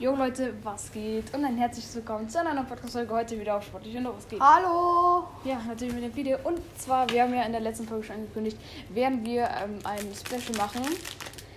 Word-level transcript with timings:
Jo 0.00 0.16
Leute, 0.16 0.54
was 0.62 0.90
geht? 0.90 1.34
Und 1.34 1.44
ein 1.44 1.58
herzliches 1.58 1.94
Willkommen 1.94 2.26
zu 2.26 2.40
einer 2.40 2.54
neuen 2.54 2.66
Podcast-Folge 2.66 3.14
heute 3.14 3.38
wieder 3.38 3.56
auf 3.56 3.64
Sportlich 3.64 3.94
und 3.98 4.06
was 4.06 4.26
geht? 4.26 4.40
Hallo! 4.40 5.28
Ja, 5.44 5.60
natürlich 5.68 5.92
mit 5.92 6.02
dem 6.02 6.16
Video. 6.16 6.38
Und 6.42 6.58
zwar, 6.78 7.06
wir 7.10 7.22
haben 7.22 7.34
ja 7.34 7.42
in 7.42 7.52
der 7.52 7.60
letzten 7.60 7.86
Folge 7.86 8.04
schon 8.04 8.16
angekündigt, 8.16 8.56
werden 8.88 9.22
wir 9.26 9.42
ähm, 9.42 9.78
ein 9.84 10.08
Special 10.14 10.56
machen. 10.56 10.80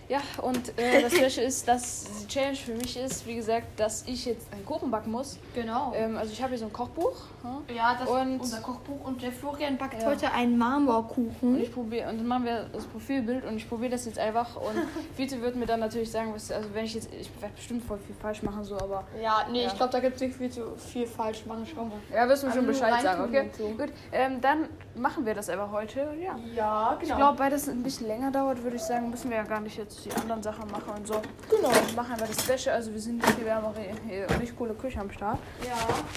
Ja, 0.09 0.19
und 0.41 0.77
äh, 0.77 1.01
das 1.01 1.13
Special 1.15 1.45
ist, 1.47 1.67
dass 1.67 2.05
die 2.21 2.27
Challenge 2.27 2.55
für 2.57 2.73
mich 2.73 2.97
ist, 2.97 3.25
wie 3.25 3.35
gesagt, 3.35 3.67
dass 3.79 4.03
ich 4.07 4.25
jetzt 4.25 4.51
einen 4.53 4.65
Kuchen 4.65 4.91
backen 4.91 5.11
muss. 5.11 5.39
Genau. 5.55 5.93
Ähm, 5.95 6.17
also 6.17 6.31
ich 6.31 6.41
habe 6.41 6.49
hier 6.49 6.59
so 6.59 6.65
ein 6.65 6.73
Kochbuch. 6.73 7.13
hm? 7.41 7.75
ja, 7.75 7.95
das 7.99 8.09
und- 8.09 8.35
ist 8.35 8.41
unser 8.41 8.61
Kochbuch 8.61 9.03
und 9.05 9.21
der 9.21 9.31
Florian 9.31 9.77
backt 9.77 10.01
Ja. 10.01 10.07
heute 10.09 10.31
einen 10.31 10.53
Und 10.53 10.59
Marmorkuchen. 10.59 11.61
ich 11.61 11.73
probiere, 11.73 12.09
und 12.09 12.17
dann 12.17 12.27
machen 12.27 12.45
wir 12.45 12.65
das 12.73 12.85
Profilbild 12.85 13.45
und 13.45 13.55
ich 13.57 13.67
probiere 13.67 13.91
das 13.91 14.05
jetzt 14.05 14.19
einfach. 14.19 14.55
Und 14.57 14.75
Vite 15.17 15.41
wird 15.41 15.55
mir 15.55 15.65
dann 15.65 15.79
natürlich 15.79 16.11
sagen, 16.11 16.33
was, 16.33 16.51
also 16.51 16.67
wenn 16.73 16.85
ich 16.85 16.93
jetzt, 16.95 17.09
ich 17.13 17.29
werde 17.41 17.55
bestimmt 17.55 17.83
voll 17.85 17.97
viel 17.99 18.15
falsch 18.15 18.43
machen, 18.43 18.63
so, 18.63 18.75
aber 18.75 19.03
Ja, 19.21 19.45
nee, 19.51 19.61
Ja. 19.63 19.67
ich 19.67 19.75
glaube, 19.75 19.91
da 19.91 19.99
gibt 19.99 20.15
es 20.17 20.21
nicht 20.21 20.35
viel, 20.35 20.49
zu, 20.51 20.75
viel 20.75 21.07
falsch 21.07 21.45
machen. 21.45 21.65
Schau 21.73 21.85
mal. 21.85 21.93
ja, 22.13 22.27
wirst 22.27 22.43
du 22.43 22.47
Also 22.47 22.59
schon 22.59 22.67
Bescheid 22.67 23.01
sagen, 23.01 23.23
okay? 23.23 23.41
und 23.41 23.55
so. 23.55 23.63
Gut, 23.69 23.93
ähm, 24.11 24.41
dann 24.41 24.67
machen 24.95 25.25
wir 25.25 25.33
das 25.33 25.49
einfach 25.49 25.71
heute, 25.71 26.13
ja. 26.21 26.35
Ja, 26.55 26.97
Ich 27.01 27.13
glaube, 27.15 27.39
weil 27.39 27.49
das 27.51 27.67
ein 27.69 27.83
bisschen 27.83 28.07
länger 28.07 28.31
dauert, 28.31 28.61
würde 28.63 28.75
ich 28.75 28.81
sagen, 28.83 29.09
müssen 29.09 29.29
wir 29.29 29.37
ja 29.37 29.43
gar 29.43 29.59
nicht 29.61 29.77
jetzt 29.77 29.92
die 30.01 30.11
anderen 30.13 30.41
Sachen 30.43 30.69
machen 30.71 30.93
und 30.97 31.07
so. 31.07 31.21
Genau. 31.49 31.69
Wir 31.71 31.95
machen 31.95 32.11
einfach 32.13 32.27
das 32.27 32.43
Special. 32.43 32.75
Also 32.75 32.91
wir 32.93 32.99
sind 32.99 33.23
hier, 33.37 33.45
wir 33.45 33.55
haben 33.55 33.65
auch 33.65 33.75
hier 34.07 34.29
richtig 34.29 34.57
coole 34.57 34.73
Küche 34.73 34.99
am 34.99 35.11
Start. 35.11 35.39
Ja, 35.65 35.73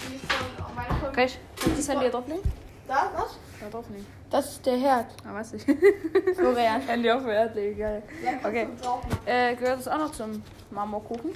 die 0.09 0.15
ist 0.15 0.31
von 0.31 0.75
meine 0.75 0.99
Folge. 0.99 1.15
Kann 1.15 1.25
ich, 1.25 1.39
kann 1.61 1.71
ich 1.71 1.77
das 1.77 1.87
Handy 1.89 2.01
hier 2.03 2.11
drauflegen? 2.11 2.43
Da, 2.87 3.11
was? 3.15 3.37
Ja, 3.61 3.69
drauflegen. 3.69 4.05
Das 4.29 4.51
ist 4.51 4.65
der 4.65 4.77
Herd. 4.77 5.07
Ah, 5.25 5.33
weiß 5.33 5.53
ich. 5.53 5.63
Florian. 6.35 6.81
Handy 6.81 7.11
auf 7.11 7.25
Wert 7.25 7.55
legen, 7.55 7.77
geil. 7.79 8.03
Ja, 8.23 8.47
Okay. 8.47 8.67
Äh, 9.25 9.55
gehört 9.55 9.79
das 9.79 9.87
auch 9.87 9.97
noch 9.97 10.11
zum 10.11 10.41
Marmorkuchen? 10.71 11.31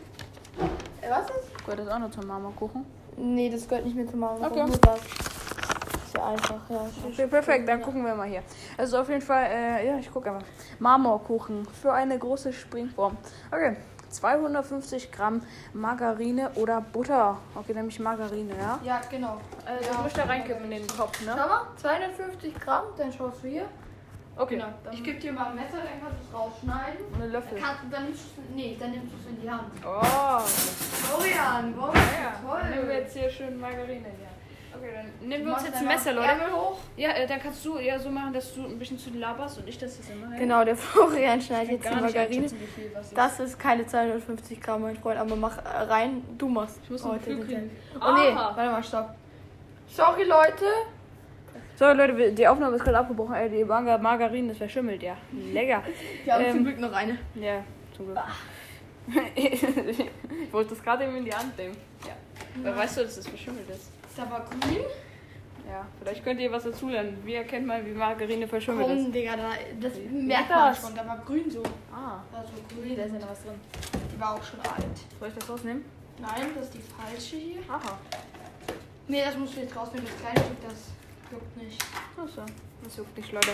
Äh, 1.01 1.09
was 1.09 1.25
ist? 1.29 1.65
Gehört 1.65 1.79
das 1.79 1.87
auch 1.89 1.99
noch 1.99 2.11
zum 2.11 2.27
Marmorkuchen? 2.27 2.85
Nee, 3.17 3.49
das 3.49 3.67
gehört 3.67 3.85
nicht 3.85 3.95
mehr 3.95 4.07
zum 4.07 4.19
Marmorkuchen. 4.19 4.73
Okay. 4.75 4.99
Das. 6.13 6.21
Ja 6.21 6.27
einfach, 6.29 6.69
ja. 6.69 6.85
Okay, 7.07 7.27
perfekt, 7.27 7.67
dann 7.67 7.81
gucken 7.81 8.05
wir 8.05 8.15
mal 8.15 8.27
hier. 8.27 8.43
Also 8.77 8.99
auf 8.99 9.09
jeden 9.09 9.21
Fall, 9.21 9.45
äh, 9.45 9.87
ja, 9.87 9.97
ich 9.97 10.11
gucke 10.11 10.31
einfach. 10.31 10.45
Marmorkuchen 10.79 11.65
für 11.81 11.93
eine 11.93 12.17
große 12.17 12.51
Springform. 12.53 13.17
Okay, 13.51 13.75
250 14.09 15.11
Gramm 15.11 15.41
Margarine 15.73 16.49
oder 16.55 16.81
Butter. 16.81 17.37
Okay, 17.55 17.73
nämlich 17.73 17.99
Margarine, 17.99 18.53
ja? 18.59 18.79
Ja, 18.83 19.01
genau. 19.09 19.37
Das 19.65 19.85
Ja. 19.87 20.01
müsst 20.03 20.17
ihr 20.17 20.23
reinkippen 20.23 20.65
in 20.65 20.71
den 20.71 20.83
Schau 20.95 21.09
ne? 21.25 21.35
mal, 21.35 21.67
250 21.77 22.59
Gramm, 22.59 22.85
dann 22.97 23.11
schaust 23.13 23.43
du 23.43 23.47
hier. 23.47 23.65
Okay, 24.37 24.55
Genau. 24.55 24.67
Ich 24.91 25.03
gebe 25.03 25.19
dir 25.19 25.33
mal 25.33 25.47
ein 25.47 25.55
Messer, 25.55 25.77
dann 25.77 26.01
kannst 26.01 26.17
du 26.21 26.27
es 26.27 26.33
rausschneiden. 26.33 27.05
einen 27.13 27.31
Löffel. 27.31 27.59
Dann 27.91 28.05
nimmst 28.05 28.23
du 28.37 28.55
nee, 28.55 28.77
dann 28.79 28.91
nimmst 28.91 29.13
du 29.13 29.17
es 29.17 29.25
in 29.27 29.41
die 29.41 29.49
Hand. 29.49 29.63
Oh, 29.85 30.39
Florian, 30.39 31.73
wow, 31.77 31.93
ja, 31.93 32.33
toll. 32.45 32.59
Dann 32.61 32.69
nehmen 32.71 32.87
wir 32.87 32.95
jetzt 32.99 33.15
hier 33.15 33.29
schön 33.29 33.59
Margarine 33.59 34.05
hier. 34.17 34.29
Okay, 34.73 34.89
dann 34.95 35.27
nehmen 35.29 35.45
wir 35.45 35.53
uns 35.53 35.63
jetzt 35.65 35.75
ein 35.77 35.85
Messer, 35.87 36.13
Leute. 36.13 36.27
Ärmel 36.29 36.51
hoch. 36.53 36.77
Ja, 36.95 37.09
äh, 37.11 37.27
dann 37.27 37.39
kannst 37.41 37.65
du 37.65 37.77
ja 37.77 37.99
so 37.99 38.09
machen, 38.09 38.33
dass 38.33 38.53
du 38.55 38.65
ein 38.65 38.79
bisschen 38.79 38.97
zu 38.97 39.09
laberst 39.11 39.57
und 39.57 39.67
ich 39.67 39.77
das 39.77 39.97
jetzt 39.97 40.09
immer. 40.11 40.35
Genau, 40.37 40.63
der 40.63 40.75
Florian 40.77 41.41
schneidet 41.41 41.71
jetzt 41.71 41.89
die 41.89 41.95
Margarine. 41.95 42.49
viel. 42.49 42.91
Das 43.13 43.39
ist 43.39 43.59
keine 43.59 43.85
250 43.85 44.61
Gramm, 44.61 44.83
mein 44.83 44.95
Freund, 44.95 45.19
aber 45.19 45.35
mach 45.35 45.57
äh, 45.57 45.61
rein, 45.67 46.23
du 46.37 46.47
machst. 46.47 46.79
Ich 46.83 46.89
muss 46.89 47.03
heute 47.03 47.35
den. 47.35 47.47
Teil. 47.47 47.69
Oh 47.95 48.13
nee, 48.13 48.33
warte 48.35 48.71
mal, 48.71 48.83
stopp. 48.83 49.15
Sorry, 49.87 50.23
Leute. 50.23 50.65
So, 51.75 51.91
Leute, 51.91 52.31
die 52.31 52.47
Aufnahme 52.47 52.75
ist 52.75 52.83
gerade 52.83 52.99
abgebrochen. 52.99 53.33
Ey, 53.33 53.49
die 53.49 53.65
Marga 53.65 53.97
Margarine 53.97 54.51
ist 54.51 54.59
verschimmelt, 54.59 55.01
ja. 55.03 55.17
Lecker. 55.51 55.83
Wir 56.23 56.33
haben 56.33 56.45
Ähm, 56.45 56.51
zum 56.51 56.63
Glück 56.63 56.79
noch 56.79 56.93
eine. 56.93 57.17
Ja, 57.35 57.63
zum 57.95 58.05
Glück. 58.05 58.19
ich 59.35 60.53
wollte 60.53 60.69
das 60.75 60.83
gerade 60.83 61.03
eben 61.05 61.15
in 61.17 61.25
die 61.25 61.33
Hand 61.33 61.57
nehmen. 61.57 61.75
Ja. 62.07 62.13
Aber 62.69 62.77
weißt 62.77 62.97
du, 62.97 63.03
dass 63.03 63.15
das 63.15 63.27
verschimmelt 63.27 63.67
ist? 63.69 63.89
Ist 64.11 64.19
aber 64.19 64.45
grün. 64.49 64.81
Ja, 65.69 65.85
vielleicht 65.99 66.23
könnt 66.25 66.39
ihr 66.41 66.51
was 66.51 66.63
dazu 66.63 66.89
lernen. 66.89 67.17
Wie 67.23 67.35
erkennt 67.35 67.65
man, 67.65 67.85
wie 67.85 67.91
Margarine 67.91 68.45
verschimmelt 68.47 68.89
ist? 68.89 69.03
Komm, 69.03 69.11
Digga, 69.13 69.37
da, 69.37 69.51
das 69.79 69.93
Wie 69.95 70.07
merkt 70.09 70.49
das? 70.49 70.81
man 70.83 70.89
schon. 70.89 70.95
Da 70.95 71.07
war 71.07 71.17
grün 71.25 71.49
so. 71.49 71.63
Ah, 71.93 72.19
War 72.31 72.43
so 72.43 72.49
da 72.67 72.75
grün. 72.75 72.91
ist 72.97 73.13
ja 73.13 73.19
noch 73.19 73.29
was 73.29 73.43
drin. 73.43 73.53
Die 74.13 74.19
war 74.19 74.35
auch 74.35 74.43
schon 74.43 74.59
alt. 74.59 74.97
Soll 75.19 75.29
ich 75.29 75.35
das 75.35 75.49
rausnehmen? 75.49 75.85
Nein, 76.19 76.47
das 76.55 76.65
ist 76.65 76.73
die 76.73 76.81
falsche 76.81 77.35
hier. 77.37 77.61
Aha. 77.69 77.97
Nee, 79.07 79.23
das 79.23 79.37
musst 79.37 79.55
du 79.55 79.61
jetzt 79.61 79.75
rausnehmen. 79.75 80.05
Das 80.05 80.19
kleine 80.19 80.45
Stück, 80.45 80.61
das 80.67 81.31
juckt 81.31 81.57
nicht. 81.57 81.81
Achso, 82.21 82.41
das 82.83 82.97
juckt 82.97 83.17
nicht, 83.17 83.31
Leute. 83.31 83.51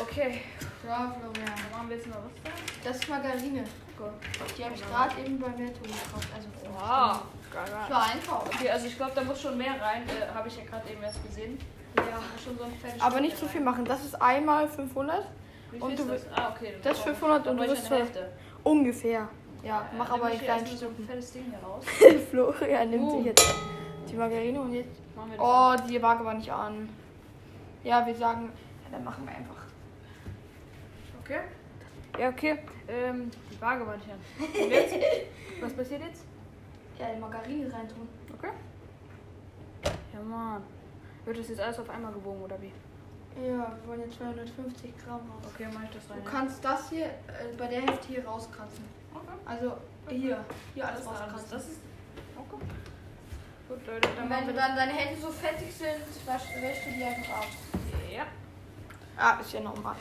Okay, 0.00 0.40
Ja, 0.86 1.14
Florian. 1.20 1.52
machen 1.72 1.88
wir 1.88 1.96
jetzt 1.96 2.06
noch 2.06 2.16
was 2.16 2.32
da. 2.42 2.50
Das 2.88 2.96
ist 2.96 3.08
Margarine. 3.08 3.64
Die 4.58 4.64
habe 4.64 4.74
ich 4.74 4.82
gerade 4.86 5.20
eben 5.20 5.38
bei 5.38 5.48
Netto 5.48 5.82
gekauft. 5.82 6.28
Also 6.34 6.48
Wow, 6.76 7.22
für 7.86 7.96
Einkauf. 7.96 8.46
Okay, 8.46 8.68
also 8.70 8.86
ich 8.86 8.96
glaube, 8.96 9.12
da 9.14 9.22
muss 9.22 9.40
schon 9.40 9.56
mehr 9.56 9.80
rein. 9.80 10.02
Äh, 10.08 10.34
Habe 10.34 10.48
ich 10.48 10.56
ja 10.56 10.64
gerade 10.64 10.88
eben 10.90 11.02
erst 11.02 11.24
gesehen. 11.24 11.58
Ja. 11.96 12.02
Schon 12.42 12.58
so 12.58 12.64
ein 12.64 12.72
Aber 13.00 13.20
nicht 13.20 13.38
zu 13.38 13.46
viel 13.46 13.60
machen. 13.60 13.84
Das 13.84 14.04
ist 14.04 14.20
einmal 14.20 14.68
500 14.68 15.24
Wie 15.70 15.78
Und 15.78 15.96
du 15.98 16.04
das? 16.06 16.22
Ah, 16.34 16.50
okay. 16.54 16.74
das 16.82 16.98
ist 16.98 17.04
brauche- 17.04 17.14
500 17.14 17.46
dann 17.46 17.52
und 17.52 17.58
du 17.58 17.72
ich 17.72 17.90
wirst 17.90 18.18
ungefähr. 18.64 19.28
Ja, 19.62 19.86
mach 19.96 20.08
Dann 20.10 20.20
aber 20.20 20.30
in 20.30 20.36
ich 20.36 20.42
kleinen 20.42 20.66
so 20.66 20.76
Stücken. 20.76 21.06
fettes 21.06 21.32
Ding 21.32 21.44
hier 21.48 21.58
raus. 21.66 21.84
Florian 22.30 22.90
nimmt 22.90 23.04
Uh. 23.04 23.16
sich 23.18 23.26
jetzt 23.26 23.54
die 24.10 24.14
Margarine 24.16 24.60
und 24.60 24.72
jetzt. 24.74 25.00
Oh, 25.38 25.74
die 25.88 26.02
Waage 26.02 26.24
war 26.24 26.34
nicht 26.34 26.50
an. 26.52 26.88
Ja, 27.84 28.04
wir 28.04 28.14
sagen, 28.14 28.50
ja, 28.84 28.90
dann 28.92 29.04
machen 29.04 29.24
wir 29.26 29.34
einfach. 29.34 29.62
Okay. 31.22 31.40
Ja, 32.18 32.28
okay. 32.28 32.58
Ähm, 32.88 33.30
die 33.50 33.60
Waage 33.60 33.86
war 33.86 33.96
nicht 33.96 34.08
an. 34.10 34.18
Und 34.38 34.70
jetzt? 34.70 34.94
Was 35.60 35.72
passiert 35.72 36.02
jetzt? 36.02 36.24
Ja, 36.98 37.12
die 37.12 37.20
Margarine 37.20 37.72
reintun. 37.72 38.08
Okay. 38.32 38.50
Ja, 40.12 40.20
Mann. 40.20 40.62
Wird 41.24 41.38
das 41.38 41.48
jetzt 41.48 41.60
alles 41.60 41.78
auf 41.78 41.88
einmal 41.88 42.12
gewogen 42.12 42.42
oder 42.42 42.60
wie? 42.60 42.72
Ja, 43.36 43.76
wir 43.80 43.88
wollen 43.88 44.00
jetzt 44.02 44.18
250 44.18 44.92
Gramm 45.04 45.20
raus. 45.20 45.52
Okay, 45.52 45.66
mach 45.72 45.82
ich 45.82 45.90
das 45.90 46.10
rein. 46.10 46.22
Du 46.22 46.30
kannst 46.30 46.64
das 46.64 46.90
hier 46.90 47.06
äh, 47.06 47.56
bei 47.58 47.66
der 47.66 47.80
Hälfte 47.80 48.08
hier 48.08 48.24
rauskratzen. 48.24 48.84
Okay. 49.12 49.26
Also 49.44 49.76
hier, 50.08 50.44
hier 50.74 50.86
alles 50.86 51.06
rauskratzen. 51.06 51.50
Das 51.50 51.68
ist. 51.68 51.80
Okay. 52.36 52.62
Gut, 53.68 53.86
Leute, 53.86 54.08
dann 54.14 54.24
Und 54.24 54.30
wenn 54.30 54.46
wir 54.46 54.54
dann 54.54 54.76
deine 54.76 54.92
Hände 54.92 55.20
so 55.20 55.30
fettig 55.30 55.74
sind, 55.74 56.04
wäschst 56.26 56.86
du 56.86 56.90
die 56.92 57.02
einfach 57.02 57.38
ab. 57.38 57.46
Ja. 58.12 58.26
Ah, 59.16 59.40
ist 59.40 59.52
ja 59.52 59.60
normal. 59.60 59.96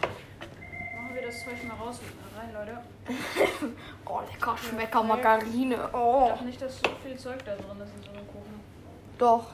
Machen 1.14 1.22
wir 1.26 1.30
das 1.30 1.44
Zeug 1.44 1.64
mal 1.68 1.76
raus 1.76 2.00
rein, 2.36 2.52
Leute. 2.56 2.80
Oh, 4.08 4.20
lecker 4.32 4.58
Schmecker 4.58 5.04
Margarine. 5.04 5.78
Oh. 5.94 6.24
Ich 6.24 6.30
dachte 6.32 6.46
nicht, 6.46 6.62
dass 6.64 6.80
so 6.80 6.90
viel 7.06 7.16
Zeug 7.16 7.38
da 7.46 7.52
drin 7.54 7.82
ist 7.84 7.94
in 7.98 8.04
so 8.04 8.10
einem 8.18 8.28
Kuchen. 8.28 8.60
Doch. 9.20 9.46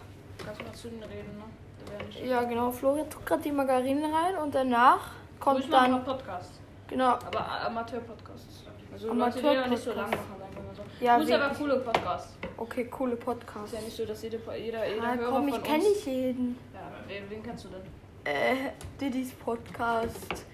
Kannst 0.46 0.62
du 0.62 0.66
mal 0.66 0.74
zu 0.74 0.88
denen 0.88 1.04
reden, 1.04 1.38
ne? 1.38 2.26
Ja, 2.26 2.44
genau. 2.44 2.72
Florian 2.72 3.10
tut 3.10 3.26
gerade 3.26 3.42
die 3.42 3.52
Margarine 3.52 4.04
rein 4.06 4.38
und 4.38 4.56
danach 4.56 5.12
kommt 5.42 5.58
Ruhig 5.60 5.70
dann. 5.70 6.02
Podcast. 6.06 6.52
Genau. 6.88 7.10
Aber 7.10 7.62
Amateur-Podcast. 7.66 8.48
Also 8.94 9.12
Amateur- 9.12 9.42
Leute, 9.42 9.64
die 9.66 9.70
nicht 9.72 9.84
so 9.84 9.92
lang 9.92 10.10
machen, 10.12 10.36
sagen 10.40 10.56
wir 10.56 10.62
mal 10.64 10.76
so. 10.76 11.06
Ja, 11.06 11.18
Muss 11.18 11.30
aber 11.32 11.56
coole 11.56 11.80
Podcast. 11.82 12.38
Okay, 12.56 12.86
coole 12.86 13.16
Podcast. 13.18 13.66
Ist 13.66 13.74
ja 13.74 13.82
nicht 13.82 13.98
so, 13.98 14.06
dass 14.06 14.24
jede, 14.24 14.38
jeder, 14.58 14.88
jeder 14.88 15.04
Ah, 15.04 15.14
Hörer 15.16 15.30
komm, 15.32 15.48
ich 15.50 15.62
kenne 15.64 15.84
nicht 15.84 16.06
jeden. 16.06 16.58
Ja, 16.74 16.80
wen, 17.06 17.30
wen 17.30 17.44
kennst 17.44 17.66
du 17.66 17.68
denn? 17.68 17.82
Äh, 18.24 18.72
Diddy's 19.02 19.34
Podcast. 19.34 20.46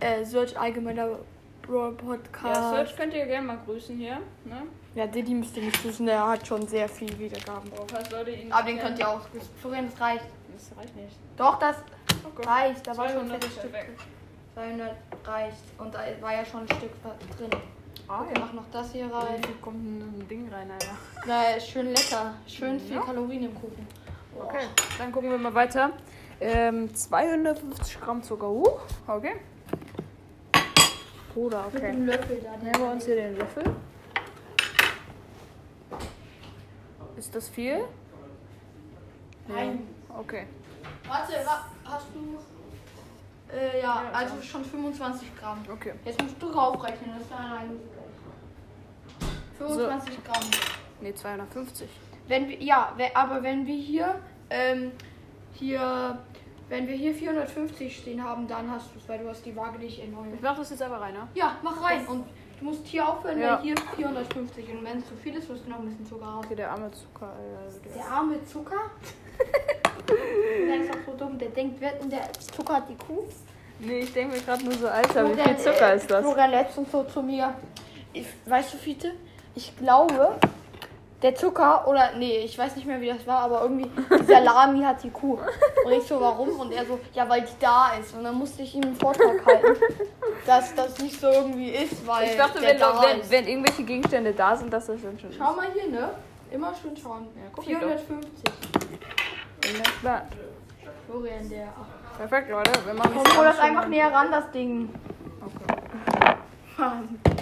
Äh, 0.00 0.24
Search 0.24 0.58
allgemeiner 0.58 1.08
Brawl 1.62 1.92
Podcast. 1.92 2.60
Ja, 2.60 2.70
Search 2.70 2.96
könnt 2.96 3.14
ihr 3.14 3.26
gerne 3.26 3.46
mal 3.46 3.58
grüßen 3.64 3.96
hier. 3.96 4.18
Ne? 4.44 4.62
Ja, 4.94 5.06
Diddy 5.06 5.34
müsst 5.34 5.56
ihr 5.56 5.64
nicht 5.64 5.84
wissen, 5.84 6.06
der 6.06 6.26
hat 6.26 6.46
schon 6.46 6.66
sehr 6.66 6.88
viel 6.88 7.18
Wiedergaben. 7.18 7.70
Ihn 7.70 8.52
Aber 8.52 8.66
den 8.66 8.78
könnt 8.78 8.98
ihr 8.98 9.08
auch 9.08 9.20
grüßen. 9.30 9.48
Florian, 9.60 9.90
das 9.90 10.00
reicht. 10.00 10.24
Das 10.54 10.78
reicht 10.78 10.96
nicht. 10.96 11.16
Doch, 11.36 11.58
das 11.58 11.76
Okay. 12.24 12.48
reicht. 12.48 12.86
Da 12.86 12.96
war 12.96 13.08
schon 13.08 13.18
ein 13.20 13.26
200 13.28 13.32
fettes 13.44 13.50
ist 13.50 13.58
Stück. 13.58 13.72
perfekt. 13.72 14.00
200 14.54 14.96
reicht. 15.24 15.56
Und 15.78 15.94
da 15.94 15.98
war 16.20 16.32
ja 16.32 16.44
schon 16.44 16.60
ein 16.62 16.68
Stück 16.68 16.90
drin. 17.02 17.50
Ah, 18.08 18.22
Okay, 18.22 18.34
mach 18.40 18.52
noch 18.52 18.64
das 18.72 18.92
hier 18.92 19.04
rein. 19.12 19.36
Hier 19.44 19.56
kommt 19.60 19.76
ein, 19.84 20.26
Ding 20.28 20.48
rein, 20.52 20.70
Alter. 20.70 20.92
Na, 21.26 21.58
schön 21.60 21.88
lecker. 21.88 22.34
Schön 22.46 22.78
viel 22.80 22.94
Ja. 22.96 23.02
Kalorien 23.02 23.44
im 23.44 23.54
Kuchen. 23.54 23.86
Okay, 24.38 24.66
dann 24.98 25.10
gucken 25.12 25.30
wir 25.30 25.38
mal 25.38 25.54
weiter. 25.54 25.90
Ähm, 26.40 26.94
250 26.94 28.00
Gramm 28.00 28.22
Zucker. 28.22 28.48
Uh, 28.50 28.66
okay. 29.08 29.36
Bruder, 31.36 31.66
Mit 31.70 31.82
okay. 31.82 31.92
dem 31.92 32.06
Löffel 32.06 32.40
da. 32.42 32.56
Nehmen 32.56 32.78
wir 32.78 32.92
uns 32.92 33.04
hier 33.04 33.16
den 33.16 33.36
Löffel. 33.36 33.62
Ist 37.14 37.34
das 37.34 37.50
viel? 37.50 37.84
Nein. 39.46 39.86
Okay. 40.18 40.46
Warte, 41.06 41.34
wa 41.44 41.66
hast 41.84 42.06
du. 42.14 42.38
Äh, 43.54 43.82
ja, 43.82 44.04
Ja, 44.04 44.10
also 44.14 44.40
schon 44.40 44.64
25 44.64 45.36
Gramm. 45.38 45.58
Okay. 45.70 45.92
Jetzt 46.06 46.22
musst 46.22 46.40
du 46.40 46.46
raufrechnen, 46.46 47.10
das 47.18 47.26
ist 47.26 47.32
allein. 47.32 47.80
25 49.58 50.24
Gramm. 50.24 50.42
Ne, 51.02 51.14
250. 51.14 51.86
Wenn 52.28 52.48
wir, 52.48 52.62
ja, 52.62 52.96
aber 53.12 53.42
wenn 53.42 53.66
wir 53.66 53.76
hier, 53.76 54.22
ähm, 54.48 54.90
hier, 55.52 56.18
wenn 56.68 56.88
wir 56.88 56.94
hier 56.96 57.14
450 57.14 57.96
stehen 57.96 58.22
haben, 58.24 58.46
dann 58.48 58.70
hast 58.70 58.86
du 58.94 58.98
es, 58.98 59.08
weil 59.08 59.18
du 59.20 59.28
hast 59.28 59.44
die 59.46 59.54
Waage 59.56 59.78
nicht 59.78 60.00
erneuert. 60.00 60.34
Ich 60.34 60.40
mach 60.40 60.56
das 60.56 60.70
jetzt 60.70 60.82
einfach 60.82 61.00
rein, 61.00 61.14
ne? 61.14 61.28
Ja, 61.34 61.56
mach 61.62 61.82
rein. 61.82 62.06
Und 62.06 62.24
Du 62.58 62.64
musst 62.64 62.86
hier 62.86 63.06
aufhören, 63.06 63.38
Ja. 63.38 63.56
weil 63.58 63.64
hier 63.64 63.74
450. 63.96 64.66
Und 64.70 64.82
wenn 64.82 64.96
es 64.98 65.06
zu 65.06 65.14
viel 65.16 65.34
ist, 65.36 65.46
wirst 65.50 65.66
du 65.66 65.70
noch 65.70 65.78
ein 65.78 65.84
bisschen 65.84 66.06
Zucker 66.06 66.24
haben. 66.24 66.38
Okay, 66.38 66.54
der 66.54 66.70
arme 66.70 66.90
Zucker. 66.90 67.34
Äh, 67.34 67.84
der 67.84 67.92
Der 68.02 68.10
arme 68.10 68.44
Zucker? 68.46 68.76
der 70.66 70.76
ist 70.82 70.90
auch 70.90 70.96
so 71.04 71.12
dumm. 71.18 71.38
Der 71.38 71.50
denkt, 71.50 71.76
wer 71.80 71.92
denn 71.92 72.08
der 72.08 72.32
Zucker 72.32 72.76
hat 72.76 72.88
die 72.88 72.96
Kuh? 72.96 73.24
nee, 73.78 73.98
ich 73.98 74.12
denke 74.14 74.36
mir 74.36 74.42
gerade 74.42 74.64
nur 74.64 74.72
so, 74.72 74.88
Alter, 74.88 75.28
wie 75.28 75.34
Florian, 75.34 75.56
viel 75.56 75.64
Zucker 75.72 75.92
äh, 75.92 75.96
ist 75.96 76.10
das? 76.10 76.20
Florian 76.24 76.50
letztens 76.50 76.90
so 76.90 77.04
zu 77.04 77.22
mir. 77.22 77.54
Ich, 78.14 78.26
weißt 78.46 78.72
du, 78.72 78.78
Fiete? 78.78 79.12
Ich 79.54 79.76
glaube, 79.76 80.36
der 81.22 81.34
Zucker, 81.34 81.86
oder 81.88 82.12
nee, 82.16 82.38
ich 82.38 82.58
weiß 82.58 82.76
nicht 82.76 82.86
mehr, 82.86 83.00
wie 83.00 83.08
das 83.08 83.26
war, 83.26 83.40
aber 83.40 83.62
irgendwie, 83.62 83.90
die 84.20 84.24
Salami 84.24 84.82
hat 84.82 85.02
die 85.02 85.10
Kuh. 85.10 85.38
Und 85.84 85.92
ich 85.92 86.02
so, 86.04 86.20
warum? 86.20 86.60
Und 86.60 86.72
er 86.72 86.84
so, 86.84 87.00
ja, 87.14 87.28
weil 87.28 87.42
die 87.42 87.58
da 87.58 87.92
ist. 88.00 88.14
Und 88.14 88.24
dann 88.24 88.34
musste 88.34 88.62
ich 88.62 88.74
ihm 88.74 88.82
einen 88.82 88.96
Vortrag 88.96 89.44
halten, 89.46 89.80
dass 90.46 90.74
das 90.74 90.98
nicht 90.98 91.18
so 91.18 91.28
irgendwie 91.28 91.70
ist, 91.70 92.06
weil 92.06 92.28
Ich 92.28 92.36
dachte, 92.36 92.60
der 92.60 92.70
wenn, 92.70 92.78
da 92.78 93.02
wenn, 93.02 93.20
ist. 93.20 93.30
wenn 93.30 93.48
irgendwelche 93.48 93.82
Gegenstände 93.84 94.32
da 94.32 94.56
sind, 94.56 94.72
dass 94.72 94.86
das 94.86 95.00
dann 95.02 95.18
schon 95.18 95.32
Schau 95.32 95.54
mal 95.54 95.66
hier, 95.72 95.90
ne? 95.90 96.10
Immer 96.50 96.72
schön 96.80 96.96
schauen. 96.96 97.28
Ja, 97.34 97.42
guck 97.52 97.66
ich 97.66 97.72
doch. 97.72 97.80
450. 97.80 98.44
ist. 98.44 99.78
Ja, 99.78 99.82
klar. 100.00 100.22
Florian, 101.06 101.48
der. 101.48 101.68
Ach, 101.74 102.18
Perfekt, 102.18 102.50
Leute. 102.50 102.72
Wir 102.84 102.94
machen 102.94 103.12
komm, 103.14 103.44
das 103.44 103.58
einfach 103.58 103.88
näher 103.88 104.12
ran, 104.12 104.30
das 104.30 104.50
Ding. 104.50 104.88
Okay. 105.44 107.35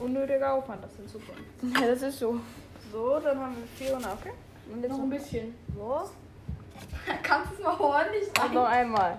Unnötiger 0.00 0.54
Aufwand, 0.54 0.84
das 0.84 0.94
sind 0.96 1.08
super. 1.08 1.32
Ja, 1.62 1.86
das 1.88 2.02
ist 2.02 2.18
so. 2.18 2.38
So, 2.92 3.18
dann 3.20 3.38
haben 3.38 3.56
wir 3.56 3.86
400, 3.86 4.12
okay? 4.12 4.32
Und 4.72 4.82
jetzt 4.82 4.92
Noch 4.92 4.98
ein 5.00 5.10
bisschen. 5.10 5.54
So. 5.74 6.10
Kannst 7.22 7.52
du 7.52 7.54
es 7.56 7.62
mal 7.62 7.78
ordentlich 7.80 8.28
Und 8.44 8.54
noch 8.54 8.66
einmal. 8.68 9.18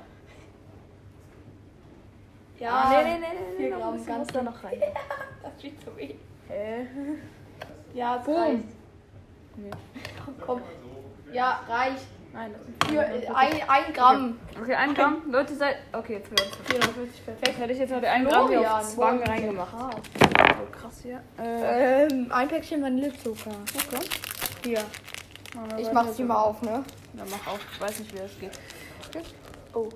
Ja, 2.60 2.72
Ah, 2.72 2.90
nee, 3.04 3.04
nee, 3.04 3.20
nee, 3.20 3.28
nee, 3.60 3.70
Gramm 3.70 3.98
noch, 3.98 4.06
ganz 4.06 4.20
muss 4.20 4.28
da 4.28 4.42
noch 4.42 4.64
rein. 4.64 4.82
Das 5.44 5.62
viel 5.62 5.78
zu 5.80 5.96
wenig. 5.96 6.18
Hä? 6.50 6.88
Ja, 7.94 8.18
es 8.18 8.26
Boom. 8.26 8.36
reicht. 8.36 8.64
Nee. 9.56 9.72
Komm. 10.46 10.62
Ja, 11.32 11.62
reicht. 11.68 12.06
Nein, 12.38 12.54
das 12.54 12.66
sind 12.66 12.92
Hier, 12.92 13.02
äh, 13.02 13.28
ein, 13.34 13.62
ein 13.68 13.94
Gramm. 13.94 14.40
Okay, 14.62 14.76
ein 14.76 14.94
Gramm. 14.94 15.24
Leute, 15.32 15.56
seid. 15.56 15.78
Okay, 15.92 16.22
450. 16.22 16.66
440 16.68 17.26
perfekt. 17.26 17.58
Hätte 17.58 17.74
ich 17.74 17.80
jetzt 17.80 17.90
noch 17.90 18.00
den 18.00 18.10
einen 18.10 18.28
Gramm 18.28 18.48
hier 18.50 18.76
auf 18.76 18.88
Zwang 18.94 19.24
reingemacht. 19.24 19.72
krass. 19.72 19.96
So 20.60 20.80
krass 20.80 21.00
hier. 21.02 21.24
Äh, 21.40 22.04
Ähm, 22.06 22.28
ein 22.32 22.48
Päckchen 22.48 22.84
Vanillezucker. 22.84 23.50
okay. 23.50 24.06
Hier. 24.64 24.84
Ich 25.80 25.92
mach's 25.92 26.12
so. 26.12 26.18
dir 26.18 26.26
mal 26.26 26.36
auf, 26.44 26.62
ne? 26.62 26.84
Ja, 27.14 27.24
mach 27.28 27.54
auf. 27.54 27.60
Ich 27.74 27.82
weiß 27.82 28.00
nicht, 28.02 28.14
wie 28.14 28.20
das 28.20 28.40
geht. 28.40 28.52
Okay. 29.08 29.24
Oh. 29.74 29.90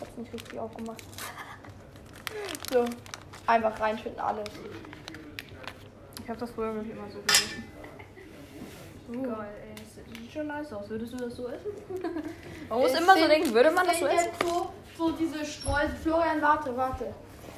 Hab's 0.00 0.16
nicht 0.16 0.32
richtig 0.32 0.58
aufgemacht. 0.60 1.02
So. 2.72 2.84
Einfach 3.46 3.78
reinschütten 3.78 4.18
alles. 4.18 4.48
Ich 6.22 6.28
habe 6.28 6.38
das 6.38 6.50
früher 6.52 6.72
glaub 6.72 6.84
ich, 6.84 6.90
immer 6.92 7.10
so 7.10 7.18
gegessen. 7.18 7.64
Geil, 9.12 9.48
ey. 9.68 9.71
Das 10.34 10.40
sieht 10.40 10.40
schon 10.40 10.46
nice 10.46 10.72
aus. 10.72 10.88
Würdest 10.88 11.12
du 11.12 11.16
das 11.18 11.36
so 11.36 11.46
essen? 11.48 11.70
man 12.68 12.78
muss 12.80 12.92
Es 12.92 13.00
immer 13.00 13.12
so 13.14 13.18
sind- 13.20 13.28
denken, 13.30 13.54
würde 13.54 13.70
man 13.70 13.86
das 13.86 13.98
so 13.98 14.06
essen? 14.06 14.18
jetzt 14.26 14.42
so, 14.42 14.68
so 14.96 15.12
diese 15.12 15.44
Streusel. 15.44 15.90
Florian, 16.02 16.40
warte, 16.40 16.76
warte. 16.76 17.06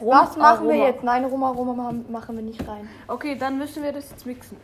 Rum, 0.00 0.08
Was 0.08 0.36
machen 0.36 0.66
wir 0.66 0.74
Aroma. 0.74 0.88
jetzt? 0.88 1.02
Nein, 1.04 1.24
Roma, 1.24 1.50
Roma 1.50 1.92
machen- 2.10 2.36
wir 2.36 2.42
nicht 2.42 2.66
rein. 2.66 2.88
Okay, 3.06 3.36
dann 3.36 3.58
müssen 3.58 3.82
wir 3.82 3.92
das 3.92 4.10
jetzt 4.10 4.26
mixen. 4.26 4.56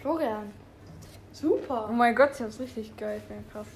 Florian. 0.00 0.50
Oh 0.50 1.32
Super. 1.32 1.88
mein 1.92 2.16
Gott, 2.16 2.30
ich 2.34 2.40
hab's 2.42 2.58
richtig 2.58 2.96
geil. 2.96 3.22
Krass. 3.52 3.66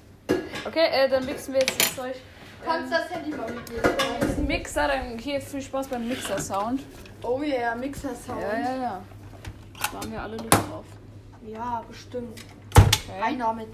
Okay, 0.66 0.86
äh, 0.90 1.08
dann 1.08 1.24
mixen 1.24 1.54
wir 1.54 1.60
jetzt 1.60 1.80
das 1.80 1.94
Zeug. 1.94 2.14
Kannst 2.64 2.92
das 2.92 3.08
Handy 3.10 3.30
mal 3.30 3.48
mitnehmen? 3.50 4.46
Mixer, 4.48 4.88
dann 4.88 5.18
hier 5.18 5.40
viel 5.40 5.62
Spaß 5.62 5.86
beim 5.88 6.08
Mixer-Sound. 6.08 6.80
Oh 7.22 7.40
yeah, 7.42 7.74
Mixer-Sound. 7.76 8.40
Ja, 8.40 8.58
ja, 8.58 8.76
ja. 8.82 9.02
Da 9.92 9.98
haben 10.00 10.10
wir 10.12 10.22
alle 10.22 10.36
Lust 10.36 10.52
drauf. 10.52 10.84
Ja, 11.46 11.82
bestimmt. 11.88 12.40
Okay. 13.08 13.22
Einer 13.22 13.52
mit. 13.52 13.68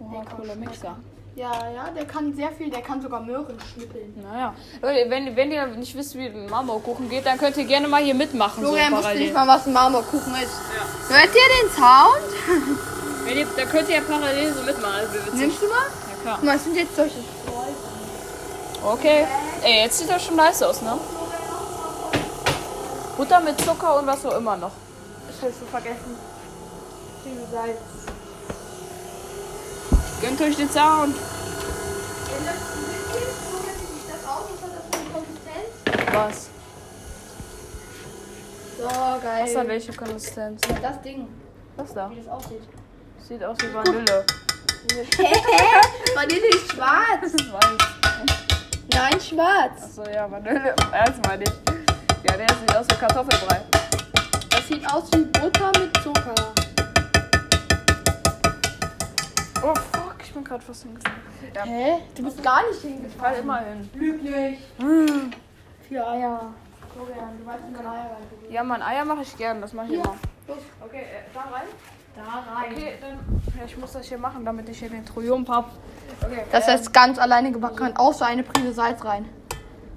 Oha, 0.00 0.24
cooler 0.36 0.56
Mixer. 0.56 0.96
Ja, 1.36 1.50
ja, 1.74 1.90
der 1.90 2.04
kann 2.04 2.32
sehr 2.32 2.52
viel, 2.52 2.70
der 2.70 2.80
kann 2.80 3.02
sogar 3.02 3.20
Möhren 3.20 3.58
schnippeln. 3.72 4.14
Naja. 4.22 4.54
Leute, 4.80 5.10
wenn, 5.10 5.34
wenn 5.34 5.50
ihr 5.50 5.66
nicht 5.66 5.96
wisst, 5.96 6.16
wie 6.16 6.26
ein 6.26 6.48
Marmorkuchen 6.48 7.08
geht, 7.08 7.26
dann 7.26 7.38
könnt 7.38 7.56
ihr 7.56 7.64
gerne 7.64 7.88
mal 7.88 8.02
hier 8.02 8.14
mitmachen. 8.14 8.62
Florian 8.62 8.90
so 8.90 8.96
wusste 8.98 9.02
parallel. 9.02 9.22
nicht 9.24 9.34
mal, 9.34 9.48
was 9.48 9.66
ein 9.66 9.72
Marmorkuchen 9.72 10.34
ist. 10.36 10.60
Hört 11.08 11.30
ihr 11.34 11.62
den 11.62 11.70
Sound? 11.70 12.78
Wenn 13.24 13.38
ihr, 13.38 13.46
dann 13.56 13.68
könnt 13.68 13.88
ihr 13.88 13.96
ja 13.96 14.02
parallel 14.02 14.52
so 14.52 14.62
mitmachen. 14.62 14.94
Also. 14.94 15.36
Nimmst 15.36 15.60
du 15.60 15.66
mal? 15.66 15.74
Ja, 15.74 16.22
klar. 16.22 16.36
Guck 16.36 16.44
mal, 16.44 16.58
sind 16.58 16.76
jetzt 16.76 16.94
solche 16.94 17.16
Okay. 18.84 19.26
Ey, 19.62 19.84
jetzt 19.84 19.98
sieht 19.98 20.10
das 20.10 20.22
schon 20.22 20.36
nice 20.36 20.62
aus, 20.62 20.82
ne? 20.82 20.98
Butter 23.16 23.40
mit 23.40 23.58
Zucker 23.60 23.98
und 23.98 24.06
was 24.06 24.24
auch 24.26 24.36
immer 24.36 24.56
noch. 24.56 24.72
Ich 25.30 25.42
hab's 25.42 25.58
so 25.58 25.66
vergessen. 25.66 26.16
Viel 27.24 27.40
Salz. 27.50 27.78
Gönnt 30.24 30.40
euch 30.40 30.56
den 30.56 30.70
Sound. 30.70 31.14
Was 31.14 31.28
eine 34.90 35.10
Konsistenz? 35.12 35.68
Was? 36.14 36.48
So, 38.78 38.88
hat 38.90 39.22
geil. 39.22 39.68
welche 39.68 39.92
Konsistenz? 39.92 40.62
Das 40.80 41.02
Ding, 41.02 41.28
Was 41.76 41.92
da? 41.92 42.10
wie 42.10 42.16
das 42.16 42.28
aussieht. 42.28 42.62
Sieht 43.28 43.44
aus 43.44 43.58
wie 43.60 43.74
Vanille. 43.74 44.24
Vanille 46.14 46.48
ist 46.48 46.72
schwarz. 46.72 47.20
Das 47.20 47.34
ist 47.34 47.52
weiß. 47.52 47.76
Nein, 48.94 49.20
schwarz. 49.20 49.82
Achso, 49.82 50.10
ja, 50.10 50.30
Vanille. 50.30 50.74
Ernst 50.90 51.20
meine 51.26 51.44
ich. 51.44 51.52
Ja, 52.30 52.36
der 52.38 52.48
sieht 52.48 52.74
aus 52.74 52.86
wie 52.88 52.94
Kartoffelbrei. 52.94 53.60
Das 54.48 54.68
sieht 54.68 54.90
aus 54.90 55.04
wie 55.12 55.24
Butter 55.24 55.70
mit 55.78 55.94
Zucker. 56.02 56.34
Oh, 59.62 59.72
ich 59.74 59.93
bin 60.34 60.44
gerade 60.44 60.62
fast 60.64 60.82
hingefallen. 60.82 61.16
Ja, 61.54 61.62
Hä? 61.62 61.94
Du 62.16 62.22
bist 62.24 62.42
gar 62.42 62.62
nicht 62.68 62.80
fall 62.80 62.90
hingefallen. 62.90 63.40
immer 63.42 63.58
hin. 63.60 63.90
Lüg 63.94 64.22
nicht. 64.22 64.62
Vier 65.88 66.06
Eier. 66.08 66.54
Florian, 66.92 67.38
du 67.38 67.46
weißt, 67.46 67.58
wie 67.68 67.72
man 67.72 67.86
Eier 67.86 68.10
reintut. 68.10 68.50
Ja, 68.50 68.62
Mann, 68.62 68.82
Eier 68.82 69.04
mache 69.04 69.22
ich 69.22 69.36
gern, 69.36 69.60
das 69.60 69.72
mache 69.72 69.86
ich 69.86 69.92
Hier. 69.92 70.02
immer. 70.04 70.14
Los. 70.46 70.58
Okay, 70.84 70.98
äh, 70.98 71.34
da 71.34 71.40
rein? 71.40 71.66
Da 72.14 72.54
rein. 72.54 72.72
Okay, 72.72 72.98
dann. 73.00 73.18
Ja, 73.58 73.64
ich 73.66 73.76
muss 73.76 73.92
das 73.92 74.06
hier 74.06 74.18
machen, 74.18 74.44
damit 74.44 74.68
ich 74.68 74.78
hier 74.78 74.90
den 74.90 75.04
Triumph 75.04 75.48
hab. 75.48 75.70
Okay. 76.22 76.44
Das 76.52 76.68
heißt 76.68 76.92
ganz 76.92 77.18
alleine 77.18 77.50
gebacken, 77.50 77.96
außer 77.96 78.26
eine 78.26 78.44
Prise 78.44 78.72
Salz 78.72 79.04
rein. 79.04 79.28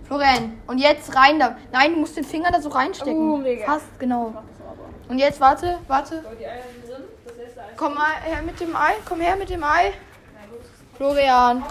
Florian, 0.06 0.58
und 0.68 0.78
jetzt 0.80 1.16
rein 1.16 1.38
da. 1.38 1.58
Nein, 1.72 1.94
du 1.94 2.00
musst 2.00 2.18
den 2.18 2.24
Finger 2.24 2.50
da 2.50 2.62
so 2.62 2.70
reinstecken. 2.70 3.30
Oh, 3.30 3.38
mega. 3.38 3.66
Fast, 3.66 4.00
genau. 4.00 4.34
Und 5.10 5.20
jetzt 5.20 5.40
warte, 5.40 5.78
warte. 5.88 6.22
So, 6.22 6.30
die 6.40 6.46
Eier 6.48 6.64
sind 6.64 6.88
drin. 6.88 7.04
Das 7.26 7.58
Ei. 7.58 7.68
Komm 7.76 7.94
mal 7.94 8.12
her 8.24 8.42
mit 8.42 8.60
dem 8.60 8.76
Ei. 8.76 8.94
Komm 9.08 9.20
her 9.22 9.36
mit 9.36 9.50
dem 9.50 9.64
Ei. 9.64 9.94
Florian. 10.98 11.64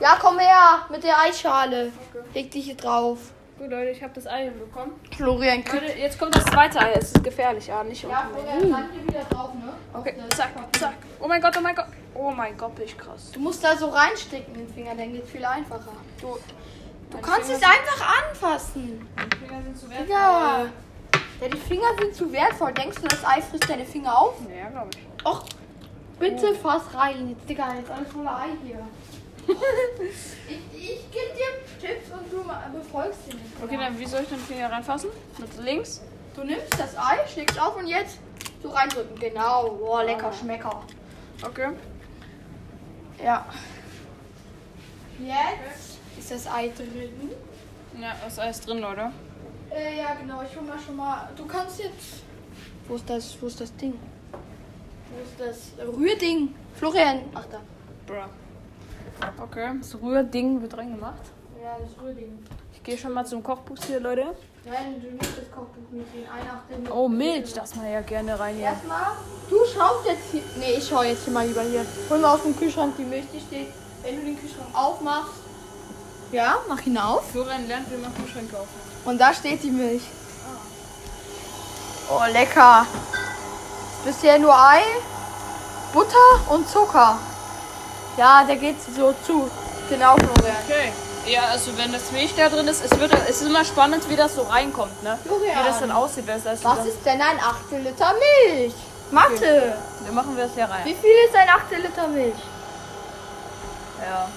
Ja, 0.00 0.16
komm 0.20 0.38
her 0.38 0.86
mit 0.90 1.04
der 1.04 1.18
Eischale. 1.20 1.92
Leg 2.34 2.50
dich 2.50 2.64
hier 2.64 2.76
drauf. 2.76 3.18
Gut, 3.58 3.70
Leute, 3.70 3.90
ich 3.90 4.02
habe 4.02 4.12
das 4.14 4.26
Ei 4.26 4.44
hinbekommen. 4.44 4.94
Florian, 5.16 5.62
krieg. 5.62 5.82
Leute, 5.82 5.98
jetzt 5.98 6.18
kommt 6.18 6.34
das 6.34 6.44
zweite 6.46 6.80
Ei. 6.80 6.92
Es 6.94 7.12
ist 7.12 7.22
gefährlich, 7.22 7.68
ja, 7.68 7.84
nicht 7.84 8.02
Ja. 8.02 8.28
Florian, 8.32 8.74
ran 8.74 8.88
hier 8.92 9.02
wieder 9.06 9.24
drauf, 9.30 9.54
ne? 9.54 9.72
Okay, 9.92 10.14
zack, 10.34 10.50
zack. 10.76 10.94
Oh 11.20 11.28
mein 11.28 11.40
Gott, 11.40 11.56
oh 11.56 11.60
mein 11.60 11.76
Gott. 11.76 11.86
Oh 12.14 12.30
mein 12.32 12.56
Gott, 12.56 12.74
bin 12.74 12.84
ich 12.86 12.98
krass. 12.98 13.30
Du 13.32 13.38
musst 13.38 13.62
da 13.62 13.76
so 13.76 13.88
reinstecken, 13.88 14.52
den 14.54 14.68
Finger, 14.68 14.96
dann 14.96 15.12
geht's 15.12 15.30
viel 15.30 15.44
einfacher. 15.44 15.92
Du, 16.20 16.36
du 17.10 17.18
kannst 17.18 17.50
Finger 17.50 17.58
es 17.58 17.62
einfach 17.62 18.24
anfassen. 18.28 19.08
Die 19.16 19.36
Finger 19.36 19.62
sind 19.62 19.78
zu 19.78 19.88
wertvoll. 19.90 20.08
Ja. 20.10 20.66
Ja, 21.40 21.48
die 21.48 21.58
Finger 21.58 21.88
sind 22.00 22.14
zu 22.14 22.32
wertvoll. 22.32 22.72
Denkst 22.72 22.98
du, 23.00 23.06
das 23.06 23.24
Ei 23.24 23.40
frisst 23.42 23.68
deine 23.70 23.84
Finger 23.84 24.18
auf? 24.18 24.34
Ja, 24.48 24.70
glaube 24.70 24.90
ich. 24.92 25.26
Och, 25.26 25.44
bitte 26.22 26.54
fass 26.54 26.82
rein. 26.94 27.30
Jetzt, 27.30 27.48
Digga, 27.48 27.74
jetzt 27.74 27.90
alles 27.90 28.10
voller 28.12 28.36
Ei 28.36 28.48
hier. 28.64 28.86
ich 29.48 30.56
ich 30.80 31.10
gebe 31.10 31.32
dir 31.36 31.80
Tipps 31.80 32.10
und 32.12 32.32
du 32.32 32.44
befolgst 32.78 33.24
sie 33.26 33.34
nicht. 33.34 33.62
Okay, 33.62 33.76
dann 33.76 33.98
wie 33.98 34.06
soll 34.06 34.22
ich 34.22 34.28
den 34.28 34.38
Finger 34.38 34.70
reinfassen? 34.70 35.10
Mit 35.38 35.58
links? 35.58 36.00
Du 36.36 36.44
nimmst 36.44 36.78
das 36.78 36.96
Ei, 36.96 37.26
schlägst 37.26 37.60
auf 37.60 37.76
und 37.76 37.88
jetzt 37.88 38.18
so 38.62 38.70
reindrücken. 38.70 39.18
Genau. 39.18 39.70
Boah, 39.70 40.04
lecker, 40.04 40.28
Ah. 40.28 40.32
Schmecker. 40.32 40.82
Okay. 41.44 41.70
Ja. 43.22 43.44
Jetzt 45.18 45.98
ist 46.18 46.30
das 46.30 46.46
Ei 46.46 46.68
drin. 46.68 47.32
Ja, 48.00 48.14
das 48.24 48.38
Ei 48.38 48.48
ist 48.50 48.66
drin, 48.66 48.78
Leute. 48.78 49.10
Äh, 49.70 49.98
ja, 49.98 50.14
genau. 50.14 50.42
Ich 50.42 50.56
hol 50.56 50.64
mal 50.64 50.78
schon 50.78 50.96
mal. 50.96 51.28
Du 51.36 51.46
kannst 51.46 51.80
jetzt. 51.80 52.22
Wo 52.86 52.94
ist 52.94 53.10
das? 53.10 53.36
Wo 53.40 53.46
ist 53.46 53.60
das 53.60 53.74
Ding? 53.76 53.94
Wo 55.12 55.22
ist 55.22 55.38
das 55.38 55.86
Rührding? 55.96 56.54
Florian. 56.74 57.20
Ach 57.34 57.44
da. 57.50 57.60
Bruh. 58.06 58.28
Okay, 59.42 59.70
das 59.80 59.94
Rührding 60.00 60.60
wird 60.62 60.76
reingemacht. 60.76 61.22
Ja, 61.62 61.76
das 61.78 62.02
Rührding. 62.02 62.38
Ich 62.74 62.82
gehe 62.82 62.98
schon 62.98 63.12
mal 63.12 63.24
zum 63.24 63.42
Kochbuch 63.42 63.76
hier, 63.86 64.00
Leute. 64.00 64.34
Nein, 64.64 65.00
du 65.00 65.08
nimmst 65.08 65.38
das 65.38 65.50
Kochbuch 65.50 65.90
mit 65.92 66.06
den 66.14 66.24
Einachten. 66.28 66.90
Oh, 66.90 67.08
Milch, 67.08 67.52
das 67.52 67.76
man 67.76 67.90
ja 67.90 68.00
gerne 68.00 68.38
rein 68.38 68.56
hier. 68.56 68.64
Erstmal, 68.64 69.12
du 69.48 69.56
schaust 69.72 70.06
jetzt 70.06 70.30
hier. 70.32 70.42
Nee, 70.58 70.74
ich 70.78 70.88
schau 70.88 71.02
jetzt 71.02 71.24
hier 71.24 71.32
mal 71.32 71.46
lieber 71.46 71.62
hier. 71.62 71.84
Hol 72.10 72.18
mal 72.18 72.34
aus 72.34 72.42
dem 72.42 72.56
Kühlschrank 72.56 72.96
die 72.96 73.04
Milch, 73.04 73.26
die 73.32 73.40
steht. 73.40 73.68
Wenn 74.02 74.16
du 74.16 74.24
den 74.24 74.36
Kühlschrank 74.40 74.68
aufmachst, 74.72 75.34
Ja, 76.32 76.58
mach 76.66 76.84
ihn 76.86 76.96
auf. 76.96 77.30
Florian 77.30 77.68
lernt, 77.68 77.90
wie 77.90 77.98
man 77.98 78.12
Kühlschränke 78.14 78.56
aufmacht. 78.56 79.04
Und 79.04 79.20
da 79.20 79.34
steht 79.34 79.62
die 79.62 79.70
Milch. 79.70 80.02
Oh, 82.10 82.22
lecker. 82.32 82.86
Bisher 84.04 84.38
nur 84.38 84.54
Ei, 84.54 84.82
Butter 85.92 86.16
und 86.50 86.68
Zucker. 86.68 87.18
Ja, 88.16 88.44
der 88.44 88.56
geht 88.56 88.76
so 88.82 89.14
zu. 89.24 89.48
Genau, 89.88 90.16
Florian. 90.16 90.56
Okay. 90.66 90.92
Ja, 91.26 91.42
also 91.52 91.76
wenn 91.78 91.92
das 91.92 92.10
Milch 92.10 92.34
da 92.36 92.48
drin 92.48 92.66
ist, 92.66 92.84
es, 92.84 92.98
wird, 92.98 93.12
es 93.28 93.40
ist 93.40 93.46
immer 93.46 93.64
spannend, 93.64 94.08
wie 94.08 94.16
das 94.16 94.34
so 94.34 94.42
reinkommt, 94.42 95.02
ne? 95.04 95.18
Florian. 95.24 95.56
Wie 95.56 95.68
das 95.68 95.78
dann 95.78 95.92
aussieht. 95.92 96.24
es 96.28 96.42
das 96.42 96.64
Was 96.64 96.78
dann, 96.78 96.86
ist 96.88 97.06
denn 97.06 97.20
ein 97.20 97.38
Achtel 97.38 97.78
Liter 97.80 98.12
Milch? 98.44 98.74
Mathe. 99.12 99.76
Dann 100.04 100.14
machen 100.14 100.36
wir 100.36 100.44
es 100.46 100.54
hier 100.54 100.64
rein. 100.64 100.84
Wie 100.84 100.94
viel 100.94 101.14
ist 101.28 101.36
ein 101.36 101.48
Achtel 101.48 101.80
Liter 101.80 102.08
Milch? 102.08 102.34
Ja. 104.00 104.28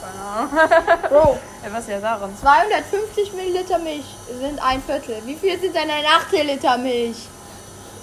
Keine 0.00 0.70
Ahnung. 0.70 1.00
Bro, 1.10 1.38
was 1.70 1.80
ist 1.80 1.90
ja 1.90 2.00
daran? 2.00 2.34
250 2.40 3.32
Milliliter 3.34 3.78
Milch 3.78 4.06
sind 4.40 4.64
ein 4.64 4.82
Viertel. 4.82 5.20
Wie 5.26 5.34
viel 5.34 5.60
sind 5.60 5.74
denn 5.74 5.90
ein 5.90 6.06
Achtel 6.06 6.46
Liter 6.46 6.78
Milch? 6.78 7.28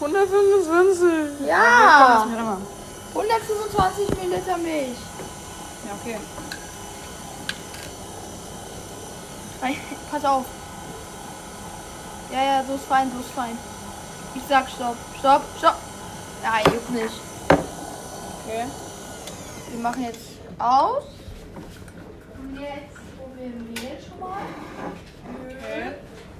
125. 0.01 1.41
Ja. 1.41 1.45
Ja, 1.47 2.25
ja. 2.35 2.57
125 3.13 4.09
Milliliter 4.17 4.57
Milch. 4.57 4.97
Ja, 5.85 5.93
okay. 6.01 6.17
Pass 10.09 10.25
auf. 10.25 10.45
Ja, 12.31 12.43
ja, 12.43 12.63
so 12.65 12.73
ist 12.75 12.85
fein, 12.85 13.11
so 13.13 13.19
ist 13.19 13.29
fein. 13.31 13.57
Ich 14.33 14.41
sag 14.49 14.67
Stopp. 14.69 14.95
Stopp, 15.19 15.43
Stopp. 15.59 15.75
Ja, 16.41 16.71
juckt 16.71 16.89
nicht. 16.89 17.13
Okay. 17.49 18.65
Wir 19.69 19.79
machen 19.81 20.03
jetzt 20.03 20.19
aus. 20.57 21.03
Und 22.39 22.59
jetzt 22.59 23.17
probieren 23.17 23.69
wir 23.69 23.83
jetzt 23.83 24.07
schon 24.07 24.19
mal. 24.19 24.41
okay. 25.45 25.93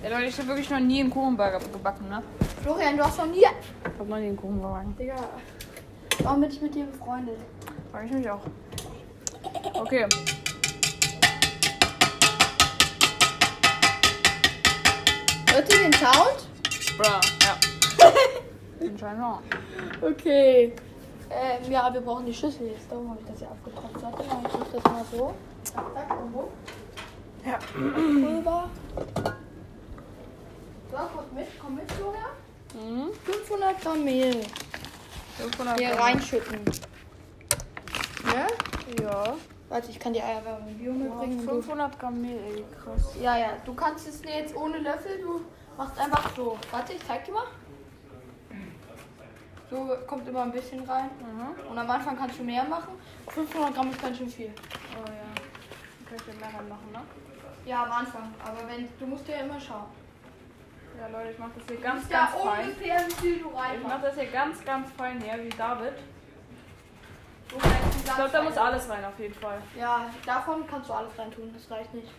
Ja, 0.03 0.09
Leute, 0.09 0.29
ich 0.29 0.37
habe 0.39 0.47
wirklich 0.47 0.69
noch 0.71 0.79
nie 0.79 0.99
einen 0.99 1.11
Kuchenburger 1.11 1.59
gebacken, 1.59 2.09
ne? 2.09 2.23
Florian, 2.63 2.97
du 2.97 3.03
hast 3.03 3.19
noch 3.19 3.27
nie. 3.27 3.41
Ich 3.41 3.99
habe 3.99 4.09
noch 4.09 4.17
nie 4.17 4.29
einen 4.29 4.37
Kuchenburger 4.37 4.79
gebacken. 4.79 4.97
Digga. 4.97 5.15
Warum 6.23 6.41
bin 6.41 6.49
ich 6.49 6.59
mit 6.59 6.73
dir 6.73 6.85
befreundet? 6.85 7.37
Frag 7.91 8.05
ich 8.05 8.11
mich 8.11 8.27
auch. 8.27 8.41
Okay. 9.75 10.07
Hört 15.51 15.71
ihr 15.71 15.79
den 15.79 15.93
Sound? 15.93 16.47
Bra, 16.97 17.21
ja. 17.43 18.07
Anscheinend 18.87 19.23
auch. 19.23 19.41
Okay. 20.01 20.73
Ähm, 21.29 21.71
ja, 21.71 21.93
wir 21.93 22.01
brauchen 22.01 22.25
die 22.25 22.33
Schüssel 22.33 22.69
jetzt. 22.69 22.89
Darum 22.89 23.11
habe 23.11 23.19
ich 23.21 23.27
das 23.27 23.37
hier 23.37 23.51
abgetropft. 23.51 24.01
Warte 24.01 24.23
mal, 24.27 24.41
ich 24.47 24.59
mach 24.59 24.81
das 24.81 24.91
mal 24.91 25.05
so. 25.11 25.33
Zack, 25.63 25.85
zack, 25.93 26.23
und 26.23 26.33
wo? 26.33 26.49
Ja. 27.45 27.59
Pulver. 27.71 28.69
So, 30.91 30.97
kommt 30.97 31.33
mit, 31.33 31.47
komm 31.59 31.75
mit, 31.75 31.91
Florian. 31.91 32.31
Mhm. 32.73 33.13
500 33.25 33.81
Gramm 33.81 34.03
Mehl 34.03 34.45
500 35.37 35.79
hier 35.79 35.89
Gramm. 35.91 35.99
reinschütten. 36.01 36.59
Ne? 38.25 38.47
Ja. 39.01 39.33
Warte, 39.69 39.89
ich 39.89 39.99
kann 39.99 40.13
die 40.13 40.21
Eierwärme 40.21 40.69
im 40.69 40.77
Bio 40.77 40.91
mitbringen. 40.93 41.39
und 41.39 41.47
du- 41.47 41.53
500 41.61 41.99
Gramm 41.99 42.21
Mehl, 42.21 42.39
ey, 42.39 42.65
krass. 42.83 43.15
Ja, 43.21 43.37
ja, 43.37 43.49
du 43.65 43.73
kannst 43.73 44.07
es 44.07 44.21
jetzt 44.23 44.55
ohne 44.55 44.79
Löffel, 44.79 45.19
du 45.21 45.41
machst 45.77 45.97
einfach 45.97 46.29
so. 46.35 46.57
Warte, 46.71 46.93
ich 46.93 47.05
zeig 47.07 47.23
dir 47.25 47.33
mal. 47.33 47.47
So 49.69 49.95
kommt 50.05 50.27
immer 50.27 50.41
ein 50.41 50.51
bisschen 50.51 50.83
rein. 50.83 51.09
Mhm. 51.19 51.69
Und 51.71 51.77
am 51.77 51.89
Anfang 51.89 52.17
kannst 52.17 52.37
du 52.37 52.43
mehr 52.43 52.65
machen. 52.65 52.93
500 53.29 53.73
Gramm 53.73 53.89
ist 53.91 54.01
ganz 54.01 54.17
schön 54.17 54.29
viel. 54.29 54.53
Oh 54.97 55.07
ja. 55.07 55.13
Dann 55.13 56.05
kann 56.05 56.17
ich 56.17 56.33
ja 56.33 56.39
mehr 56.49 56.59
reinmachen, 56.59 56.91
ne? 56.91 56.99
Ja, 57.65 57.83
am 57.85 57.91
Anfang. 57.93 58.33
Aber 58.45 58.57
wenn 58.67 58.89
du 58.99 59.05
musst 59.07 59.25
ja 59.29 59.37
immer 59.37 59.57
schauen. 59.59 59.85
Ja, 60.99 61.07
Leute, 61.07 61.31
ich 61.31 61.39
mach 61.39 61.49
das 61.55 61.63
hier 61.67 61.77
ganz, 61.77 62.09
ganz 62.09 62.33
ja 62.33 62.39
fein. 62.39 62.65
ungefähr 62.65 63.05
wie 63.07 63.13
viel 63.13 63.39
du 63.39 63.47
Ich 63.47 63.53
mach 63.53 63.63
reinmachst. 63.69 64.03
das 64.05 64.15
hier 64.15 64.27
ganz, 64.31 64.65
ganz 64.65 64.91
fein 64.97 65.21
hier, 65.21 65.43
wie 65.43 65.49
David. 65.49 65.93
Du 67.49 67.57
die 67.57 68.07
Ich 68.07 68.15
glaube, 68.15 68.29
da 68.31 68.43
muss 68.43 68.57
alles 68.57 68.89
rein, 68.89 69.03
auf 69.05 69.19
jeden 69.19 69.33
Fall. 69.33 69.57
Ja, 69.77 70.05
davon 70.25 70.65
kannst 70.67 70.89
du 70.89 70.93
alles 70.93 71.17
reintun. 71.17 71.53
Das 71.53 71.69
reicht 71.71 71.93
nicht. 71.93 72.09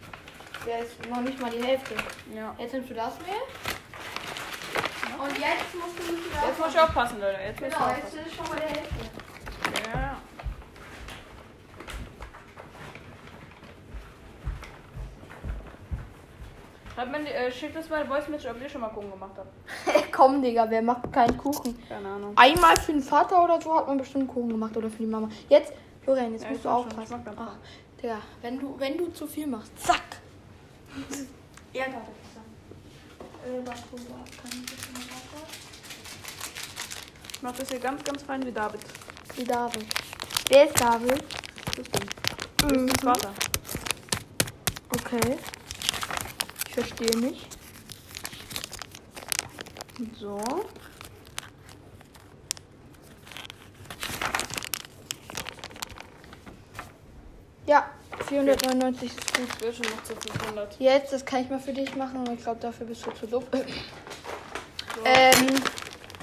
Der 0.66 0.80
ist 0.80 1.08
noch 1.08 1.20
nicht 1.20 1.40
mal 1.40 1.50
die 1.50 1.62
Hälfte. 1.62 1.94
Ja. 2.34 2.54
Jetzt 2.58 2.72
nimmst 2.74 2.90
du 2.90 2.94
das 2.94 3.18
Mehl. 3.20 3.42
Und 5.18 5.38
jetzt 5.38 5.74
musst 5.74 5.98
du 5.98 6.14
Jetzt 6.46 6.58
muss 6.58 6.68
ich 6.74 6.80
aufpassen, 6.80 7.20
Leute. 7.20 7.38
Jetzt 7.40 7.58
Genau, 7.58 7.88
jetzt 7.96 8.14
ist 8.14 8.34
schon 8.34 8.48
mal 8.48 8.56
der 8.56 8.68
Hälfte. 8.68 8.94
Ja. 9.94 10.11
Schreibt 17.02 17.24
mir, 17.24 17.34
äh, 17.34 17.50
schickt 17.50 17.74
das 17.74 17.90
mal 17.90 18.06
Voice 18.06 18.28
Message, 18.28 18.54
ob 18.54 18.62
ihr 18.62 18.68
schon 18.68 18.80
mal 18.80 18.90
Kuchen 18.90 19.10
gemacht 19.10 19.32
habt. 19.36 20.12
Komm, 20.12 20.40
Digga, 20.40 20.70
wer 20.70 20.82
macht 20.82 21.12
keinen 21.12 21.36
Kuchen? 21.36 21.76
Keine 21.88 22.08
Ahnung. 22.08 22.32
Einmal 22.36 22.76
für 22.76 22.92
den 22.92 23.02
Vater 23.02 23.42
oder 23.42 23.60
so 23.60 23.74
hat 23.76 23.88
man 23.88 23.98
bestimmt 23.98 24.28
Kuchen 24.28 24.50
gemacht 24.50 24.76
oder 24.76 24.88
für 24.88 24.98
die 24.98 25.06
Mama. 25.06 25.28
Jetzt, 25.48 25.72
Florian, 26.04 26.32
jetzt 26.32 26.44
Ja, 26.44 26.50
musst 26.50 26.64
du 26.64 26.68
aufpassen. 26.68 27.20
Ach, 27.36 27.56
Digga, 28.00 28.18
wenn 28.40 28.60
du, 28.60 28.76
wenn 28.78 28.96
du 28.96 29.08
zu 29.12 29.26
viel 29.26 29.48
machst, 29.48 29.72
zack. 29.78 30.02
Ja, 31.74 31.86
da 31.86 31.96
äh, 33.50 33.58
ich 33.58 33.64
das 33.64 33.80
mach 37.40 37.52
das 37.56 37.70
hier 37.70 37.78
ganz, 37.78 38.04
ganz 38.04 38.22
fein 38.22 38.44
wie 38.44 38.52
David. 38.52 38.80
Wie 39.36 39.44
David. 39.44 39.86
Wer 40.50 40.66
ist 40.66 40.78
David? 40.78 41.24
Das 41.64 41.78
ist 41.78 41.90
dein 42.60 42.88
Vater. 42.90 43.32
Okay. 44.94 45.38
Ich 46.74 46.86
verstehe 46.86 47.20
nicht. 47.20 47.46
So. 50.18 50.40
Ja, 57.66 57.90
499 58.26 59.10
ist 59.10 59.36
gut. 59.36 59.46
Ich 59.46 59.60
will 59.60 59.74
schon 59.74 59.84
noch 59.84 60.02
zu 60.02 60.14
500. 60.14 60.80
Jetzt, 60.80 61.12
das 61.12 61.26
kann 61.26 61.42
ich 61.42 61.50
mal 61.50 61.60
für 61.60 61.74
dich 61.74 61.94
machen, 61.94 62.20
aber 62.20 62.32
ich 62.32 62.42
glaube, 62.42 62.60
dafür 62.60 62.86
bist 62.86 63.04
du 63.04 63.10
zu 63.10 63.26
doof. 63.26 63.44
Ähm, 65.04 65.60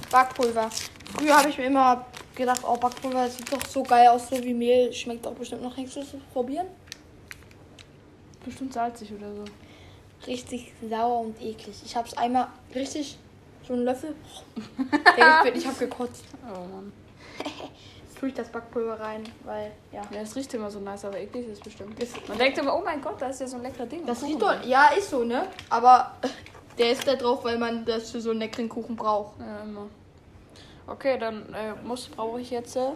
Backpulver. 0.09 0.69
Früher 1.17 1.37
habe 1.37 1.49
ich 1.49 1.57
mir 1.57 1.65
immer 1.65 2.05
gedacht, 2.33 2.61
oh, 2.63 2.77
Backpulver 2.77 3.29
sieht 3.29 3.51
doch 3.51 3.65
so 3.67 3.83
geil 3.83 4.07
aus, 4.07 4.29
so 4.29 4.41
wie 4.41 4.53
Mehl. 4.53 4.93
Schmeckt 4.93 5.27
auch 5.27 5.33
bestimmt 5.33 5.63
noch. 5.63 5.75
Kannst 5.75 5.97
du 5.97 5.99
das 5.99 6.09
probieren? 6.31 6.67
Bestimmt 8.45 8.73
salzig 8.73 9.11
oder 9.11 9.35
so. 9.35 9.43
Richtig 10.27 10.73
sauer 10.87 11.21
und 11.21 11.41
eklig. 11.41 11.75
Ich 11.85 11.95
habe 11.95 12.07
es 12.07 12.17
einmal 12.17 12.47
richtig, 12.75 13.17
so 13.67 13.73
einen 13.73 13.83
Löffel. 13.83 14.15
Ich, 15.55 15.65
habe 15.65 15.77
gekotzt. 15.77 16.23
Oh 16.43 16.65
Mann. 16.73 16.91
Jetzt 18.07 18.19
tue 18.19 18.29
ich 18.29 18.35
das 18.35 18.49
Backpulver 18.49 18.99
rein, 18.99 19.23
weil, 19.43 19.71
ja. 19.91 20.01
Ja, 20.11 20.21
es 20.21 20.35
riecht 20.35 20.53
immer 20.53 20.69
so 20.69 20.79
nice, 20.79 21.05
aber 21.05 21.19
eklig 21.19 21.47
ist 21.47 21.57
es 21.57 21.59
bestimmt. 21.59 22.01
Das, 22.01 22.09
Man 22.27 22.37
denkt 22.37 22.57
immer, 22.57 22.75
oh 22.75 22.81
mein 22.83 23.01
Gott, 23.01 23.21
da 23.21 23.27
ist 23.27 23.41
ja 23.41 23.47
so 23.47 23.57
ein 23.57 23.63
leckerer 23.63 23.85
Ding. 23.85 24.05
das 24.05 24.23
riecht 24.23 24.41
doch, 24.41 24.63
ja, 24.65 24.89
ist 24.97 25.09
so, 25.09 25.23
ne? 25.23 25.47
Aber 25.69 26.13
der 26.77 26.91
ist 26.91 27.07
da 27.07 27.15
drauf, 27.15 27.43
weil 27.43 27.57
man 27.57 27.85
das 27.85 28.11
für 28.11 28.21
so 28.21 28.31
einen 28.31 28.39
leckeren 28.39 28.69
Kuchen 28.69 28.95
braucht. 28.95 29.39
Ja, 29.39 29.63
immer. 29.63 29.87
Okay, 30.87 31.17
dann 31.19 31.53
äh, 31.53 31.73
muss 31.83 32.07
brauche 32.07 32.41
ich 32.41 32.49
jetzt. 32.49 32.75
Äh, 32.75 32.91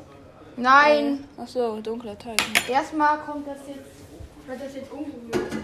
Nein! 0.56 1.28
Ach 1.38 1.48
so, 1.48 1.80
dunkler 1.80 2.18
Teig. 2.18 2.40
Erstmal 2.70 3.20
kommt 3.20 3.48
das 3.48 3.58
jetzt, 3.68 4.48
wird 4.48 4.62
das 4.62 4.76
jetzt 4.76 4.92
umgerührt. 4.92 5.63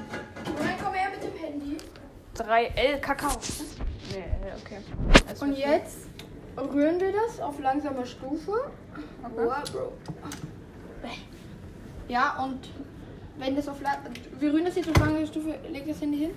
3L 2.40 3.00
Kakao. 3.00 3.32
Nee, 4.12 4.18
äh, 4.18 4.56
okay. 4.62 4.78
Es 5.32 5.42
Und 5.42 5.54
jetzt 5.54 5.98
rühren 6.58 7.00
wir 7.00 7.12
das 7.12 7.40
auf 7.40 7.60
langsamer 7.60 8.06
Stufe. 8.06 8.72
Okay. 9.24 9.46
Boah, 9.46 9.64
Bro. 9.72 9.94
Ja, 12.08 12.44
und 12.44 12.70
wenn 13.38 13.56
das 13.56 13.68
auf 13.68 13.78
wir 14.40 14.54
rühren 14.54 14.66
das 14.66 14.76
jetzt 14.76 14.90
auf 14.90 14.98
langsamer 14.98 15.28
Stufe, 15.28 15.56
leg 15.70 15.88
das 15.88 16.02
Handy 16.02 16.18
hin. 16.18 16.32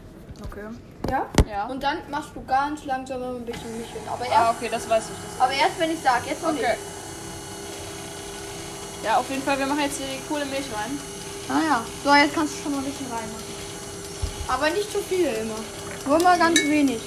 Okay. 0.44 0.64
Ja. 1.10 1.26
Ja. 1.48 1.66
Und 1.66 1.82
dann 1.82 1.98
machst 2.10 2.30
du 2.34 2.44
ganz 2.44 2.84
langsam 2.84 3.22
ein 3.22 3.44
bisschen 3.44 3.76
Milch 3.76 3.90
hin. 3.90 4.02
Aber 4.06 4.24
ah, 4.24 4.48
erst, 4.48 4.56
okay, 4.56 4.68
das 4.70 4.88
weiß 4.88 5.04
ich. 5.10 5.16
Das. 5.16 5.40
aber 5.40 5.52
erst 5.52 5.78
wenn 5.78 5.90
ich 5.90 6.00
sag, 6.00 6.26
jetzt 6.26 6.42
noch 6.42 6.50
Okay. 6.50 6.60
nicht. 6.60 6.78
Ja, 9.04 9.16
auf 9.18 9.28
jeden 9.30 9.42
Fall, 9.42 9.58
wir 9.58 9.66
machen 9.66 9.80
jetzt 9.80 9.98
hier 9.98 10.06
die 10.06 10.22
coole 10.28 10.44
Milch 10.46 10.66
rein. 10.72 10.98
Ah 11.48 11.60
ja. 11.66 11.84
So, 12.04 12.14
jetzt 12.14 12.34
kannst 12.34 12.54
du 12.54 12.62
schon 12.62 12.72
mal 12.72 12.78
ein 12.78 12.84
bisschen 12.84 13.06
reinmachen. 13.06 13.52
Aber 14.48 14.70
nicht 14.70 14.90
zu 14.92 14.98
viel 14.98 15.26
immer. 15.26 15.58
Nur 16.06 16.20
mal 16.20 16.38
ganz 16.38 16.58
wenig. 16.58 17.00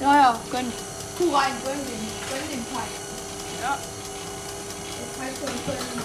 Ja, 0.00 0.14
ja, 0.14 0.40
gönn. 0.50 0.72
Tu 1.16 1.34
rein, 1.34 1.52
gönn 1.64 1.78
den. 1.78 2.06
Gönn 2.28 2.48
den 2.50 2.66
Teig. 2.68 2.90
Ja. 3.62 3.78
Der 4.98 5.08
Teig 5.16 5.36
soll 5.38 5.48
gönnen. 5.66 6.02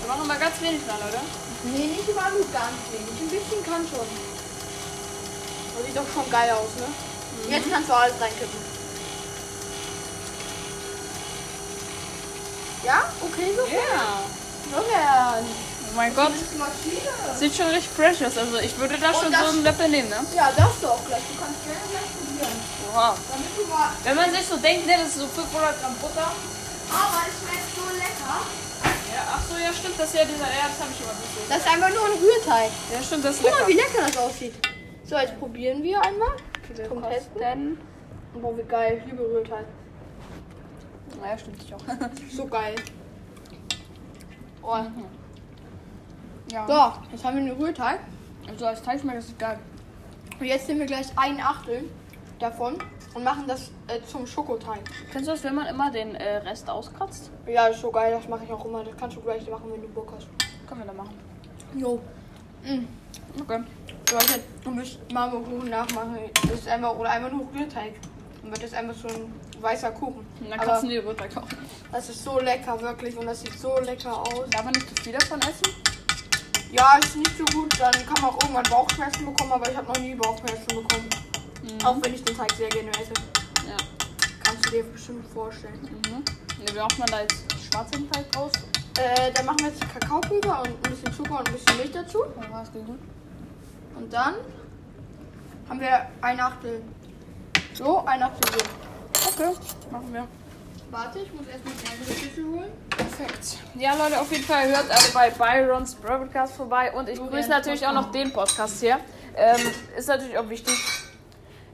Wir 0.00 0.08
machen 0.08 0.26
mal 0.26 0.38
ganz 0.38 0.60
wenig 0.60 0.80
rein, 0.88 1.08
oder? 1.08 1.22
Nee, 1.64 1.86
nicht 1.86 2.06
nur 2.08 2.16
ganz 2.16 2.80
wenig. 2.90 3.20
Ein 3.20 3.28
bisschen 3.28 3.64
kann 3.64 3.86
schon. 3.86 4.06
Das 5.76 5.86
sieht 5.86 5.96
doch 5.96 6.12
schon 6.12 6.30
geil 6.30 6.50
aus, 6.50 6.74
ne? 6.76 7.54
Jetzt 7.54 7.70
kannst 7.70 7.88
du 7.88 7.94
alles 7.94 8.20
reinkippen. 8.20 8.60
Ja? 12.84 13.04
Okay, 13.20 13.52
so? 13.54 13.62
Ja. 13.72 14.22
Florian. 14.68 15.71
Oh 15.92 15.96
mein 15.96 16.14
Gott. 16.14 16.32
Sieht 17.38 17.54
schon 17.54 17.66
richtig 17.66 17.90
fresh 17.90 18.22
aus. 18.22 18.38
Also 18.38 18.58
ich 18.58 18.76
würde 18.78 18.96
da 18.98 19.12
schon 19.12 19.30
so 19.30 19.44
einen 19.44 19.62
Löffel 19.62 19.88
nehmen, 19.90 20.08
ne? 20.08 20.16
Ja, 20.34 20.50
das 20.56 20.80
doch 20.80 21.04
gleich. 21.06 21.20
Du 21.20 21.38
kannst 21.38 21.62
gerne 21.64 21.84
gleich 21.90 22.08
probieren. 22.16 22.72
Mal. 22.94 23.14
Wenn 24.04 24.16
man 24.16 24.30
sich 24.32 24.46
so 24.46 24.56
denkt, 24.56 24.86
ne, 24.86 24.94
das 24.98 25.08
ist 25.08 25.18
so 25.18 25.26
500 25.26 25.80
Gramm 25.80 25.94
Butter. 25.96 26.32
Aber 26.92 27.22
es 27.28 27.40
schmeckt 27.40 27.76
so 27.76 27.84
lecker. 27.96 28.40
Ja, 29.14 29.22
ach 29.32 29.42
so, 29.48 29.56
ja 29.56 29.72
stimmt, 29.72 29.98
das 29.98 30.08
ist 30.08 30.14
ja 30.14 30.24
dieser, 30.24 30.44
ja, 30.44 30.68
das 30.68 30.80
habe 30.80 30.90
ich 30.92 31.00
mal 31.00 31.12
gesehen. 31.12 31.48
Das 31.48 31.58
ist 31.58 31.68
einfach 31.68 31.88
nur 31.88 32.04
ein 32.04 32.18
Rührteig. 32.20 32.70
Ja, 32.92 33.02
stimmt, 33.02 33.24
das 33.24 33.36
ist 33.36 33.42
Guck 33.42 33.50
mal, 33.50 33.68
wie 33.68 33.72
lecker. 33.72 33.88
lecker 33.92 34.06
das 34.06 34.16
aussieht. 34.16 34.54
So, 35.04 35.16
jetzt 35.16 35.38
probieren 35.38 35.82
wir 35.82 36.00
einmal. 36.02 36.36
Wie 36.68 36.82
Zum 36.82 37.02
Testen. 37.02 37.78
Boah, 38.34 38.56
wie 38.56 38.62
geil. 38.62 39.02
Ich 39.04 39.10
liebe 39.10 39.22
Rührteig. 39.22 39.66
Ja, 41.22 41.38
stimmt, 41.38 41.62
ich 41.62 41.74
auch. 41.74 41.80
So 42.34 42.46
geil. 42.46 42.74
Oh. 44.64 44.78
Ja. 46.52 46.66
So, 46.66 47.12
jetzt 47.12 47.24
haben 47.24 47.36
wir 47.36 47.54
den 47.54 47.60
Rührteig. 47.60 48.00
Also 48.48 48.66
als 48.66 48.82
Teig 48.82 49.00
schmeckt 49.00 49.18
das 49.18 49.26
ist 49.26 49.38
geil. 49.38 49.58
Und 50.38 50.46
jetzt 50.46 50.68
nehmen 50.68 50.80
wir 50.80 50.86
gleich 50.86 51.06
ein 51.16 51.40
Achtel 51.40 51.84
davon 52.38 52.76
und 53.14 53.24
machen 53.24 53.44
das 53.46 53.70
äh, 53.88 54.00
zum 54.06 54.26
Schokoteig. 54.26 54.80
Kennst 55.10 55.28
du 55.28 55.32
das, 55.32 55.44
wenn 55.44 55.54
man 55.54 55.66
immer 55.66 55.90
den 55.90 56.14
äh, 56.14 56.38
Rest 56.38 56.68
auskratzt? 56.68 57.30
Ja, 57.46 57.66
ist 57.68 57.80
so 57.80 57.90
geil. 57.90 58.12
Das 58.12 58.28
mache 58.28 58.44
ich 58.44 58.52
auch 58.52 58.64
immer. 58.64 58.82
Das 58.84 58.96
kannst 58.98 59.16
du 59.16 59.20
gleich 59.20 59.48
machen, 59.48 59.70
wenn 59.72 59.82
du 59.82 59.88
Bock 59.88 60.12
hast. 60.16 60.28
Können 60.66 60.80
wir 60.80 60.86
da 60.86 60.92
machen. 60.92 61.14
Jo. 61.76 62.00
Mm. 62.64 62.86
Okay. 63.40 63.62
Also, 64.14 64.40
du 64.64 64.70
musst 64.70 64.98
Marmorkuchen 65.12 65.70
nachmachen. 65.70 66.18
Das 66.42 66.52
ist 66.52 66.68
einfach, 66.68 66.96
oder 66.96 67.10
einfach 67.10 67.30
nur 67.30 67.46
Rührteig. 67.54 67.94
Dann 68.42 68.50
wird 68.50 68.62
das 68.62 68.74
einfach 68.74 68.94
so 68.94 69.08
ein 69.08 69.32
weißer 69.60 69.92
Kuchen. 69.92 70.26
Und 70.40 70.50
dann 70.50 70.58
Aber 70.58 70.68
kannst 70.68 70.82
du 70.84 70.88
die 70.88 70.98
Rührteig 70.98 71.32
kaufen. 71.32 71.56
das 71.92 72.08
ist 72.08 72.24
so 72.24 72.40
lecker, 72.40 72.80
wirklich. 72.80 73.16
Und 73.16 73.26
das 73.26 73.40
sieht 73.40 73.58
so 73.58 73.78
lecker 73.80 74.18
aus. 74.18 74.50
Darf 74.50 74.64
man 74.64 74.72
nicht 74.72 74.88
zu 74.96 75.02
viel 75.02 75.12
davon 75.12 75.38
essen? 75.40 75.91
Ja, 76.72 76.96
ist 76.96 77.16
nicht 77.16 77.36
so 77.36 77.44
gut. 77.44 77.78
Dann 77.78 77.92
kann 77.92 78.14
man 78.22 78.30
auch 78.30 78.42
irgendwann 78.42 78.64
Bauchschmerzen 78.64 79.26
bekommen, 79.26 79.52
aber 79.52 79.70
ich 79.70 79.76
habe 79.76 79.86
noch 79.86 79.98
nie 79.98 80.14
Bauchschmerzen 80.14 80.66
bekommen. 80.66 81.08
Auch 81.84 81.96
wenn 82.00 82.14
ich 82.14 82.24
den 82.24 82.36
Teig 82.36 82.52
sehr 82.52 82.68
gerne 82.70 82.90
esse. 82.92 83.12
Ja. 83.68 83.76
Kannst 84.42 84.66
du 84.66 84.70
dir 84.70 84.84
bestimmt 84.84 85.26
vorstellen. 85.32 85.80
Mhm. 85.82 86.24
Wie 86.66 86.78
macht 86.78 86.98
man 86.98 87.08
da 87.08 87.20
jetzt 87.20 87.44
schwarzen 87.70 88.10
Teig 88.10 88.32
draus? 88.32 88.52
Äh, 88.98 89.32
dann 89.32 89.46
machen 89.46 89.58
wir 89.60 89.68
jetzt 89.68 89.80
Kakaopulver 89.92 90.62
und 90.62 90.68
ein 90.68 90.90
bisschen 90.90 91.12
Zucker 91.14 91.38
und 91.38 91.48
ein 91.48 91.54
bisschen 91.54 91.76
Milch 91.76 91.92
dazu. 91.92 92.24
Ja. 92.40 92.64
Und 93.96 94.12
dann 94.12 94.34
haben 95.68 95.80
wir 95.80 96.08
ein 96.22 96.40
Achtel 96.40 96.82
so, 97.74 98.04
ein 98.04 98.22
Achtel 98.22 98.50
so. 98.52 99.28
Okay, 99.28 99.54
machen 99.90 100.12
wir. 100.12 100.28
Warte, 100.92 101.20
ich 101.20 101.32
muss 101.32 101.46
erstmal 101.46 101.72
die 101.72 101.90
andere 101.90 102.20
Schüssel 102.20 102.44
holen. 102.44 102.70
Perfekt. 102.90 103.56
Ja, 103.76 103.94
Leute, 103.96 104.20
auf 104.20 104.30
jeden 104.30 104.44
Fall 104.44 104.68
hört 104.68 104.90
alle 104.90 105.08
bei 105.14 105.30
Byrons 105.30 105.94
Broadcast 105.94 106.54
vorbei. 106.54 106.92
Und 106.92 107.08
ich 107.08 107.18
grüße 107.18 107.48
natürlich 107.48 107.86
auch 107.86 107.94
noch 107.94 108.12
den 108.12 108.30
Podcast 108.30 108.78
hier. 108.80 108.98
Ähm, 109.34 109.56
ist 109.96 110.08
natürlich 110.08 110.36
auch 110.36 110.50
wichtig. 110.50 110.74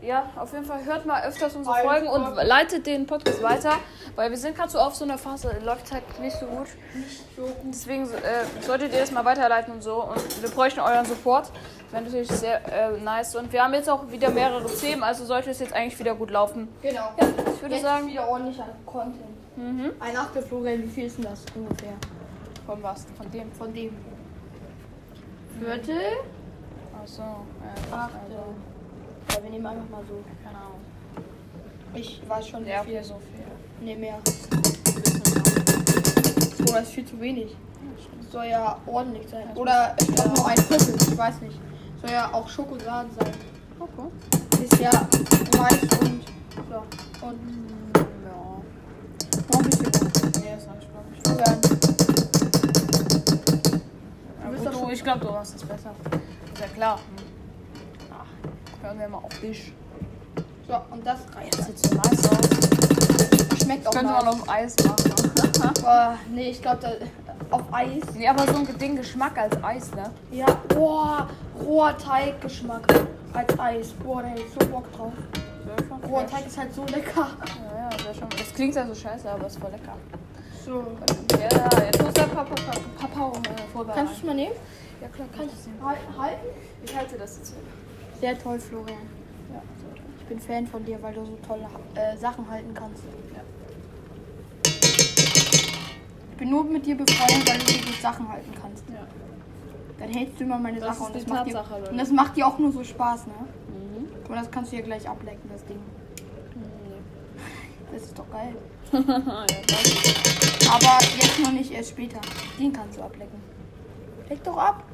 Ja, 0.01 0.31
auf 0.37 0.53
jeden 0.53 0.65
Fall 0.65 0.85
hört 0.85 1.07
mal 1.07 1.25
öfters 1.25 1.57
unsere 1.57 1.75
Folgen 1.77 2.07
und 2.07 2.37
leitet 2.37 2.87
den 2.87 3.05
Podcast 3.07 3.43
weiter, 3.43 3.73
weil 4.15 4.31
wir 4.31 4.37
sind 4.37 4.57
gerade 4.57 4.71
so 4.71 4.79
auf 4.79 4.95
so 4.95 5.05
einer 5.05 5.19
Phase, 5.19 5.51
läuft 5.65 5.93
halt 5.93 6.05
nicht 6.21 6.39
so 6.39 6.47
gut. 6.47 6.69
Nicht 6.95 7.25
so 7.35 7.43
gut. 7.43 7.55
Deswegen 7.65 8.05
äh, 8.05 8.45
solltet 8.61 8.93
ihr 8.93 9.01
das 9.01 9.11
mal 9.11 9.25
weiterleiten 9.25 9.75
und 9.75 9.83
so. 9.83 10.05
Und 10.05 10.43
wir 10.43 10.51
bräuchten 10.51 10.79
euren 10.79 11.05
Support. 11.05 11.51
Wäre 11.91 12.03
natürlich 12.05 12.29
sehr 12.29 12.61
äh, 12.73 13.01
nice. 13.01 13.35
Und 13.35 13.53
wir 13.53 13.65
haben 13.65 13.75
jetzt 13.75 13.91
auch 13.91 14.09
wieder 14.11 14.31
mehrere 14.31 14.69
Themen, 14.69 15.03
also 15.03 15.25
sollte 15.25 15.51
es 15.51 15.59
jetzt 15.59 15.73
eigentlich 15.73 15.99
wieder 15.99 16.15
gut 16.15 16.31
laufen. 16.31 16.69
Genau. 16.81 17.11
Ja, 17.21 17.29
ich 17.53 17.63
würde 17.63 17.75
Jetzt 17.75 17.85
sagen. 17.85 18.07
wieder 18.07 18.29
ordentlich 18.29 18.61
an 18.61 18.69
Content. 18.87 19.57
Mhm. 19.57 19.91
Ein 19.99 20.17
Achtel 20.17 20.43
Florian, 20.43 20.83
wie 20.85 20.89
viel 20.89 21.07
ist 21.07 21.17
denn 21.19 21.25
das 21.25 21.45
ungefähr? 21.57 21.95
Von 22.67 22.81
was? 22.85 23.05
Von 23.17 23.29
dem? 23.33 23.51
Von 23.53 23.75
dem. 23.75 23.97
Viertel? 25.59 25.97
Achso. 27.03 27.23
Äh, 27.23 27.95
Achtel. 27.95 28.21
also, 28.25 28.55
Ja, 29.31 29.43
wir 29.43 29.51
nehmen 29.51 29.67
einfach 29.67 29.89
mal 29.91 30.03
so. 30.09 30.23
keine 30.45 30.59
Ahnung. 30.59 30.81
Ich 31.95 32.21
weiß 32.29 32.47
schon, 32.49 32.67
Ja, 32.67 32.83
viel. 32.83 33.03
so 33.03 33.15
viel. 33.33 33.45
Nee, 33.81 33.97
mehr. 33.97 34.19
Oh, 36.61 36.73
das 36.73 36.83
ist 36.85 36.93
viel 36.93 37.05
zu 37.07 37.21
wenig. 37.21 37.57
Das 38.23 38.33
soll 38.33 38.47
ja 38.47 38.79
ordentlich 38.87 39.27
sein. 39.29 39.45
Oder 39.57 39.95
ich 40.01 40.07
glaube 40.15 40.31
nur 40.37 40.47
ein 40.49 40.59
Viertel, 40.59 40.95
ich 41.01 41.17
weiß 41.17 41.41
nicht. 41.41 41.59
Soll 42.03 42.11
ja 42.11 42.33
auch 42.33 42.49
Schokolade 42.49 43.09
sein. 43.19 43.33
Okay. 43.81 44.65
Ist 44.65 44.79
ja 44.81 44.91
Mais 45.57 45.81
und. 46.01 46.25
So. 46.69 47.27
Und 47.27 47.41
Ja. 48.25 48.35
noch 49.53 49.59
ein 49.59 49.71
bisschen. 49.71 50.43
Nee, 50.43 50.53
reicht, 50.53 50.89
glaube 50.91 51.09
ich. 51.15 51.23
Florian. 51.23 51.59
Ja, 54.43 54.51
gut, 54.71 54.75
du, 54.75 54.91
ich 54.91 55.03
glaube, 55.05 55.21
du 55.25 55.33
machst 55.33 55.55
das 55.55 55.63
besser. 55.65 55.91
Ist 56.53 56.61
ja 56.61 56.67
klar. 56.75 56.99
Hören 58.83 58.99
wir 58.99 59.09
mal 59.09 59.19
auf 59.19 59.41
dich. 59.41 59.73
So, 60.67 60.75
und 60.91 61.07
das 61.07 61.19
Das 61.27 61.37
reicht. 61.37 61.55
sieht 61.55 61.79
so 61.79 61.95
nice 61.95 62.31
aus. 62.31 63.61
Schmeckt 63.63 63.87
auch 63.87 63.91
Könnte 63.93 64.13
mal. 64.13 64.25
man 64.25 64.29
auf 64.35 64.49
Eis 64.49 64.75
machen. 64.85 65.33
Boah, 65.83 66.15
nee, 66.31 66.51
ich 66.51 66.63
glaube, 66.63 66.99
auf 67.51 67.63
Eis. 67.73 68.03
nee, 68.15 68.29
aber 68.29 68.47
so 68.47 68.59
ein 68.59 68.79
Ding 68.79 68.97
Geschmack 68.97 69.37
als 69.39 69.63
Eis, 69.65 69.91
ne? 69.95 70.11
Ja, 70.31 70.47
boah, 70.69 71.29
roher 71.59 71.97
Teiggeschmack 71.97 72.83
als 73.33 73.59
Eis. 73.59 73.89
Boah, 73.93 74.23
da 74.23 74.29
hätte 74.29 74.43
ich 74.43 74.53
so 74.53 74.67
Bock 74.69 74.93
drauf. 74.93 75.13
Roher. 76.09 76.27
Teig 76.27 76.47
ist 76.47 76.57
halt 76.59 76.75
so 76.75 76.85
lecker. 76.87 77.29
Ja, 77.75 77.91
ja, 77.91 77.99
sehr 78.03 78.15
schon. 78.15 78.29
Das 78.31 78.55
klingt 78.55 78.75
ja 78.75 78.87
so 78.87 78.95
scheiße, 78.95 79.31
aber 79.31 79.47
ist 79.47 79.59
voll 79.59 79.71
lecker. 79.71 79.95
So. 80.65 80.83
Ja, 81.39 81.49
ja, 81.51 81.85
jetzt 81.85 82.03
muss 82.03 82.13
der 82.15 82.23
Papa, 82.25 82.45
Papa, 82.55 82.79
Papa 82.99 83.33
äh, 83.39 83.73
vorbereiten. 83.73 83.99
Kannst 83.99 84.15
du 84.15 84.19
es 84.19 84.25
mal 84.25 84.35
nehmen? 84.35 84.55
Ja, 85.01 85.09
klar, 85.09 85.29
kann 85.35 85.47
ich 85.47 85.53
das 85.53 85.67
nehmen. 85.67 85.79
Hal- 85.85 85.97
Halten? 86.19 86.47
Ich 86.85 86.97
halte 86.97 87.17
das 87.19 87.37
jetzt. 87.39 87.55
Sehr 88.21 88.39
toll, 88.39 88.59
Florian. 88.59 88.99
Ja. 89.53 89.63
Ich 90.19 90.25
bin 90.27 90.41
Fan 90.41 90.67
von 90.67 90.85
dir, 90.85 91.01
weil 91.03 91.15
du 91.15 91.25
so 91.25 91.39
tolle 91.47 91.67
äh, 91.95 92.17
Sachen 92.17 92.51
halten 92.51 92.75
kannst. 92.75 93.05
Ja. 93.35 93.43
Ich 96.31 96.37
bin 96.37 96.51
nur 96.51 96.65
mit 96.65 96.85
dir 96.85 96.97
befreundet, 96.97 97.49
weil 97.49 97.59
du 97.59 97.67
so 97.67 97.79
gut 97.79 98.01
Sachen 98.01 98.29
halten 98.29 98.53
kannst. 98.61 98.85
Ja. 98.89 99.07
Dann 99.99 100.09
hältst 100.09 100.39
du 100.39 100.45
immer 100.45 100.59
meine 100.59 100.81
Das 100.81 100.99
Sachen 100.99 101.07
und 101.07 101.17
das, 101.17 101.27
macht 101.27 101.47
dir, 101.47 101.55
Leute. 101.55 101.91
und 101.91 101.99
das 101.99 102.11
macht 102.11 102.37
dir 102.37 102.47
auch 102.47 102.59
nur 102.59 102.73
so 102.73 102.85
Spaß, 102.85 103.27
ne? 103.27 103.33
Mhm. 103.69 104.29
Und 104.29 104.37
das 104.37 104.51
kannst 104.51 104.73
du 104.73 104.77
ja 104.77 104.83
gleich 104.83 105.09
ablecken, 105.09 105.51
das 105.53 105.65
Ding. 105.65 105.81
Das 107.93 108.03
ist 108.03 108.19
doch 108.19 108.31
geil. 108.31 108.55
ja. 108.93 109.01
Aber 110.71 110.99
jetzt 111.17 111.41
noch 111.41 111.53
nicht, 111.53 111.73
erst 111.73 111.91
später. 111.91 112.21
Den 112.59 112.73
kannst 112.73 112.99
du 112.99 113.03
ablecken. 113.03 113.41
Leck 114.29 114.45
doch 114.45 114.59
ab. 114.59 114.85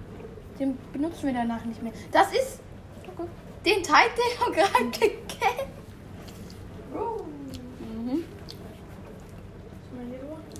Den 0.59 0.79
benutzen 0.93 1.27
wir 1.27 1.33
danach 1.33 1.65
nicht 1.65 1.83
mehr. 1.83 1.93
Das 2.13 2.33
ist 2.33 2.61
Okay. 3.17 3.29
den 3.65 3.83
Teig, 3.83 4.11
den 4.17 4.47
du 4.47 4.53
gerade 4.53 4.85
gegessen 4.91 5.71
Bro. 6.93 7.27
Mhm. 7.81 8.25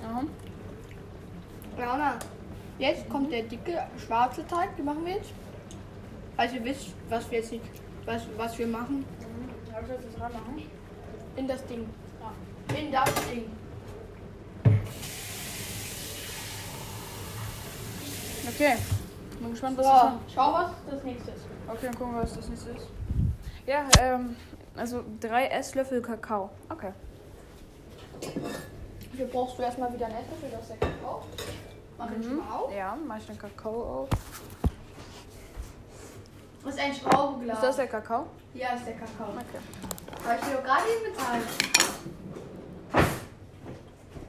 Aha. 0.03 0.23
Launa, 1.77 2.19
jetzt 2.79 3.09
kommt 3.09 3.31
der 3.31 3.43
dicke 3.43 3.85
schwarze 4.05 4.45
Teig, 4.47 4.75
den 4.77 4.85
machen 4.85 5.05
wir 5.05 5.15
jetzt. 5.15 5.31
Also 6.37 6.55
ihr 6.55 6.63
wisst, 6.65 6.87
was 7.09 7.29
wir 7.31 7.39
jetzt 7.39 7.51
nicht, 7.51 7.63
was, 8.05 8.23
was 8.37 8.57
wir 8.57 8.67
machen. 8.67 9.05
Darf 9.71 9.83
ich 9.83 10.15
das? 10.15 11.37
In 11.37 11.47
das 11.47 11.65
Ding. 11.65 11.89
In 12.77 12.91
das 12.91 13.13
Ding. 13.29 13.45
Okay. 18.47 18.75
Bin 19.39 19.51
gespannt, 19.51 19.77
was 19.77 19.85
So, 19.85 19.91
das 19.91 20.13
ist. 20.13 20.33
schau, 20.33 20.53
was 20.53 20.71
das 20.89 21.03
nächste 21.03 21.31
ist. 21.31 21.54
Okay, 21.67 21.85
dann 21.87 21.95
gucken 21.97 22.15
wir, 22.15 22.21
was 22.23 22.35
das 22.35 22.47
nächste 22.49 22.69
ist. 22.71 22.87
Ja, 23.65 23.85
ähm, 23.99 24.35
also 24.75 25.03
drei 25.19 25.47
Esslöffel 25.47 26.01
Kakao. 26.01 26.49
Okay. 26.69 26.91
Hier 29.15 29.25
brauchst 29.27 29.57
du 29.57 29.63
erstmal 29.63 29.91
wieder 29.93 30.05
ein 30.07 30.13
Esslöffel, 30.13 30.49
das 30.51 30.61
ist 30.61 30.69
der 30.69 30.77
Kakao. 30.77 31.23
Mach 31.97 32.09
ich 32.11 32.27
Mhm. 32.27 32.37
mal 32.37 32.55
auf. 32.55 32.73
Ja, 32.73 32.97
mach 33.07 33.17
ich 33.17 33.25
den 33.25 33.37
Kakao 33.37 34.01
auf. 34.03 34.09
Das 36.63 36.73
ist 36.75 36.79
ein 36.81 36.93
Schraubenglas. 36.93 37.57
Ist 37.57 37.63
das 37.63 37.75
der 37.77 37.87
Kakao? 37.87 38.25
Ja, 38.53 38.69
ist 38.73 38.85
der 38.85 38.93
Kakao. 38.95 39.27
Okay. 39.29 40.27
Habe 40.27 40.39
ich 40.39 40.47
dir 40.47 40.55
doch 40.55 40.63
gerade 40.63 40.81
eben 40.89 41.13
bezahlt. 41.13 41.43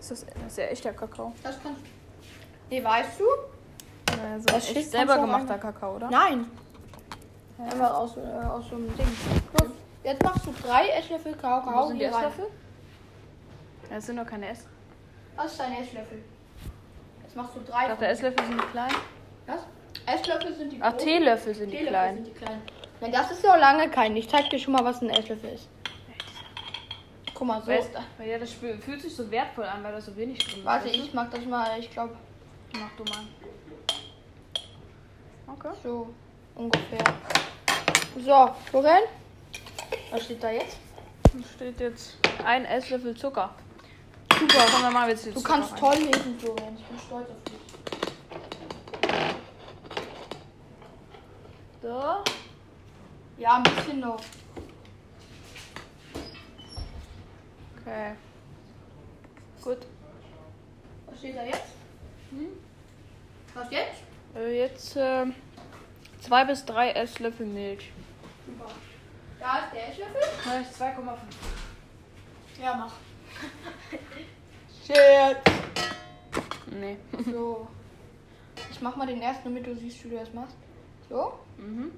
Ist 0.00 0.10
das, 0.10 0.26
das 0.26 0.46
ist 0.46 0.58
ja 0.58 0.64
echter 0.64 0.92
Kakao? 0.92 1.32
Das 1.42 1.56
kannst 1.62 1.80
du. 1.80 1.86
Nee, 2.70 2.82
weißt 2.84 3.20
du? 3.20 3.24
Also 4.22 4.46
Das 4.46 4.68
Schiff 4.68 4.90
selber 4.90 5.18
gemachter 5.18 5.58
Kakao, 5.58 5.96
oder? 5.96 6.10
Nein. 6.10 6.46
Einfach 7.58 7.94
aus, 7.94 8.16
äh, 8.16 8.20
aus 8.20 8.68
so 8.68 8.76
einem 8.76 8.94
Ding. 8.96 9.06
Los, 9.60 9.70
jetzt 10.04 10.22
machst 10.22 10.46
du 10.46 10.52
drei 10.62 10.88
Esslöffel 10.88 11.34
Kakao. 11.34 11.84
Wo 11.84 11.88
sind 11.88 11.98
die. 11.98 12.04
Esslöffel? 12.04 12.46
Ja, 13.88 13.96
das 13.96 14.06
sind 14.06 14.16
doch 14.16 14.26
keine 14.26 14.48
Ess. 14.48 14.66
Das 15.36 15.52
ist 15.52 15.60
dein 15.60 15.72
Esslöffel. 15.72 16.22
Jetzt 17.22 17.36
machst 17.36 17.54
du 17.56 17.60
Ich 17.60 17.66
drei. 17.68 17.88
dachte, 17.88 18.06
Esslöffel 18.06 18.46
sind 18.46 18.60
die 18.60 18.66
klein. 18.66 18.92
Was? 19.46 19.60
Esslöffel 20.06 20.54
sind 20.54 20.72
die 20.72 20.78
Ach, 20.82 20.90
großen. 20.92 21.06
Teelöffel 21.06 21.54
sind 21.54 21.70
die 21.70 21.76
Teelöffel 21.76 21.88
klein. 21.92 22.14
sind 22.16 22.26
die 22.26 22.32
kleinen. 22.32 22.62
Nein, 23.00 23.12
das 23.12 23.30
ist 23.30 23.44
noch 23.44 23.56
lange 23.58 23.88
kein. 23.90 24.16
Ich 24.16 24.28
zeig 24.28 24.48
dir 24.50 24.58
schon 24.58 24.72
mal, 24.72 24.84
was 24.84 25.00
ein 25.02 25.10
Esslöffel 25.10 25.50
ist. 25.50 25.68
Guck 27.34 27.46
mal, 27.46 27.60
so. 27.62 27.68
Weißt, 27.68 27.90
weil 28.18 28.28
ja, 28.30 28.38
das 28.38 28.52
fühlt 28.52 29.00
sich 29.02 29.14
so 29.14 29.30
wertvoll 29.30 29.64
an, 29.64 29.82
weil 29.84 29.92
da 29.92 30.00
so 30.00 30.14
wenig 30.16 30.38
drin 30.38 30.58
ist. 30.60 30.64
Warte, 30.64 30.88
ich 30.88 31.12
mach 31.14 31.28
das 31.30 31.44
mal. 31.44 31.78
Ich 31.78 31.90
glaube. 31.90 32.16
Mach 32.78 32.90
du 32.96 33.04
mal. 33.04 33.24
Okay. 35.54 35.76
So, 35.82 36.08
ungefähr. 36.56 37.04
So, 38.24 38.50
Florian? 38.70 39.02
Was 40.10 40.24
steht 40.24 40.42
da 40.42 40.50
jetzt? 40.50 40.78
Da 41.32 41.44
steht 41.54 41.80
jetzt 41.80 42.16
ein 42.44 42.64
Esslöffel 42.64 43.14
Zucker. 43.16 43.54
Super, 44.38 44.64
komm, 44.72 44.82
dann 44.82 44.92
machen 44.92 45.06
wir 45.08 45.14
jetzt 45.14 45.26
Du 45.26 45.32
Zucker 45.32 45.48
kannst 45.48 45.72
rein. 45.72 45.78
toll 45.78 45.96
lesen, 45.96 46.38
Florian. 46.38 46.76
Ich 46.76 46.84
bin 46.84 46.98
stolz 46.98 47.28
auf 47.30 47.42
dich. 47.44 47.56
So. 51.82 52.02
Ja, 53.38 53.56
ein 53.56 53.62
bisschen 53.62 54.00
noch. 54.00 54.20
Okay. 57.80 58.12
Gut. 59.62 59.78
Was 61.06 61.18
steht 61.18 61.36
da 61.36 61.44
jetzt? 61.44 61.62
Hm? 62.30 62.48
Was 63.54 63.70
jetzt? 63.70 64.02
Äh, 64.34 64.58
jetzt 64.58 64.96
äh, 64.96 65.26
zwei 66.26 66.44
bis 66.44 66.64
drei 66.64 66.90
Esslöffel 66.90 67.46
Milch. 67.46 67.92
Super. 68.46 68.70
Da 69.38 69.58
ist 69.58 69.72
der 69.72 69.88
Esslöffel. 69.90 70.22
Ja, 70.44 70.86
2,5. 70.86 72.62
Ja, 72.62 72.74
mach. 72.74 72.92
Shit. 74.84 75.38
Nee. 76.72 76.96
So. 77.32 77.68
Ich 78.70 78.82
mach 78.82 78.96
mal 78.96 79.06
den 79.06 79.22
ersten, 79.22 79.44
damit 79.44 79.66
du 79.66 79.74
siehst, 79.74 80.04
wie 80.04 80.10
du 80.10 80.16
das 80.16 80.32
machst. 80.34 80.56
So. 81.08 81.38
Mhm. 81.56 81.92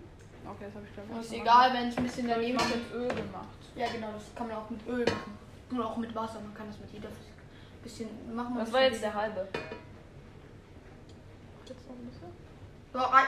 Okay, 0.45 0.65
das 0.67 0.75
habe 0.75 0.87
ich 0.87 0.95
glaube 0.95 1.09
ich. 1.13 1.27
ist 1.27 1.33
egal, 1.33 1.73
wenn 1.73 1.89
es 1.89 1.97
ein 1.97 2.05
bisschen 2.05 2.29
daneben 2.29 2.57
ist. 2.57 2.75
mit 2.75 2.93
Öl 2.93 3.09
gemacht. 3.09 3.59
Ja, 3.75 3.87
genau, 3.91 4.13
das 4.13 4.23
kann 4.37 4.47
man 4.47 4.57
auch 4.59 4.71
mit 4.71 4.87
Öl 4.87 5.05
machen. 5.05 5.39
Und 5.71 5.83
auch 5.83 5.97
mit 5.97 6.15
Wasser. 6.15 6.41
Man 6.41 6.55
kann 6.55 6.69
das 6.69 6.79
mit 6.79 6.93
jeder 6.93 7.09
bisschen 7.83 8.09
machen. 8.35 8.55
wir 8.55 8.61
Das 8.61 8.73
war 8.73 8.83
jetzt 8.83 9.03
der 9.03 9.15
halbe. 9.15 9.49
Jetzt 11.65 11.89
noch 11.89 11.97
ein 11.97 12.07
bisschen. 12.07 12.29
So, 12.93 12.99
rein. 12.99 13.27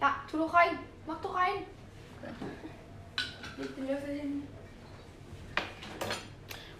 Ja, 0.00 0.14
tu 0.30 0.38
doch 0.38 0.52
rein. 0.52 0.78
Mach 1.06 1.20
doch 1.20 1.34
rein. 1.34 1.64
Leg 3.56 3.74
den 3.76 3.86
Löffel 3.86 4.14
hin. 4.14 4.48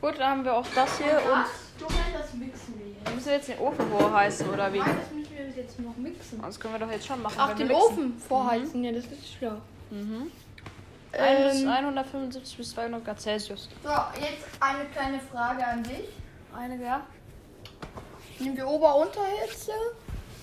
Gut, 0.01 0.19
dann 0.19 0.31
haben 0.31 0.45
wir 0.45 0.55
auch 0.55 0.67
das 0.75 0.99
hier 0.99 1.13
und 1.25 1.31
Was? 1.31 1.49
Florian, 1.79 1.99
das 2.19 2.33
mixen 2.35 2.79
wir 2.79 2.87
jetzt. 2.89 3.15
müssen 3.15 3.27
wir 3.27 3.33
jetzt 3.35 3.49
den 3.49 3.59
Ofen 3.59 3.91
vorheißen 3.91 4.49
oder 4.49 4.73
wie? 4.73 4.79
Nein, 4.79 4.97
das 5.01 5.11
müssen 5.11 5.37
wir 5.37 5.63
jetzt 5.63 5.79
noch 5.81 5.97
mixen. 5.97 6.43
Das 6.43 6.61
können 6.61 6.75
wir 6.75 6.79
doch 6.81 6.91
jetzt 6.91 7.07
schon 7.07 7.23
machen. 7.23 7.35
Ach, 7.39 7.55
den. 7.55 7.71
Ofen 7.71 8.19
vorheizen. 8.19 8.85
Ja, 8.85 8.93
das 8.93 9.05
ist 9.07 9.33
schlau. 9.39 9.57
Mhm. 9.91 10.31
Ähm, 11.13 11.69
175 11.69 12.57
bis 12.59 12.71
200 12.73 13.05
Grad 13.05 13.21
Celsius. 13.21 13.69
so, 13.83 13.89
jetzt 13.89 14.47
eine 14.61 14.85
kleine 14.87 15.21
Frage 15.21 15.67
an 15.67 15.83
dich. 15.83 16.09
Einige, 16.55 16.85
ja? 16.85 17.07
Nehmen 18.39 18.57
wir 18.57 18.67
Ober-Unterhitze 18.69 19.73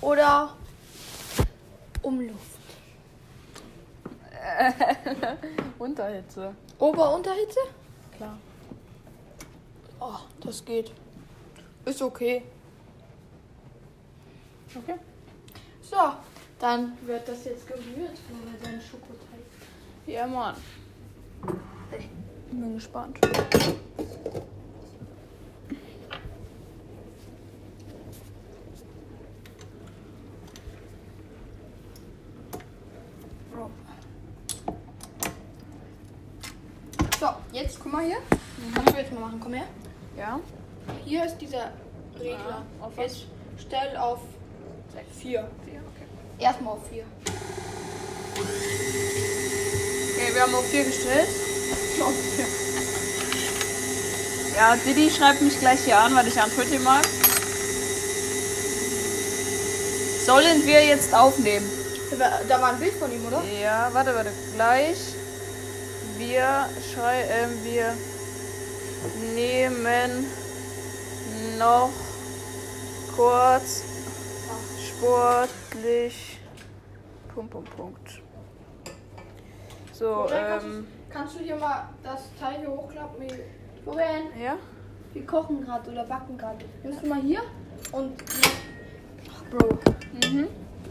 oder 0.01 0.55
Umluft? 2.01 2.57
Unterhitze. 5.79 6.55
Ober-Unterhitze? 6.79 7.59
Klar. 8.15 8.37
Oh, 9.99 10.19
das 10.41 10.63
geht. 10.63 10.91
Ist 11.85 12.01
okay. 12.01 12.43
Okay. 14.75 14.95
So, 15.81 15.97
dann 16.59 16.97
wird 17.05 17.27
das 17.27 17.45
jetzt 17.45 17.67
gerührt, 17.67 17.85
wenn 18.29 18.51
wir 18.51 18.59
seinen 18.63 18.81
Schokoteig. 18.81 19.39
Ja, 20.07 20.27
Mann. 20.27 20.55
Bin 22.51 22.73
gespannt. 22.75 23.19
So, 37.23 37.29
jetzt 37.53 37.79
guck 37.79 37.82
mal 37.93 38.03
hier. 38.05 38.17
Kannst 38.73 38.93
du 38.93 38.97
jetzt 38.97 39.13
mal 39.13 39.19
machen, 39.19 39.39
komm 39.41 39.53
her. 39.53 39.67
Ja? 40.17 40.39
Hier 41.05 41.25
ist 41.25 41.37
dieser 41.37 41.71
Regler. 42.19 42.63
Ah, 42.81 42.85
auf 42.85 42.97
was? 42.97 43.05
jetzt 43.05 43.27
stell 43.59 43.95
auf 43.97 44.19
4. 45.21 45.31
Ja, 45.39 45.45
okay. 45.45 46.07
Erstmal 46.39 46.73
auf 46.73 46.79
4. 46.89 47.03
Okay, 50.15 50.33
wir 50.33 50.41
haben 50.41 50.55
auf 50.55 50.65
4 50.65 50.83
gestellt. 50.85 51.27
Ja, 54.57 54.75
Didi 54.75 55.11
schreibt 55.11 55.41
mich 55.41 55.59
gleich 55.59 55.81
hier 55.85 55.97
an, 55.99 56.15
weil 56.15 56.27
ich 56.27 56.41
antworte 56.41 56.73
ihm 56.73 56.83
mal. 56.83 57.01
Sollen 60.25 60.65
wir 60.65 60.83
jetzt 60.83 61.13
aufnehmen? 61.13 61.69
Da 62.47 62.61
war 62.61 62.69
ein 62.73 62.79
Bild 62.79 62.93
von 62.93 63.11
ihm, 63.11 63.25
oder? 63.27 63.43
Ja, 63.61 63.89
warte, 63.91 64.15
warte, 64.15 64.31
gleich. 64.55 64.97
Wir 66.17 66.69
schrei 66.93 67.23
ähm, 67.29 67.51
wir 67.63 67.93
nehmen 69.33 70.25
noch 71.57 71.91
kurz 73.15 73.83
sportlich. 74.87 76.39
Punkt, 77.33 77.51
Punkt, 77.51 77.75
Punkt. 77.75 78.21
So, 79.91 80.27
ähm, 80.31 80.85
du, 81.09 81.13
kannst 81.13 81.35
du 81.35 81.39
hier 81.39 81.55
mal 81.55 81.89
das 82.03 82.21
Teil 82.39 82.59
hier 82.59 82.69
hochklappen? 82.69 83.27
Florian, 83.83 84.23
ja? 84.41 84.57
wir 85.13 85.25
kochen 85.25 85.63
gerade 85.63 85.91
oder 85.91 86.03
backen 86.05 86.37
gerade. 86.37 86.65
Nimmst 86.83 87.03
du 87.03 87.07
mal 87.07 87.21
hier 87.21 87.41
und. 87.91 88.13
Ach, 89.29 89.43
Bro, 89.51 89.77
Mhm. 90.29 90.47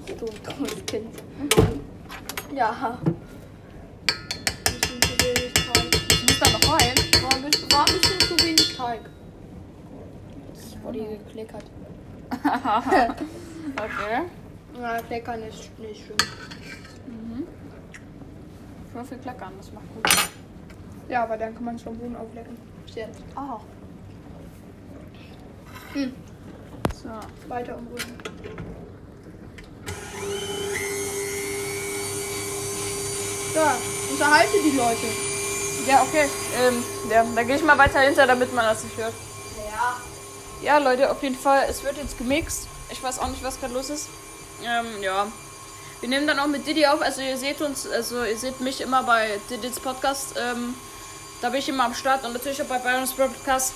du 0.06 0.26
dummes 0.26 0.86
Kind. 0.86 1.14
Ja. 2.54 2.98
Bisschen 4.64 5.02
zu 5.02 5.24
wenig 5.24 5.52
Teig. 5.54 6.61
Ich 6.72 6.86
rein. 6.86 7.22
War 7.22 7.34
ein 7.34 7.42
bisschen, 7.50 7.72
war 7.72 7.86
ein 7.86 7.94
bisschen 8.00 8.20
zu 8.20 8.44
wenig 8.44 8.76
Teig. 8.76 9.00
Das 10.54 10.82
wurde 10.82 10.98
hier 10.98 11.18
gekleckert. 11.18 11.64
Okay. 13.76 14.22
Ja, 14.80 14.98
kleckern 15.02 15.42
ist 15.42 15.78
nicht 15.78 16.06
schön. 16.06 16.16
Nur 18.94 19.04
viel 19.04 19.18
klackern, 19.18 19.52
das 19.58 19.72
macht 19.72 19.84
gut. 19.94 20.30
Ja, 21.08 21.24
aber 21.24 21.36
dann 21.36 21.54
kann 21.54 21.64
man 21.64 21.76
es 21.76 21.82
vom 21.82 21.96
Boden 21.96 22.16
auflecken. 22.16 22.56
Bis 22.86 22.94
jetzt. 22.94 23.20
Ah. 23.34 23.58
Hm. 25.92 26.14
So. 26.94 27.08
Weiter 27.48 27.76
umrühren. 27.76 28.12
So, 33.54 33.60
unterhalte 34.12 34.58
die 34.64 34.76
Leute. 34.76 35.31
Ja, 35.86 36.02
okay. 36.02 36.28
Ähm, 36.60 36.84
ja, 37.10 37.24
da 37.34 37.42
gehe 37.42 37.56
ich 37.56 37.62
mal 37.62 37.76
weiter 37.76 38.00
hinter, 38.00 38.26
damit 38.26 38.52
man 38.54 38.64
das 38.64 38.84
nicht 38.84 38.96
hört. 38.96 39.14
Ja. 39.56 39.96
Ja, 40.60 40.78
Leute, 40.78 41.10
auf 41.10 41.22
jeden 41.22 41.36
Fall, 41.38 41.66
es 41.68 41.82
wird 41.82 41.96
jetzt 41.96 42.18
gemixt. 42.18 42.68
Ich 42.90 43.02
weiß 43.02 43.18
auch 43.18 43.28
nicht, 43.28 43.42
was 43.42 43.58
gerade 43.58 43.74
los 43.74 43.90
ist. 43.90 44.08
Ähm, 44.62 45.02
ja. 45.02 45.26
Wir 46.00 46.08
nehmen 46.08 46.26
dann 46.26 46.38
auch 46.38 46.46
mit 46.46 46.66
Didi 46.66 46.86
auf. 46.86 47.00
Also 47.02 47.20
ihr 47.20 47.36
seht 47.36 47.60
uns, 47.60 47.88
also 47.88 48.24
ihr 48.24 48.38
seht 48.38 48.60
mich 48.60 48.80
immer 48.80 49.02
bei 49.02 49.40
Didis 49.50 49.80
Podcast. 49.80 50.34
Ähm, 50.36 50.74
da 51.40 51.50
bin 51.50 51.58
ich 51.58 51.68
immer 51.68 51.84
am 51.84 51.94
Start 51.94 52.24
und 52.24 52.32
natürlich 52.32 52.62
auch 52.62 52.66
bei 52.66 52.78
Byron's 52.78 53.12
Podcast. 53.12 53.74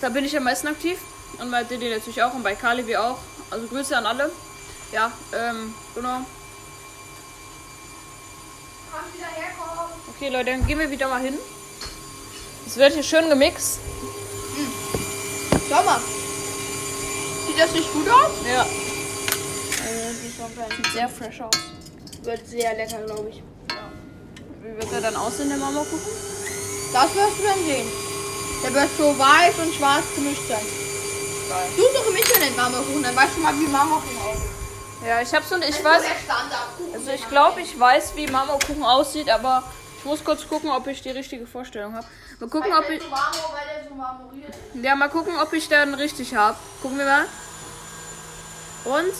Da 0.00 0.10
bin 0.10 0.24
ich 0.24 0.36
am 0.36 0.44
meisten 0.44 0.66
aktiv. 0.68 0.98
Und 1.38 1.50
bei 1.50 1.64
Didi 1.64 1.88
natürlich 1.88 2.22
auch 2.22 2.34
und 2.34 2.42
bei 2.42 2.54
Kali 2.54 2.86
wie 2.86 2.96
auch. 2.96 3.18
Also 3.50 3.66
Grüße 3.66 3.96
an 3.96 4.06
alle. 4.06 4.30
Ja, 4.92 5.12
ähm, 5.32 5.74
genau. 5.94 6.20
Kannst 8.92 9.14
wieder 9.14 9.26
herkommen. 9.26 10.05
Okay, 10.16 10.30
Leute, 10.30 10.52
dann 10.52 10.66
gehen 10.66 10.78
wir 10.78 10.90
wieder 10.90 11.08
mal 11.08 11.20
hin. 11.20 11.38
Es 12.66 12.78
wird 12.78 12.94
hier 12.94 13.02
schön 13.02 13.28
gemixt. 13.28 13.80
Schau 15.68 15.82
mal. 15.82 16.00
Sieht 17.46 17.58
das 17.58 17.72
nicht 17.72 17.92
gut 17.92 18.08
aus? 18.08 18.30
Ja. 18.50 18.64
Sieht 20.74 20.92
sehr 20.94 21.08
fresh 21.10 21.42
aus. 21.42 21.54
Wird 22.22 22.48
sehr 22.48 22.74
lecker, 22.76 23.02
glaube 23.04 23.28
ich. 23.28 23.42
Wie 24.62 24.74
wird 24.80 24.90
er 24.90 25.02
dann 25.02 25.16
aussehen, 25.16 25.50
der 25.50 25.58
Marmorkuchen? 25.58 26.00
Das 26.94 27.14
wirst 27.14 27.38
du 27.38 27.42
dann 27.42 27.64
sehen. 27.66 27.86
Der 28.64 28.72
wird 28.72 28.88
so 28.96 29.18
weiß 29.18 29.58
und 29.58 29.74
schwarz 29.74 30.04
gemischt 30.14 30.48
sein. 30.48 30.64
Geil. 31.50 31.68
Such 31.76 31.92
doch 31.92 32.06
im 32.08 32.16
Internet 32.16 32.56
Marmorkuchen, 32.56 33.02
dann 33.02 33.14
weißt 33.14 33.36
du 33.36 33.40
mal, 33.40 33.54
wie 33.54 33.66
Marmorkuchen 33.66 34.18
aussieht. 34.18 34.50
Ja, 35.06 35.20
ich 35.20 35.34
hab's 35.34 35.52
und 35.52 35.62
ich 35.62 35.76
Das 35.76 35.84
weiß. 35.84 36.02
Also 36.94 37.10
ich 37.10 37.28
glaube, 37.28 37.60
ich 37.60 37.78
weiß, 37.78 38.16
wie 38.16 38.26
Marmorkuchen 38.28 38.82
aussieht, 38.82 39.28
aber 39.28 39.62
ich 39.62 39.85
muss 40.06 40.24
kurz 40.24 40.48
gucken, 40.48 40.70
ob 40.70 40.86
ich 40.86 41.02
die 41.02 41.10
richtige 41.10 41.46
Vorstellung 41.46 41.94
habe. 41.94 42.06
Mal 42.40 42.48
gucken, 42.48 42.72
ob 42.72 42.88
ich. 42.88 43.02
so 43.02 43.08
so. 43.08 44.80
Ja, 44.80 44.94
mal 44.94 45.08
gucken, 45.08 45.34
ob 45.42 45.52
ich 45.52 45.68
dann 45.68 45.94
richtig 45.94 46.34
habe. 46.34 46.56
Gucken 46.80 46.98
wir 46.98 47.04
mal. 47.04 47.24
Und? 48.84 49.12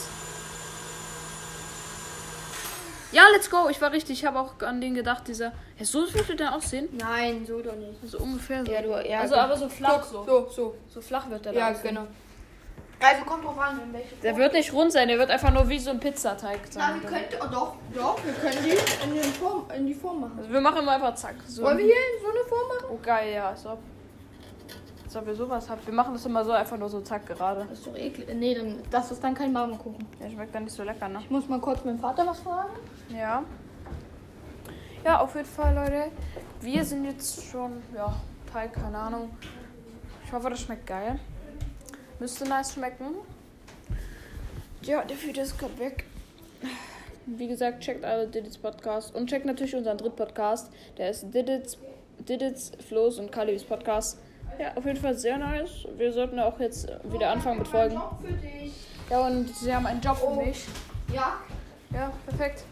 Ja, 3.13 3.23
let's 3.33 3.49
go. 3.51 3.69
Ich 3.71 3.81
war 3.81 3.93
richtig. 3.93 4.21
Ich 4.21 4.25
habe 4.27 4.39
auch 4.39 4.61
an 4.61 4.81
den 4.81 4.95
gedacht, 4.95 5.27
dieser. 5.29 5.53
Ja, 5.79 5.85
so 5.85 6.13
würde 6.13 6.37
der 6.37 6.55
aussehen. 6.55 6.89
Nein, 6.93 7.45
so 7.47 7.61
doch 7.61 7.75
nicht. 7.77 8.03
Also 8.03 8.19
ungefähr 8.19 8.65
so. 8.65 8.73
Ja, 8.73 8.83
du, 8.83 9.09
ja, 9.09 9.21
also 9.21 9.37
aber 9.37 9.57
so 9.57 9.69
flach 9.69 10.05
so. 10.05 10.25
So, 10.25 10.49
so. 10.51 10.77
So 10.93 11.01
flach 11.01 11.29
wird 11.31 11.45
der 11.45 11.53
Ja, 11.53 11.71
da 11.71 11.79
aussehen. 11.79 11.95
genau. 11.95 12.07
Also 12.99 13.25
kommt 13.25 13.45
drauf 13.45 13.59
an, 13.59 13.81
in 13.83 13.93
welche 13.93 14.17
Der 14.17 14.37
wird 14.37 14.55
nicht 14.55 14.73
rund 14.73 14.91
sein, 14.91 15.09
der 15.09 15.19
wird 15.19 15.31
einfach 15.31 15.53
nur 15.53 15.69
wie 15.69 15.79
so 15.79 15.91
ein 15.91 16.01
Pizzateig 16.01 16.61
Na, 16.75 16.81
sein. 16.93 17.03
wir 17.03 17.09
könnten, 17.11 17.35
oh, 17.41 17.47
doch, 17.53 17.75
doch, 17.95 18.25
wir 18.25 18.33
können 18.33 18.65
die 18.65 19.05
in, 19.05 19.15
den 19.15 19.33
Form, 19.35 19.65
in 19.77 19.87
die 19.87 19.95
Form 19.95 20.21
machen. 20.23 20.39
Also 20.39 20.51
wir 20.51 20.61
machen 20.61 20.79
immer 20.79 20.93
einfach 20.93 21.15
zack. 21.15 21.35
So. 21.47 21.63
Wollen 21.63 21.79
wir 21.79 21.85
hier 21.85 21.95
in 21.95 22.23
so 22.23 22.31
eine 22.31 22.49
Form 22.49 22.69
machen? 22.69 22.87
Oh 22.91 22.99
geil, 23.03 23.35
ja, 23.35 23.49
als 23.51 23.67
ob. 23.67 23.79
Als 25.05 25.17
ob 25.17 25.27
ihr 25.29 25.35
sowas 25.35 25.69
habt. 25.69 25.87
Wir 25.87 25.95
machen 25.95 26.15
das 26.15 26.25
immer 26.25 26.45
so 26.45 26.53
einfach 26.53 26.79
nur 26.79 26.89
so 26.89 27.01
zack 27.01 27.27
gerade. 27.27 27.67
Das 27.69 27.79
ist 27.79 27.87
doch 27.87 27.97
eklig. 27.97 28.29
Nee, 28.35 28.55
dann, 28.55 28.83
das 28.91 29.11
ist 29.11 29.23
dann 29.23 29.35
kein 29.35 29.53
Marmorkuchen. 29.53 30.07
Der 30.21 30.31
schmeckt 30.31 30.55
dann 30.55 30.65
nicht 30.65 30.75
so 30.75 30.83
lecker, 30.83 31.09
ne? 31.09 31.21
Ich 31.21 31.31
muss 31.31 31.49
mal 31.49 31.61
kurz 31.61 31.85
meinem 31.85 32.01
Vater 32.01 32.27
was 32.27 32.41
fragen. 32.41 32.71
Ja. 33.11 33.45
Ja, 35.05 35.21
auf 35.21 35.35
jeden 35.37 35.47
Fall, 35.47 35.75
Leute. 35.75 36.11
Wir 36.61 36.85
sind 36.85 37.05
jetzt 37.05 37.45
schon, 37.45 37.83
ja, 37.95 38.13
Teig, 38.53 38.73
keine 38.73 38.99
Ahnung. 38.99 39.31
Ich 40.25 40.33
hoffe, 40.33 40.51
das 40.51 40.61
schmeckt 40.61 40.87
geil. 40.87 41.21
Müsste 42.19 42.49
nice 42.49 42.73
schmecken. 42.75 43.07
Ja, 44.83 45.03
der 45.05 45.21
Video 45.21 45.43
ist 45.43 45.59
gerade 45.59 45.79
weg. 45.79 46.05
Wie 47.27 47.49
gesagt, 47.49 47.81
checkt 47.81 48.05
alle 48.05 48.27
Didits 48.29 48.57
Podcast 48.57 49.15
und 49.15 49.29
checkt 49.29 49.45
natürlich 49.47 49.75
unseren 49.75 49.99
dritten 49.99 50.17
Podcast. 50.17 50.71
Der 50.97 51.11
ist 51.11 51.25
Didits, 51.35 51.77
Didits, 52.21 52.73
Flo's 52.89 53.19
und 53.19 53.33
Kalibis 53.33 53.65
Podcast. 53.65 54.19
Ja, 54.59 54.73
auf 54.77 54.85
jeden 54.87 54.99
Fall 55.01 55.15
sehr 55.19 55.37
nice. 55.37 55.87
Wir 55.97 56.13
sollten 56.13 56.39
auch 56.39 56.59
jetzt 56.61 56.89
wieder 57.05 57.31
anfangen 57.31 57.59
mit 57.59 57.69
Folgen. 57.69 58.01
Ja, 59.11 59.27
und 59.27 59.55
sie 59.55 59.75
haben 59.75 59.87
einen 59.87 60.01
Job 60.01 60.17
für 60.17 60.27
Oh. 60.29 60.37
mich. 60.43 60.65
Ja. 61.13 61.35
Ja, 61.93 62.13
perfekt. 62.27 62.65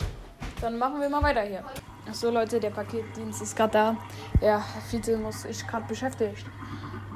Dann 0.60 0.78
machen 0.78 1.00
wir 1.00 1.08
mal 1.08 1.22
weiter 1.22 1.42
hier. 1.42 1.64
Achso, 2.08 2.30
Leute, 2.30 2.60
der 2.60 2.70
Paketdienst 2.70 3.42
ist 3.42 3.56
gerade 3.56 3.72
da. 3.72 3.96
Ja, 4.40 4.64
Fiete 4.88 5.16
muss 5.16 5.44
ich 5.44 5.66
gerade 5.66 5.86
beschäftigt. 5.86 6.44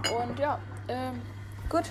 Und 0.03 0.38
ja, 0.38 0.59
ähm, 0.88 1.21
gut. 1.69 1.85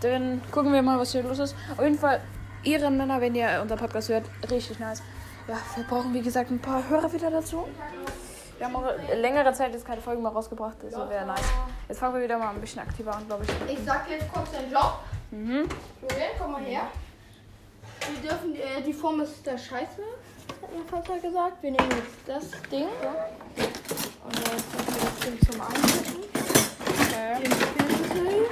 Dann 0.00 0.40
gucken 0.50 0.72
wir 0.72 0.82
mal, 0.82 0.98
was 0.98 1.12
hier 1.12 1.22
los 1.22 1.38
ist. 1.38 1.54
Auf 1.76 1.82
jeden 1.82 1.98
Fall, 1.98 2.20
ihre 2.62 2.90
Männer, 2.90 3.20
wenn 3.20 3.34
ihr 3.34 3.60
unser 3.62 3.76
Podcast 3.76 4.08
hört, 4.08 4.24
richtig 4.50 4.78
nice. 4.78 5.02
Ja, 5.46 5.56
wir 5.74 5.84
brauchen, 5.84 6.14
wie 6.14 6.22
gesagt, 6.22 6.50
ein 6.50 6.58
paar 6.58 6.88
Hörer 6.88 7.12
wieder 7.12 7.30
dazu. 7.30 7.66
Wir 8.56 8.66
haben 8.66 8.76
auch 8.76 8.84
längere 9.14 9.52
Zeit 9.52 9.72
jetzt 9.72 9.86
keine 9.86 10.00
Folgen 10.00 10.22
mehr 10.22 10.32
rausgebracht, 10.32 10.76
also 10.84 11.08
wäre 11.08 11.26
nice. 11.26 11.40
Jetzt 11.88 11.98
fangen 11.98 12.14
wir 12.14 12.22
wieder 12.22 12.38
mal 12.38 12.50
ein 12.50 12.60
bisschen 12.60 12.80
aktiver 12.82 13.14
an, 13.16 13.26
glaube 13.26 13.44
ich. 13.44 13.50
Ich 13.72 13.84
sag 13.84 14.08
jetzt 14.10 14.30
kurz 14.32 14.52
deinen 14.52 14.70
Job. 14.70 15.00
Mhm. 15.30 15.68
Julian, 16.02 16.30
komm 16.38 16.52
mal 16.52 16.62
her. 16.62 16.82
Wir 18.00 18.30
dürfen, 18.30 18.54
äh, 18.54 18.82
die 18.84 18.92
Form 18.92 19.20
ist 19.20 19.46
der 19.46 19.56
Scheiße, 19.56 20.02
hat 20.62 20.70
mein 20.74 20.86
Vater 20.86 21.18
gesagt. 21.18 21.62
Wir 21.62 21.70
nehmen 21.70 21.88
jetzt 21.90 22.16
das 22.26 22.50
Ding. 22.70 22.86
Und 22.86 24.38
jetzt 24.38 24.72
müssen 24.74 24.94
wir 24.94 25.00
das 25.04 25.18
Ding 25.20 25.38
zum 25.50 25.60
Einsetzen. 25.60 26.16
Okay. 27.00 27.42
Den 27.42 27.50
Pinsel. 27.86 28.46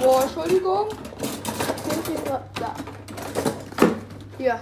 Boah, 0.00 0.28
Entschuldigung. 0.44 0.88
Da. 2.54 2.74
Hier. 4.36 4.58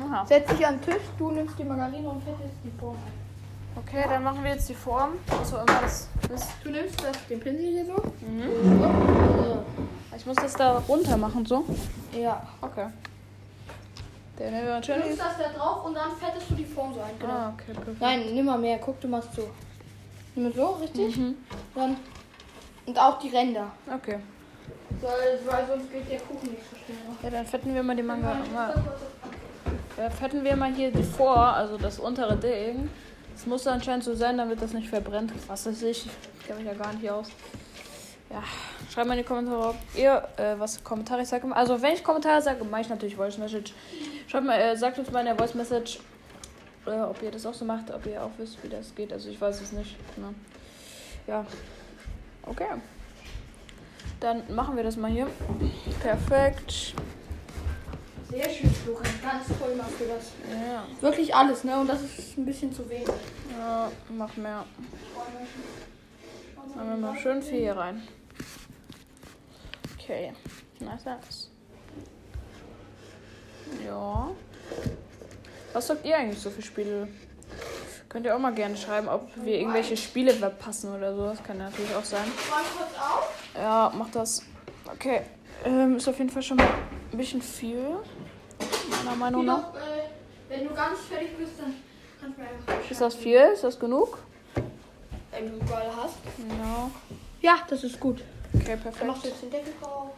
Aha. 0.00 0.26
Setz 0.26 0.48
dich 0.48 0.66
an 0.66 0.78
den 0.78 0.82
Tisch, 0.82 1.02
du 1.18 1.30
nimmst 1.30 1.58
die 1.58 1.64
Margarine 1.64 2.08
und 2.08 2.22
fettest 2.22 2.54
die 2.62 2.70
Form 2.78 2.94
ein. 2.94 3.82
Okay, 3.84 4.04
dann 4.08 4.22
machen 4.22 4.44
wir 4.44 4.52
jetzt 4.52 4.68
die 4.68 4.74
Form. 4.74 5.14
Auch 5.28 5.52
immer 5.52 5.80
das 5.80 6.08
ist. 6.32 6.48
Du 6.62 6.70
nimmst 6.70 7.02
das, 7.02 7.26
den 7.28 7.40
Pinsel 7.40 7.66
hier 7.66 7.84
so. 7.84 7.94
Mhm. 7.94 8.80
So. 8.80 9.64
Ich 10.16 10.26
muss 10.26 10.36
das 10.36 10.52
da 10.54 10.78
runter 10.78 11.16
machen, 11.16 11.44
so. 11.44 11.64
Ja. 12.12 12.40
Okay. 12.60 12.86
Der 14.38 14.50
nehmen 14.50 14.66
wir 14.66 14.80
Du 14.80 14.92
nimmst 14.98 15.20
das 15.20 15.38
da 15.38 15.58
drauf 15.58 15.84
und 15.84 15.94
dann 15.94 16.10
fettest 16.16 16.50
du 16.50 16.54
die 16.54 16.64
Form 16.64 16.94
so 16.94 17.00
ein. 17.00 17.18
Genau. 17.18 17.32
Ah, 17.32 17.52
okay, 17.54 17.72
perfekt. 17.72 18.00
Nein, 18.00 18.34
nimm 18.34 18.46
mal 18.46 18.58
mehr. 18.58 18.78
Guck, 18.78 19.00
du 19.00 19.08
machst 19.08 19.34
so. 19.34 19.48
Nimm 20.36 20.52
so, 20.52 20.66
richtig? 20.80 21.16
Mhm. 21.16 21.34
Dann. 21.74 21.96
Und 22.86 22.98
auch 22.98 23.18
die 23.18 23.30
Ränder. 23.30 23.72
Okay. 23.92 24.18
Weil, 25.00 25.38
weil 25.46 25.66
sonst 25.66 25.92
geht 25.92 26.10
der 26.10 26.20
Kuchen 26.20 26.50
nicht 26.50 26.62
so 26.70 26.76
schnell. 26.76 26.96
Ja, 27.22 27.30
dann 27.30 27.46
fetten 27.46 27.74
wir 27.74 27.82
mal 27.82 27.96
die 27.96 28.02
Manga. 28.02 28.36
Mal, 28.52 28.74
ja, 29.98 30.10
fetten 30.10 30.44
wir 30.44 30.56
mal 30.56 30.72
hier 30.72 30.90
die 30.90 31.02
vor, 31.02 31.36
also 31.36 31.76
das 31.76 31.98
untere 31.98 32.36
Ding. 32.36 32.88
Das 33.34 33.46
muss 33.46 33.66
anscheinend 33.66 34.04
so 34.04 34.14
sein, 34.14 34.38
damit 34.38 34.62
das 34.62 34.72
nicht 34.72 34.88
verbrennt. 34.88 35.32
Was 35.48 35.66
weiß 35.66 35.82
ich. 35.82 36.06
Ich 36.40 36.46
kenne 36.46 36.60
mich 36.60 36.68
ja 36.68 36.74
gar 36.74 36.92
nicht 36.92 37.10
aus. 37.10 37.28
Ja, 38.30 38.42
schreibt 38.92 39.08
mal 39.08 39.14
in 39.14 39.22
die 39.22 39.26
Kommentare, 39.26 39.68
ob 39.68 39.76
ihr 39.94 40.28
äh, 40.36 40.58
was 40.58 40.82
Kommentare 40.82 41.22
ich 41.22 41.28
sage. 41.28 41.46
Also 41.54 41.80
wenn 41.82 41.94
ich 41.94 42.02
Kommentare 42.02 42.40
sage, 42.40 42.64
mache 42.64 42.82
ich 42.82 42.88
natürlich 42.88 43.16
Voice 43.16 43.38
Message. 43.38 43.72
Schreibt 44.26 44.46
mal, 44.46 44.58
äh, 44.58 44.76
sagt 44.76 44.98
uns 44.98 45.10
mal 45.10 45.20
in 45.20 45.26
der 45.26 45.36
Voice 45.36 45.54
Message, 45.54 46.00
äh, 46.86 47.00
ob 47.00 47.22
ihr 47.22 47.30
das 47.30 47.44
auch 47.46 47.54
so 47.54 47.64
macht, 47.64 47.90
ob 47.92 48.06
ihr 48.06 48.22
auch 48.22 48.30
wisst, 48.38 48.62
wie 48.64 48.68
das 48.68 48.94
geht. 48.94 49.12
Also 49.12 49.28
ich 49.28 49.40
weiß 49.40 49.60
es 49.60 49.72
nicht. 49.72 49.96
Ne? 50.16 50.34
Ja. 51.26 51.44
Okay. 52.46 52.66
Dann 54.20 54.42
machen 54.54 54.76
wir 54.76 54.84
das 54.84 54.96
mal 54.96 55.10
hier. 55.10 55.26
Perfekt. 56.00 56.94
Sehr 58.30 58.50
schön, 58.50 58.70
Florian. 58.70 59.20
Ganz 59.22 59.46
toll 59.58 59.74
machst 59.76 60.00
du 60.00 60.04
das. 60.06 60.32
Ja. 60.50 60.84
Wirklich 61.00 61.34
alles, 61.34 61.62
ne? 61.64 61.78
Und 61.78 61.86
das 61.86 62.02
ist 62.02 62.36
ein 62.38 62.44
bisschen 62.44 62.72
zu 62.72 62.88
wenig. 62.88 63.06
Ja, 63.56 63.90
mach 64.08 64.36
mehr. 64.36 64.64
Machen 66.74 66.88
wir 66.88 66.96
mal 66.96 67.18
schön 67.18 67.42
viel 67.42 67.60
hier 67.60 67.76
rein. 67.76 68.02
Okay. 69.98 70.32
Nice, 70.80 71.04
nice. 71.04 71.50
Ja. 73.86 74.30
Was 75.72 75.86
sagt 75.86 76.04
ihr 76.04 76.16
eigentlich 76.16 76.40
so 76.40 76.50
für 76.50 76.62
Spiele? 76.62 77.08
Könnt 78.08 78.26
ihr 78.26 78.34
auch 78.36 78.40
mal 78.40 78.54
gerne 78.54 78.76
schreiben, 78.76 79.08
ob 79.08 79.28
wir 79.44 79.58
irgendwelche 79.58 79.96
Spiele 79.96 80.32
verpassen 80.32 80.94
oder 80.94 81.14
so. 81.16 81.26
Das 81.26 81.42
kann 81.42 81.58
natürlich 81.58 81.94
auch 81.94 82.04
sein. 82.04 82.26
Mal 82.50 82.62
kurz 82.76 82.94
auf. 82.98 83.23
Ja, 83.54 83.92
mach 83.96 84.10
das. 84.10 84.42
Okay. 84.92 85.22
Ähm, 85.64 85.96
ist 85.96 86.08
auf 86.08 86.18
jeden 86.18 86.30
Fall 86.30 86.42
schon 86.42 86.56
mal 86.56 86.68
ein 87.12 87.16
bisschen 87.16 87.40
viel. 87.40 87.96
Meiner 89.04 89.16
Meinung 89.16 89.44
nach. 89.46 89.72
noch, 89.72 89.74
äh, 89.76 90.08
wenn 90.48 90.68
du 90.68 90.74
ganz 90.74 90.98
fertig 91.08 91.36
bist, 91.38 91.52
dann 91.58 91.74
kannst 92.20 92.36
du 92.38 92.42
mir 92.42 92.48
einfach 92.48 92.90
Ist 92.90 93.00
das 93.00 93.14
viel? 93.14 93.38
Ist 93.54 93.64
das 93.64 93.78
genug? 93.78 94.18
Wenn 95.30 95.50
du 95.50 95.56
überall 95.64 95.90
hast. 95.96 96.16
Genau. 96.36 96.90
Ja, 97.40 97.58
das 97.68 97.84
ist 97.84 97.98
gut. 97.98 98.22
Okay, 98.54 98.76
Dann 98.98 99.06
machst 99.06 99.24
du 99.24 99.28
perfekt. 99.28 99.42
jetzt 99.42 99.42
den 99.42 99.50
Deckel 99.50 99.72
drauf. 99.80 100.10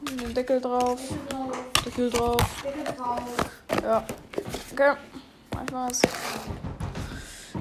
Den 0.00 0.34
Deckel 0.34 0.60
drauf. 0.60 1.00
Deckel 1.00 1.28
drauf. 1.28 1.82
Deckel 1.84 2.10
drauf. 2.10 2.62
Deckel 2.64 2.94
drauf. 2.94 3.20
Ja. 3.82 4.04
Okay. 4.72 4.96
Manchmal 5.54 5.90
ist. 5.90 6.08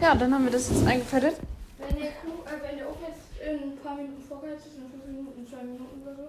Ja, 0.01 0.15
dann 0.15 0.33
haben 0.33 0.43
wir 0.45 0.51
das 0.51 0.69
jetzt 0.69 0.85
eingefettet. 0.87 1.35
Wenn 1.77 1.97
der, 1.99 2.07
Kuh, 2.13 2.43
äh, 2.45 2.69
wenn 2.69 2.77
der 2.77 2.89
Ofen 2.89 3.03
jetzt 3.07 3.21
in 3.45 3.63
ein 3.71 3.77
paar 3.83 3.95
Minuten 3.95 4.21
vorgeheizt 4.21 4.67
ist, 4.67 4.77
in 4.77 4.89
fünf 4.89 5.05
Minuten, 5.05 5.45
zwei 5.47 5.63
Minuten 5.63 6.01
oder 6.03 6.15
so, 6.15 6.27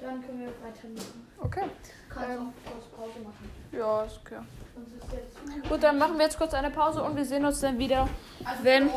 dann 0.00 0.20
können 0.24 0.40
wir 0.40 0.48
weitermachen. 0.48 1.26
Okay. 1.42 1.62
Kannst 2.08 2.30
Ähm. 2.30 2.38
auch 2.66 2.72
kurz 2.72 2.84
Pause 2.96 3.24
machen. 3.24 3.50
Ja, 3.72 4.02
ist 4.04 4.20
okay. 4.24 4.40
Jetzt 5.12 5.68
Gut, 5.68 5.82
dann 5.82 5.98
machen 5.98 6.16
wir 6.16 6.24
jetzt 6.24 6.38
kurz 6.38 6.54
eine 6.54 6.70
Pause 6.70 7.02
und 7.02 7.14
wir 7.14 7.24
sehen 7.24 7.44
uns 7.44 7.60
dann 7.60 7.78
wieder, 7.78 8.08
Also 8.44 8.64
Wenn- 8.64 8.90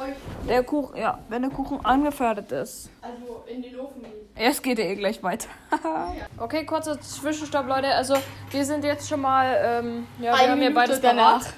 der 0.48 0.64
Kuchen, 0.64 0.96
ja, 0.98 1.20
wenn 1.30 1.42
der 1.42 1.52
Kuchen 1.52 1.84
angefärbt 1.86 2.52
ist. 2.54 2.90
also 3.02 3.44
in 3.48 3.62
den 3.62 3.78
Ofen 3.80 4.02
geht. 4.02 4.14
Ja, 4.38 4.50
es 4.50 4.62
geht 4.62 4.80
ja 4.80 4.86
eh 4.86 4.96
gleich 4.96 5.22
weiter. 5.22 5.50
okay, 6.40 6.66
kurzer 6.66 7.00
Zwischenstopp, 7.02 7.68
Leute. 7.68 7.88
Also, 7.94 8.16
wir 8.52 8.66
sind 8.66 8.84
jetzt 8.86 9.10
schon 9.10 9.20
mal, 9.22 9.58
ähm, 9.62 10.08
ja, 10.20 10.24
wir 10.24 10.34
Eine 10.34 10.42
haben 10.52 10.60
hier 10.62 10.70
Minute 10.70 10.74
beides 10.74 11.02
danach. 11.02 11.40
parat. 11.42 11.54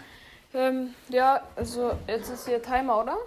Ähm, 0.55 0.93
ja, 1.09 1.41
also, 1.55 1.91
jetzt 2.07 2.29
ist 2.29 2.47
hier 2.47 2.61
Timer, 2.63 3.01
oder? 3.01 3.17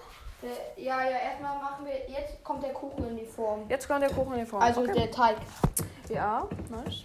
Der, 0.43 0.83
ja, 0.83 1.03
ja, 1.03 1.19
erstmal 1.19 1.59
machen 1.59 1.85
wir, 1.85 2.09
jetzt 2.09 2.45
kommt 2.45 2.63
der 2.63 2.73
Kuchen 2.73 3.09
in 3.09 3.17
die 3.17 3.25
Form. 3.25 3.63
Jetzt 3.69 3.89
kommt 3.89 4.03
der 4.03 4.11
Kuchen 4.11 4.35
in 4.35 4.41
die 4.41 4.47
Form. 4.47 4.63
Also 4.63 4.83
okay. 4.83 4.93
der 4.93 5.11
Teig. 5.11 5.37
Ja, 6.09 6.47
nice. 6.71 7.05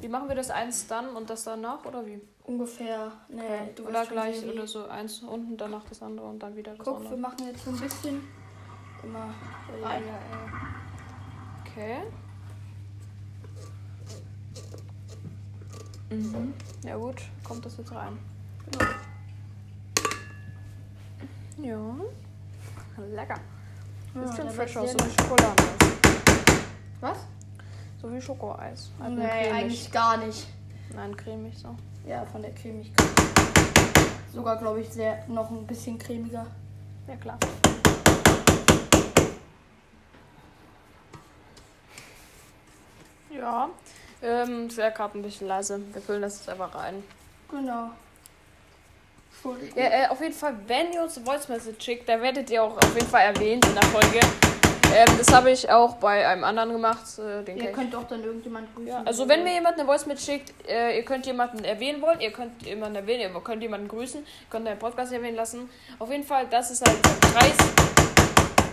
Wie 0.00 0.08
machen 0.08 0.28
wir 0.28 0.36
das 0.36 0.50
eins 0.50 0.86
dann 0.86 1.16
und 1.16 1.30
das 1.30 1.44
danach 1.44 1.82
oder 1.86 2.04
wie? 2.04 2.20
Ungefähr. 2.44 3.10
Nee, 3.28 3.72
du 3.74 3.88
oder 3.88 4.04
gleich 4.04 4.46
oder 4.46 4.66
so 4.66 4.86
eins 4.86 5.22
unten, 5.22 5.56
danach 5.56 5.82
das 5.88 6.02
andere 6.02 6.26
und 6.26 6.40
dann 6.40 6.54
wieder 6.54 6.74
das 6.74 6.84
Guck, 6.84 7.00
wir 7.00 7.06
andere. 7.06 7.20
machen 7.20 7.46
jetzt 7.46 7.64
so 7.64 7.70
ein 7.70 7.80
bisschen 7.80 8.28
immer 9.02 9.34
ja, 9.82 9.92
ja. 9.94 10.18
Okay. 11.66 12.02
Mhm. 16.10 16.54
Ja 16.84 16.96
gut, 16.96 17.22
kommt 17.42 17.64
das 17.64 17.78
jetzt 17.78 17.92
rein. 17.92 18.18
Ja. 21.58 21.94
Lecker. 23.12 23.40
Das 24.14 24.38
Ja, 24.38 24.46
fresh 24.50 24.74
wird 24.76 24.84
aus, 24.84 24.92
so 24.92 24.98
wie 24.98 25.10
Schokoladeneis. 25.10 25.74
Was? 27.00 27.18
So 28.00 28.12
wie 28.12 28.20
Schokoeis. 28.20 28.90
Also 29.00 29.16
nee, 29.16 29.26
cremig. 29.26 29.52
eigentlich 29.52 29.92
gar 29.92 30.16
nicht. 30.18 30.46
Nein, 30.94 31.16
cremig 31.16 31.56
so. 31.58 31.74
Ja, 32.06 32.24
von 32.26 32.42
der 32.42 32.52
Cremigkeit. 32.54 33.06
Sogar, 34.32 34.56
glaube 34.56 34.80
ich, 34.80 34.90
sehr 34.90 35.24
noch 35.28 35.50
ein 35.50 35.66
bisschen 35.66 35.98
cremiger. 35.98 36.46
Ja 37.08 37.16
klar. 37.16 37.38
Ja. 43.30 43.68
Ähm, 44.22 44.66
es 44.66 44.76
wäre 44.76 44.92
gerade 44.92 45.18
ein 45.18 45.22
bisschen 45.22 45.48
leise. 45.48 45.80
Wir 45.92 46.00
füllen 46.00 46.22
das 46.22 46.38
jetzt 46.38 46.48
einfach 46.48 46.74
rein. 46.74 47.02
Genau. 47.50 47.90
Entschuldigung. 49.44 49.82
Ja, 49.82 50.04
äh, 50.04 50.08
auf 50.08 50.20
jeden 50.20 50.32
Fall, 50.32 50.54
wenn 50.66 50.92
ihr 50.92 51.02
uns 51.02 51.16
eine 51.18 51.26
Voice 51.26 51.48
Message 51.48 51.84
schickt, 51.84 52.08
dann 52.08 52.22
werdet 52.22 52.48
ihr 52.50 52.62
auch 52.62 52.76
auf 52.76 52.94
jeden 52.94 53.06
Fall 53.06 53.22
erwähnt 53.22 53.66
in 53.66 53.74
der 53.74 53.84
Folge. 53.84 54.20
Ähm, 54.94 55.18
das 55.18 55.32
habe 55.32 55.50
ich 55.50 55.68
auch 55.68 55.96
bei 55.96 56.26
einem 56.26 56.44
anderen 56.44 56.72
gemacht. 56.72 57.04
Äh, 57.18 57.50
Ihr 57.52 57.72
könnt 57.72 57.92
doch 57.92 58.04
dann 58.04 58.22
irgendjemand 58.22 58.72
grüßen. 58.74 58.88
Ja, 58.88 59.02
also 59.04 59.28
wenn 59.28 59.42
mir 59.42 59.54
jemand 59.54 59.78
eine 59.78 59.86
Voice 59.86 60.06
mitschickt, 60.06 60.54
äh, 60.68 60.96
ihr 60.96 61.04
könnt 61.04 61.26
jemanden 61.26 61.64
erwähnen 61.64 62.00
wollen, 62.00 62.20
ihr 62.20 62.30
könnt 62.30 62.62
jemanden 62.64 62.96
erwähnen, 62.96 63.32
ihr 63.34 63.40
könnt 63.40 63.60
jemanden 63.60 63.88
grüßen, 63.88 64.24
könnt 64.50 64.68
einen 64.68 64.78
Podcast 64.78 65.12
erwähnen 65.12 65.36
lassen. 65.36 65.68
Auf 65.98 66.10
jeden 66.10 66.24
Fall, 66.24 66.46
das 66.48 66.70
ist 66.70 66.86
halt 66.86 66.96
der 67.04 67.28
Preis. 67.28 67.56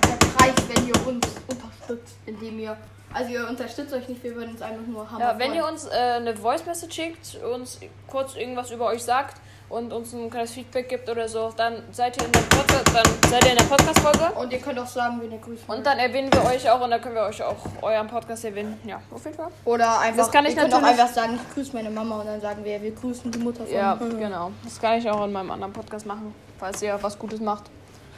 der 0.03 0.27
Preis, 0.27 0.55
wenn 0.73 0.87
ihr 0.87 1.07
uns 1.07 1.27
unterstützt, 1.47 2.15
indem 2.25 2.59
ihr. 2.59 2.77
Also 3.13 3.31
ihr 3.31 3.49
unterstützt 3.49 3.91
euch 3.93 4.07
nicht, 4.07 4.23
wir 4.23 4.35
würden 4.35 4.51
uns 4.51 4.61
einfach 4.61 4.85
nur 4.87 5.11
haben. 5.11 5.19
Ja, 5.19 5.37
wenn 5.37 5.53
ihr 5.53 5.67
uns 5.67 5.87
äh, 5.87 5.89
eine 5.91 6.37
Voice 6.37 6.65
Message 6.65 6.95
schickt, 6.95 7.35
uns 7.43 7.79
kurz 8.07 8.35
irgendwas 8.35 8.71
über 8.71 8.85
euch 8.85 9.03
sagt 9.03 9.35
und 9.71 9.91
uns 9.93 10.13
ein 10.13 10.29
kleines 10.29 10.51
Feedback 10.51 10.89
gibt 10.89 11.09
oder 11.09 11.27
so, 11.27 11.51
dann 11.55 11.83
seid 11.91 12.17
ihr 12.17 12.25
in 12.25 12.31
der 12.31 12.39
Podcast, 12.41 12.85
dann 12.93 13.31
seid 13.31 13.45
ihr 13.45 13.51
in 13.51 13.57
der 13.57 13.63
Podcast 13.65 14.35
Und 14.37 14.51
ihr 14.53 14.59
könnt 14.59 14.79
auch 14.79 14.87
sagen, 14.87 15.19
wen 15.21 15.31
ihr 15.31 15.37
grüßen 15.39 15.63
und 15.67 15.85
dann 15.85 15.97
erwähnen 15.99 16.31
wir 16.33 16.43
euch 16.45 16.69
auch 16.69 16.81
und 16.81 16.91
dann 16.91 17.01
können 17.01 17.15
wir 17.15 17.23
euch 17.23 17.41
auch 17.43 17.55
euren 17.81 18.07
Podcast 18.07 18.45
erwähnen. 18.45 18.79
Ja, 18.85 19.01
auf 19.11 19.23
jeden 19.25 19.37
Fall. 19.37 19.47
Oder 19.65 19.99
einfach. 19.99 20.17
Das 20.25 20.31
kann 20.31 20.45
ich 20.45 20.55
könnt 20.55 20.73
auch 20.73 20.81
natürlich- 20.81 20.99
einfach 21.01 21.13
sagen, 21.15 21.39
ich 21.47 21.53
grüße 21.53 21.73
meine 21.73 21.89
Mama 21.89 22.19
und 22.19 22.27
dann 22.27 22.41
sagen 22.41 22.63
wir, 22.63 22.81
wir 22.81 22.91
grüßen 22.91 23.31
die 23.31 23.39
Mutter 23.39 23.65
von. 23.65 23.73
Ja, 23.73 23.95
genau. 24.19 24.51
Das 24.63 24.79
kann 24.79 24.97
ich 24.99 25.09
auch 25.09 25.23
in 25.25 25.31
meinem 25.31 25.51
anderen 25.51 25.73
Podcast 25.73 26.05
machen, 26.05 26.33
falls 26.59 26.81
ihr 26.81 26.97
was 27.01 27.17
Gutes 27.17 27.39
macht. 27.39 27.63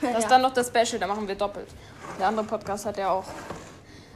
Das 0.02 0.12
ist 0.18 0.24
Ja. 0.24 0.30
dann 0.30 0.42
noch 0.42 0.54
das 0.54 0.68
Special, 0.68 1.00
da 1.00 1.08
machen 1.08 1.28
wir 1.28 1.36
doppelt. 1.36 1.68
Der 2.20 2.28
andere 2.28 2.46
Podcast 2.46 2.86
hat 2.86 2.98
ja 2.98 3.10
auch 3.12 3.24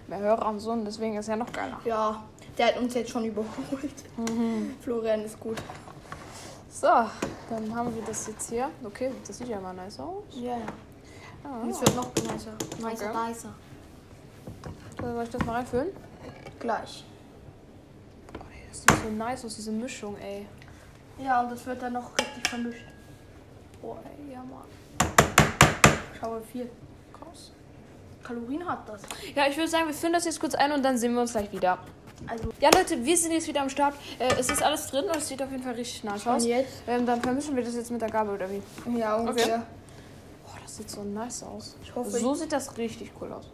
mehr 0.07 0.19
Hörer 0.19 0.47
und 0.49 0.59
so, 0.59 0.71
und 0.71 0.85
deswegen 0.85 1.17
ist 1.17 1.27
ja 1.29 1.35
noch 1.35 1.51
geiler. 1.51 1.79
Ja, 1.85 2.23
der 2.57 2.67
hat 2.67 2.77
uns 2.77 2.93
jetzt 2.93 3.09
schon 3.11 3.23
überholt. 3.25 3.49
Mhm. 4.17 4.75
Florian 4.81 5.23
ist 5.23 5.39
gut. 5.39 5.57
So, 6.69 6.87
dann 7.49 7.75
haben 7.75 7.95
wir 7.95 8.03
das 8.03 8.27
jetzt 8.27 8.49
hier. 8.49 8.69
Okay, 8.83 9.11
das 9.25 9.37
sieht 9.37 9.47
ja 9.47 9.59
mal 9.59 9.73
nice 9.73 9.99
aus. 9.99 10.23
Ja, 10.31 10.57
ja. 10.57 10.65
Ah, 11.43 11.65
es 11.69 11.79
wird 11.81 11.95
noch 11.95 12.13
nicer. 12.15 12.51
Nicer, 12.77 13.09
Okay. 13.09 13.27
nicer. 13.29 13.53
soll 15.01 15.23
ich 15.23 15.29
das 15.29 15.45
mal 15.45 15.53
reinfüllen? 15.55 15.87
Gleich. 16.59 17.05
Oh, 18.37 18.43
das 18.69 18.79
sieht 18.79 19.03
so 19.03 19.09
nice 19.11 19.45
aus, 19.45 19.55
diese 19.55 19.71
Mischung, 19.71 20.17
ey. 20.17 20.45
Ja, 21.19 21.41
und 21.41 21.51
das 21.51 21.65
wird 21.65 21.81
dann 21.81 21.93
noch 21.93 22.11
richtig 22.19 22.47
vermischt. 22.47 22.85
Boah, 23.81 23.97
ey, 24.05 24.33
ja, 24.33 24.39
Mann. 24.39 24.65
Schau 26.19 26.31
mal, 26.31 26.41
viel. 26.41 26.69
Krass. 27.13 27.51
Kalorien 28.23 28.67
hat 28.67 28.87
das. 28.89 29.01
Ja, 29.35 29.47
ich 29.47 29.55
würde 29.55 29.69
sagen, 29.69 29.87
wir 29.87 29.93
füllen 29.93 30.13
das 30.13 30.25
jetzt 30.25 30.39
kurz 30.39 30.53
ein 30.55 30.71
und 30.71 30.83
dann 30.83 30.97
sehen 30.97 31.13
wir 31.13 31.21
uns 31.21 31.31
gleich 31.31 31.51
wieder. 31.51 31.79
Also, 32.25 32.49
Ja, 32.59 32.69
Leute, 32.73 33.03
wir 33.05 33.15
sind 33.17 33.31
jetzt 33.31 33.47
wieder 33.47 33.61
am 33.61 33.69
Start. 33.69 33.93
Äh, 34.17 34.33
es 34.39 34.49
ist 34.49 34.63
alles 34.63 34.87
drin 34.87 35.05
und 35.05 35.15
es 35.17 35.27
sieht 35.27 35.41
auf 35.41 35.51
jeden 35.51 35.63
Fall 35.63 35.73
richtig 35.75 36.03
nice 36.03 36.25
aus. 36.25 36.45
jetzt? 36.45 36.81
Ähm, 36.87 37.05
dann 37.05 37.21
vermischen 37.21 37.55
wir 37.55 37.63
das 37.63 37.75
jetzt 37.75 37.91
mit 37.91 38.01
der 38.01 38.09
Gabel 38.09 38.33
oder 38.35 38.47
wie? 38.49 38.61
Ja, 38.97 39.15
ungefähr. 39.17 39.59
Boah, 40.45 40.57
das 40.63 40.77
sieht 40.77 40.89
so 40.89 41.03
nice 41.03 41.43
aus. 41.43 41.75
Ich 41.83 41.93
hoffe, 41.95 42.09
so 42.09 42.33
sieht 42.33 42.51
das 42.51 42.75
richtig 42.77 43.11
cool 43.21 43.31
aus. 43.31 43.45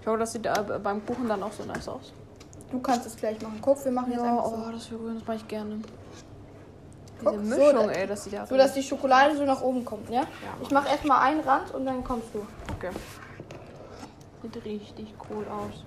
Ich 0.00 0.06
hoffe, 0.06 0.18
das 0.18 0.32
sieht 0.32 0.46
äh, 0.46 0.52
beim 0.82 1.04
Kuchen 1.04 1.28
dann 1.28 1.42
auch 1.42 1.52
so 1.52 1.64
nice 1.64 1.88
aus. 1.88 2.12
du 2.70 2.78
kannst 2.80 3.06
es 3.06 3.16
gleich 3.16 3.40
machen. 3.42 3.58
Guck, 3.60 3.84
wir 3.84 3.92
machen 3.92 4.12
jetzt 4.12 4.22
Ja, 4.22 4.30
einfach 4.30 4.44
oh, 4.52 4.64
so. 4.66 4.72
das 4.72 4.90
wäre 4.90 5.00
gut, 5.00 5.16
das 5.16 5.26
mache 5.26 5.36
ich 5.38 5.48
gerne. 5.48 5.76
Diese 5.76 7.24
Guck, 7.24 7.34
so, 7.34 7.40
Mischung, 7.40 7.86
da- 7.88 7.92
ey, 7.92 8.06
das 8.06 8.24
sieht 8.24 8.32
ja 8.34 8.46
So, 8.46 8.56
dass 8.56 8.74
die 8.74 8.82
Schokolade 8.82 9.36
so 9.36 9.44
nach 9.44 9.60
oben 9.60 9.84
kommt, 9.84 10.08
ja? 10.08 10.20
Ja. 10.20 10.26
Ich 10.62 10.70
mache 10.70 10.88
erstmal 10.88 11.20
einen 11.20 11.40
Rand 11.40 11.72
und 11.74 11.84
dann 11.86 12.02
kommst 12.04 12.28
du. 12.32 12.46
Okay. 12.76 12.90
Sieht 14.42 14.64
richtig 14.64 15.14
cool 15.30 15.44
aus. 15.48 15.84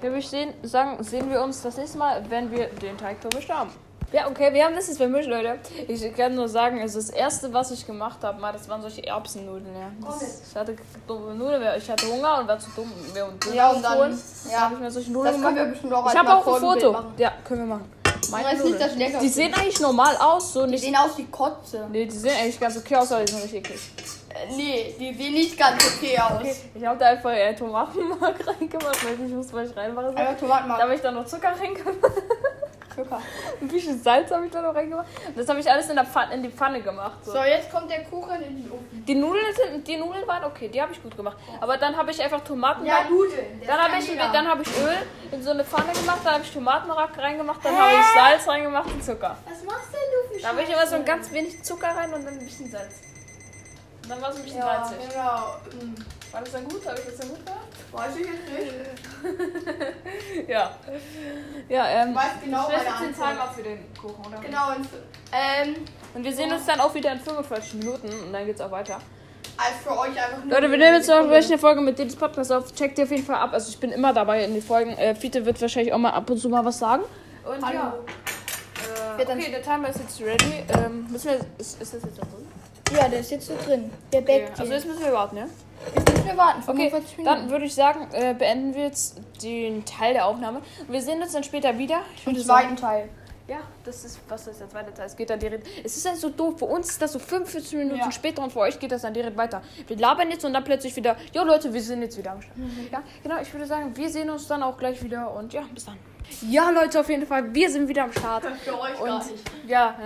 Wir 0.00 0.22
sehen, 0.22 0.54
sagen, 0.62 1.02
sehen 1.02 1.30
wir 1.30 1.42
uns 1.42 1.62
das 1.62 1.76
nächste 1.76 1.98
Mal, 1.98 2.22
wenn 2.28 2.50
wir 2.50 2.66
den 2.68 2.96
Teig 2.96 3.16
vermischt 3.20 3.50
haben. 3.50 3.70
Ja, 4.10 4.26
okay, 4.26 4.54
wir 4.54 4.64
haben 4.64 4.74
das 4.74 4.86
jetzt 4.86 4.96
vermischt, 4.96 5.28
Leute. 5.28 5.58
Ich 5.86 6.14
kann 6.16 6.34
nur 6.34 6.48
sagen, 6.48 6.80
es 6.80 6.94
ist 6.94 7.10
das 7.10 7.16
erste, 7.16 7.52
was 7.52 7.70
ich 7.72 7.86
gemacht 7.86 8.18
habe, 8.22 8.40
mal, 8.40 8.52
das 8.52 8.66
waren 8.68 8.80
solche 8.80 9.06
Erbsennudeln, 9.06 9.74
ja. 9.74 9.90
Das, 10.06 10.42
ich 10.50 10.56
hatte 10.56 10.76
dumme 11.06 11.34
Nudeln, 11.34 11.62
ich 11.76 11.90
hatte 11.90 12.06
Hunger 12.06 12.38
und 12.38 12.48
war 12.48 12.58
zu 12.58 12.70
dumm, 12.74 12.90
mir 13.12 13.26
und 13.26 13.44
Ja, 13.54 13.70
und 13.70 13.82
dann- 13.82 13.98
holen. 13.98 14.22
ja. 14.50 14.60
habe 14.60 14.74
ich 14.74 14.80
mir 14.80 14.90
solche 14.90 15.12
Nudeln 15.12 15.34
Das 15.34 15.42
können 15.42 15.54
gemacht. 15.56 15.66
wir 15.66 15.72
bestimmt 15.72 15.92
auch 15.92 16.10
Ich 16.10 16.18
habe 16.18 16.34
auch 16.34 16.46
ein 16.54 16.60
Foto. 16.60 17.04
Ja, 17.18 17.32
können 17.44 17.60
wir 17.68 17.74
machen. 17.76 17.92
Meine 18.30 18.48
nicht 18.54 18.64
Nudeln. 18.64 18.98
Leckerste. 18.98 19.20
Die 19.20 19.28
sehen 19.28 19.52
eigentlich 19.54 19.80
normal 19.80 20.16
aus, 20.16 20.52
so 20.54 20.64
Die 20.64 20.70
nicht. 20.70 20.84
sehen 20.84 20.96
aus 20.96 21.16
wie 21.18 21.24
Kotze. 21.26 21.86
Nee, 21.92 22.06
die 22.06 22.16
sehen 22.16 22.32
eigentlich 22.40 22.58
ganz 22.60 22.78
okay 22.78 22.96
aus, 22.96 23.12
aber 23.12 23.24
die 23.24 23.32
sind 23.32 23.42
richtig 23.42 23.58
eklig. 23.58 23.80
Nee, 24.56 24.94
die 24.98 25.14
sehen 25.14 25.34
nicht 25.34 25.58
ganz 25.58 25.84
okay 25.96 26.18
aus. 26.18 26.64
Ich 26.74 26.84
habe 26.84 26.98
da 26.98 27.06
einfach 27.06 27.30
äh, 27.30 27.54
Tomatenmark 27.54 28.46
reingemacht, 28.46 29.04
weil 29.04 29.14
ich 29.14 29.18
nicht 29.20 29.36
wusste, 29.36 29.52
was 29.54 29.70
ich 29.70 29.76
reinmache. 29.76 30.08
Einfach 30.08 30.24
Da 30.24 30.34
Tomatenmark. 30.34 30.82
habe 30.82 30.94
ich 30.94 31.00
dann 31.00 31.14
noch 31.14 31.26
Zucker 31.26 31.52
reingemacht. 31.58 32.12
Zucker. 32.94 33.20
Ein 33.60 33.68
bisschen 33.68 34.02
Salz 34.02 34.30
habe 34.30 34.46
ich 34.46 34.50
da 34.52 34.60
noch 34.60 34.74
reingemacht. 34.74 35.06
Und 35.26 35.38
das 35.38 35.48
habe 35.48 35.60
ich 35.60 35.70
alles 35.70 35.88
in, 35.88 35.96
der 35.96 36.04
Pfanne, 36.04 36.34
in 36.34 36.42
die 36.42 36.50
Pfanne 36.50 36.80
gemacht. 36.80 37.24
So. 37.24 37.32
So, 37.32 37.38
jetzt 37.44 37.70
kommt 37.70 37.90
der 37.90 38.04
Kuchen 38.04 38.42
in 38.42 38.62
den 38.62 38.72
Ofen. 38.72 39.04
Die, 39.06 39.14
Nudeln 39.14 39.54
sind, 39.54 39.86
die 39.86 39.96
Nudeln 39.96 40.26
waren 40.26 40.44
okay, 40.44 40.68
die 40.68 40.80
habe 40.82 40.92
ich 40.92 41.02
gut 41.02 41.16
gemacht. 41.16 41.36
Aber 41.60 41.76
dann 41.76 41.96
habe 41.96 42.10
ich 42.10 42.20
einfach 42.22 42.42
Tomatenmark. 42.42 43.04
Ja, 43.04 43.08
Nudeln. 43.10 43.62
dann 43.66 43.78
habe 43.78 43.94
ich, 43.98 44.16
dann 44.16 44.48
habe 44.48 44.62
ich 44.62 44.68
Öl 44.68 44.96
in 45.32 45.42
so 45.42 45.50
eine 45.50 45.64
Pfanne 45.64 45.92
gemacht, 45.92 46.18
dann 46.24 46.34
habe 46.34 46.44
ich 46.44 46.52
Tomatenmark 46.52 47.16
reingemacht, 47.18 47.64
dann 47.64 47.78
habe 47.78 47.92
ich 47.92 48.06
Salz 48.14 48.48
reingemacht 48.48 48.86
und 48.90 49.04
Zucker. 49.04 49.36
Was 49.48 49.62
machst 49.64 49.88
denn 49.92 50.00
du 50.32 50.34
für 50.36 50.42
Da 50.42 50.48
habe 50.48 50.62
ich 50.62 50.70
immer 50.70 50.86
so 50.86 50.96
ein 50.96 51.04
ganz 51.04 51.30
wenig 51.32 51.62
Zucker 51.62 51.88
rein 51.88 52.12
und 52.12 52.24
dann 52.24 52.34
ein 52.34 52.44
bisschen 52.44 52.70
Salz. 52.70 52.94
Dann 54.08 54.22
war 54.22 54.30
es 54.30 54.36
ein 54.36 54.42
bisschen 54.42 54.58
Ja, 54.58 54.84
salzig. 54.88 55.08
genau. 55.08 55.56
War 56.30 56.40
das 56.42 56.52
dann 56.52 56.64
gut? 56.68 56.86
Habe 56.86 56.98
ich 56.98 57.04
das 57.06 57.16
dann 57.16 57.28
gut 57.28 57.44
gemacht? 57.46 57.60
Weiß 57.92 58.16
ich 58.16 58.26
jetzt 58.26 58.48
nicht. 58.52 60.48
Ja. 60.48 60.70
Ja, 61.68 61.88
ähm. 61.88 62.10
Ich 62.10 62.16
weiß 62.16 62.24
genau 62.44 62.62
meine 62.68 62.94
Antwort. 62.94 63.14
Timer 63.30 63.50
für 63.54 63.62
den 63.62 63.78
Kuchen, 64.00 64.24
oder? 64.26 64.38
Genau. 64.38 64.68
Und, 64.76 64.88
ähm, 65.32 65.74
Und 66.14 66.24
wir 66.24 66.32
sehen 66.32 66.52
uns 66.52 66.66
dann 66.66 66.80
auch 66.80 66.94
wieder 66.94 67.12
in 67.12 67.20
45 67.20 67.74
Minuten 67.74 68.08
und 68.08 68.32
dann 68.32 68.46
geht's 68.46 68.60
auch 68.60 68.70
weiter. 68.70 68.98
als 69.56 69.76
für 69.82 69.90
euch 69.98 70.10
einfach 70.10 70.44
nur. 70.44 70.54
Leute, 70.54 70.70
wir 70.70 70.78
nehmen 70.78 70.94
jetzt 70.96 71.08
noch 71.08 71.16
eine 71.16 71.58
Folge 71.58 71.80
mit 71.80 71.98
Dedis 71.98 72.16
Podcast 72.16 72.52
auf. 72.52 72.72
Checkt 72.74 72.98
die 72.98 73.02
auf 73.02 73.10
jeden 73.10 73.24
Fall 73.24 73.36
ab. 73.36 73.50
Also 73.52 73.70
ich 73.70 73.78
bin 73.80 73.90
immer 73.90 74.12
dabei 74.12 74.44
in 74.44 74.52
den 74.54 74.62
Folgen. 74.62 74.92
Äh, 74.92 75.14
Fiete 75.14 75.44
wird 75.44 75.60
wahrscheinlich 75.60 75.92
auch 75.92 75.98
mal 75.98 76.10
ab 76.10 76.28
und 76.30 76.38
zu 76.38 76.48
mal 76.48 76.64
was 76.64 76.78
sagen. 76.78 77.02
Und 77.44 77.64
Hallo. 77.64 77.74
ja. 77.74 77.94
Äh, 79.18 79.22
okay, 79.22 79.50
der 79.50 79.62
Timer 79.62 79.88
ist 79.88 79.98
jetzt 80.00 80.20
ready. 80.20 80.64
Ähm, 80.84 81.06
müssen 81.10 81.30
wir. 81.30 81.40
Ist, 81.58 81.80
ist 81.82 81.94
das 81.94 82.02
jetzt 82.02 82.18
da 82.18 82.22
drin? 82.22 82.47
Ja, 82.96 83.08
der 83.08 83.20
ist 83.20 83.30
jetzt 83.30 83.46
so 83.46 83.54
drin. 83.64 83.90
Der 84.12 84.22
Okay. 84.22 84.44
backt 84.46 84.60
Also 84.60 84.72
jetzt 84.72 84.86
müssen 84.86 85.04
wir 85.04 85.12
warten, 85.12 85.36
ja? 85.36 85.46
Jetzt 85.94 86.08
müssen 86.12 86.26
wir 86.26 86.36
warten. 86.36 86.62
Okay, 86.66 86.90
45 86.90 87.24
dann 87.24 87.50
würde 87.50 87.64
ich 87.66 87.74
sagen, 87.74 88.08
äh, 88.12 88.34
beenden 88.34 88.74
wir 88.74 88.84
jetzt 88.84 89.20
den 89.42 89.84
Teil 89.84 90.14
der 90.14 90.26
Aufnahme. 90.26 90.62
Wir 90.88 91.00
sehen 91.02 91.20
uns 91.22 91.32
dann 91.32 91.44
später 91.44 91.76
wieder. 91.78 92.00
Ich 92.16 92.26
Im 92.26 92.36
zweiten 92.38 92.76
Teil. 92.76 93.08
Ja, 93.46 93.60
das 93.82 94.04
ist, 94.04 94.20
was 94.28 94.46
ist 94.46 94.60
der 94.60 94.68
zweite 94.68 94.92
Teil? 94.92 95.06
Es 95.06 95.16
geht 95.16 95.30
dann 95.30 95.38
direkt. 95.38 95.66
Es 95.82 95.96
ist 95.96 96.06
halt 96.06 96.18
so 96.18 96.28
doof. 96.28 96.58
Für 96.58 96.66
uns 96.66 96.90
ist 96.90 97.00
das 97.00 97.12
so 97.14 97.18
45 97.18 97.78
Minuten 97.78 98.00
Ja. 98.00 98.12
später 98.12 98.42
und 98.42 98.52
für 98.52 98.58
euch 98.58 98.78
geht 98.78 98.92
das 98.92 99.00
dann 99.02 99.14
direkt 99.14 99.38
weiter. 99.38 99.62
Wir 99.86 99.96
labern 99.96 100.30
jetzt 100.30 100.44
und 100.44 100.52
dann 100.52 100.64
plötzlich 100.64 100.94
wieder, 100.96 101.16
jo 101.32 101.44
Leute, 101.44 101.72
wir 101.72 101.80
sind 101.80 102.02
jetzt 102.02 102.18
wieder 102.18 102.32
am 102.32 102.42
Start. 102.42 102.58
Ja, 102.92 103.02
genau, 103.22 103.40
ich 103.40 103.50
würde 103.54 103.64
sagen, 103.66 103.96
wir 103.96 104.08
sehen 104.10 104.28
uns 104.28 104.46
dann 104.48 104.62
auch 104.62 104.76
gleich 104.76 105.02
wieder 105.02 105.32
und 105.34 105.54
ja, 105.54 105.62
bis 105.72 105.86
dann. 105.86 105.96
Ja, 106.42 106.70
Leute, 106.70 107.00
auf 107.00 107.08
jeden 107.08 107.26
Fall, 107.26 107.52
wir 107.54 107.70
sind 107.70 107.88
wieder 107.88 108.04
am 108.04 108.12
Start. 108.12 108.44
Für 108.64 108.80
euch 108.80 109.00
Und 109.00 109.22
ja, 109.66 109.96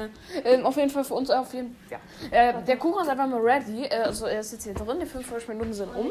äh, 0.44 0.54
ähm, 0.54 0.66
auf 0.66 0.76
jeden 0.76 0.90
Fall 0.90 1.04
für 1.04 1.14
uns 1.14 1.30
auf 1.30 1.52
jeden 1.54 1.76
Fall. 1.88 2.00
Ja. 2.30 2.50
Äh, 2.50 2.62
der 2.64 2.76
Kuchen 2.76 3.02
ist 3.02 3.08
einfach 3.08 3.26
mal 3.26 3.40
ready. 3.40 3.84
Äh, 3.84 4.02
also 4.02 4.26
er 4.26 4.40
ist 4.40 4.52
jetzt 4.52 4.64
hier 4.64 4.74
drin, 4.74 4.98
die 5.00 5.06
45 5.06 5.48
Minuten 5.48 5.72
sind 5.72 5.94
um. 5.94 6.10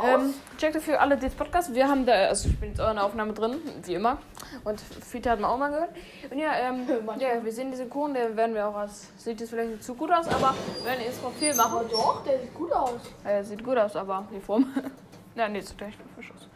Ähm, 0.00 0.34
checkt 0.56 0.76
dafür 0.76 1.00
alle 1.00 1.16
den 1.16 1.30
Podcast. 1.32 1.74
Wir 1.74 1.88
haben 1.88 2.06
da, 2.06 2.12
also 2.12 2.48
ich 2.48 2.58
bin 2.58 2.70
jetzt 2.70 2.80
auch 2.80 2.90
in 2.90 2.96
der 2.96 3.04
Aufnahme 3.04 3.32
drin, 3.32 3.56
wie 3.84 3.94
immer. 3.94 4.18
Und 4.64 4.80
Fiete 4.80 5.30
hat 5.30 5.40
man 5.40 5.50
auch 5.50 5.58
mal 5.58 5.70
gehört. 5.70 5.90
Und 6.30 6.38
ja, 6.38 6.52
ähm, 6.54 6.86
ja, 7.18 7.42
wir 7.42 7.52
sehen 7.52 7.70
diesen 7.70 7.90
Kuchen, 7.90 8.14
den 8.14 8.36
werden 8.36 8.54
wir 8.54 8.68
auch 8.68 8.76
als, 8.76 9.08
sieht 9.16 9.40
jetzt 9.40 9.50
vielleicht 9.50 9.70
nicht 9.70 9.84
zu 9.84 9.94
gut 9.94 10.12
aus, 10.12 10.28
aber 10.28 10.54
wir 10.78 10.84
werden 10.84 11.04
jetzt 11.04 11.22
noch 11.22 11.32
viel 11.32 11.50
Aber 11.52 11.82
machen. 11.82 11.88
doch, 11.90 12.22
der 12.24 12.40
sieht 12.40 12.54
gut 12.54 12.72
aus. 12.72 13.00
Äh, 13.24 13.42
sieht 13.42 13.64
gut 13.64 13.76
aus, 13.76 13.96
aber 13.96 14.24
die 14.32 14.40
Form. 14.40 14.72
ja, 15.34 15.48
nee, 15.48 15.62
gleich 15.76 15.94
frisch 16.14 16.30
aus. 16.36 16.48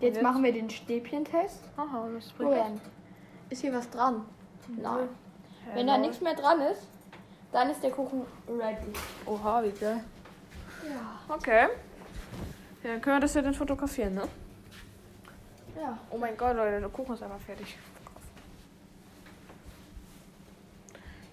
Jetzt 0.00 0.16
jetzt? 0.16 0.22
machen 0.22 0.42
wir 0.42 0.52
den 0.52 0.70
Stäbchentest. 0.70 1.60
Aha, 1.76 2.08
das 2.14 2.24
bringt 2.32 2.52
Florian, 2.52 2.80
ist 3.50 3.60
hier 3.60 3.72
was 3.74 3.88
dran? 3.90 4.24
Nein. 4.68 5.08
Äh, 5.70 5.76
Wenn 5.76 5.86
da 5.86 5.98
nichts 5.98 6.20
mehr 6.20 6.34
dran 6.34 6.60
ist, 6.60 6.88
dann 7.52 7.70
ist 7.70 7.82
der 7.82 7.90
Kuchen 7.90 8.24
ready. 8.48 8.92
Oha, 9.26 9.62
wie 9.62 9.70
geil. 9.70 10.02
Ja. 10.88 11.34
Okay. 11.34 11.68
Ja, 12.82 12.92
dann 12.92 13.00
können 13.00 13.16
wir 13.16 13.20
das 13.20 13.34
ja 13.34 13.42
dann 13.42 13.54
fotografieren, 13.54 14.14
ne? 14.14 14.22
Ja. 15.78 15.98
Oh 16.10 16.16
mein 16.16 16.36
Gott, 16.36 16.56
Leute, 16.56 16.80
der 16.80 16.88
Kuchen 16.88 17.14
ist 17.14 17.22
einfach 17.22 17.40
fertig. 17.40 17.78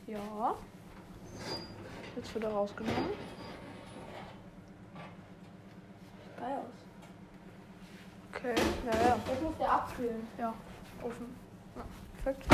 Ja. 0.08 0.56
Jetzt 2.16 2.34
wird 2.34 2.44
er 2.44 2.52
rausgenommen. 2.52 3.10
Geil 6.40 6.58
aus. 6.58 6.77
Okay, 8.34 8.54
ja, 8.86 9.08
ja. 9.08 9.18
Jetzt 9.30 9.42
muss 9.44 9.58
der 9.60 9.72
abkühlen. 9.72 10.28
Ja, 10.38 10.54
Ofen. 11.04 11.36
Ja, 11.76 11.84
perfekt. 12.24 12.48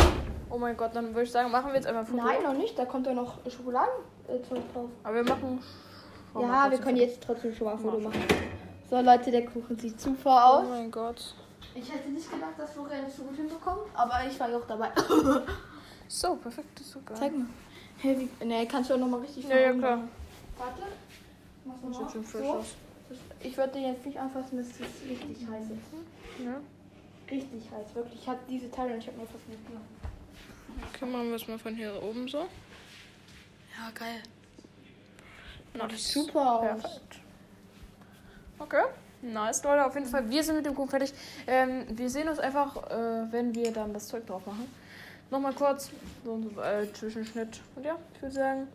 Oh 0.49 0.57
mein 0.57 0.77
Gott, 0.77 0.91
dann 0.95 1.07
würde 1.07 1.23
ich 1.23 1.31
sagen, 1.31 1.51
machen 1.51 1.67
wir 1.67 1.75
jetzt 1.75 1.87
einmal 1.87 2.03
ein 2.03 2.07
Foto. 2.07 2.23
Nein, 2.23 2.43
noch 2.43 2.53
nicht. 2.53 2.77
Da 2.77 2.85
kommt 2.85 3.05
ja 3.07 3.13
noch 3.13 3.37
Schokoladenzeug 3.49 4.73
drauf. 4.73 4.89
Aber 5.03 5.15
wir 5.15 5.23
machen. 5.23 5.61
ja, 6.35 6.41
mal 6.47 6.71
wir 6.71 6.77
können 6.79 6.97
jetzt 6.97 7.21
trotzdem 7.23 7.53
schon 7.53 7.65
mal 7.65 7.73
ein 7.73 7.79
Foto 7.79 7.99
Machen. 7.99 8.21
So, 8.89 8.99
Leute, 9.01 9.31
der 9.31 9.45
Kuchen 9.45 9.77
sieht 9.77 9.99
super 9.99 10.17
Foto. 10.21 10.35
aus. 10.35 10.65
Oh 10.67 10.69
mein 10.69 10.91
Gott. 10.91 11.35
Ich 11.75 11.91
hätte 11.91 12.09
nicht 12.09 12.29
gedacht, 12.31 12.51
dass 12.57 12.71
Florian 12.73 13.05
das 13.05 13.15
so 13.17 13.23
gut 13.23 13.35
hinbekommt, 13.35 13.81
aber 13.95 14.21
ich 14.29 14.39
war 14.39 14.49
ja 14.49 14.57
auch 14.57 14.67
dabei. 14.67 14.89
So, 16.07 16.35
perfekt, 16.35 16.79
ist 16.79 16.91
so 16.91 16.99
geil. 17.03 17.17
Zeig 17.17 17.35
mal. 17.35 17.47
Hey, 17.97 18.29
wie, 18.39 18.45
nee, 18.45 18.67
kannst 18.67 18.89
du 18.89 18.93
auch 18.93 18.99
nochmal 18.99 19.21
richtig 19.21 19.47
Ja, 19.47 19.57
ja, 19.57 19.71
klar. 19.73 19.95
machen. 19.95 20.09
Warte. 20.59 20.81
Mach's 21.65 21.79
Das 21.81 21.89
nochmal. 21.89 22.03
sieht 22.03 22.11
schon 22.13 22.23
frisch 22.23 22.45
So. 22.45 22.53
aus. 22.53 22.65
Das, 23.09 23.17
ich 23.41 23.57
würde 23.57 23.73
den 23.73 23.83
jetzt 23.93 24.05
nicht 24.05 24.17
anfassen, 24.17 24.57
das 24.57 24.67
ist 24.67 24.81
richtig 25.07 25.47
heiß. 25.47 25.65
jetzt. 25.69 26.45
Ja. 26.45 26.59
Richtig 27.29 27.71
heiß, 27.71 27.95
wirklich. 27.95 28.21
Ich 28.21 28.27
habe 28.27 28.39
diese 28.49 28.69
Teile 28.71 28.93
und 28.93 28.99
ich 28.99 29.07
habe 29.07 29.17
nur 29.17 29.27
fast 29.27 29.47
nicht 29.47 29.65
gemacht. 29.67 29.83
Okay, 30.93 31.05
machen 31.05 31.29
wir 31.29 31.35
es 31.35 31.47
mal 31.47 31.59
von 31.59 31.75
hier 31.75 32.01
oben 32.01 32.27
so. 32.27 32.39
Ja, 32.39 33.89
geil. 33.93 34.21
Na, 35.73 35.87
Das 35.87 36.03
sieht 36.03 36.25
super 36.25 36.59
aus. 36.59 36.81
Perfekt. 36.81 37.19
Okay. 38.59 38.83
Nice, 39.21 39.63
Leute. 39.63 39.85
Auf 39.85 39.95
jeden 39.95 40.07
Fall, 40.07 40.29
wir 40.29 40.43
sind 40.43 40.57
mit 40.57 40.65
dem 40.65 40.75
Kuchen 40.75 40.89
fertig. 40.89 41.13
Ähm, 41.47 41.85
wir 41.89 42.09
sehen 42.09 42.27
uns 42.27 42.39
einfach, 42.39 42.75
äh, 42.91 43.31
wenn 43.31 43.55
wir 43.55 43.71
dann 43.71 43.93
das 43.93 44.07
Zeug 44.07 44.25
drauf 44.27 44.45
machen. 44.45 44.67
Nochmal 45.31 45.53
kurz, 45.53 45.89
so 46.23 46.35
ein 46.35 46.57
äh, 46.59 46.91
Zwischenschnitt. 46.93 47.61
Und 47.75 47.85
ja, 47.85 47.97
ich 48.13 48.21
würde 48.21 48.35
sagen, 48.35 48.67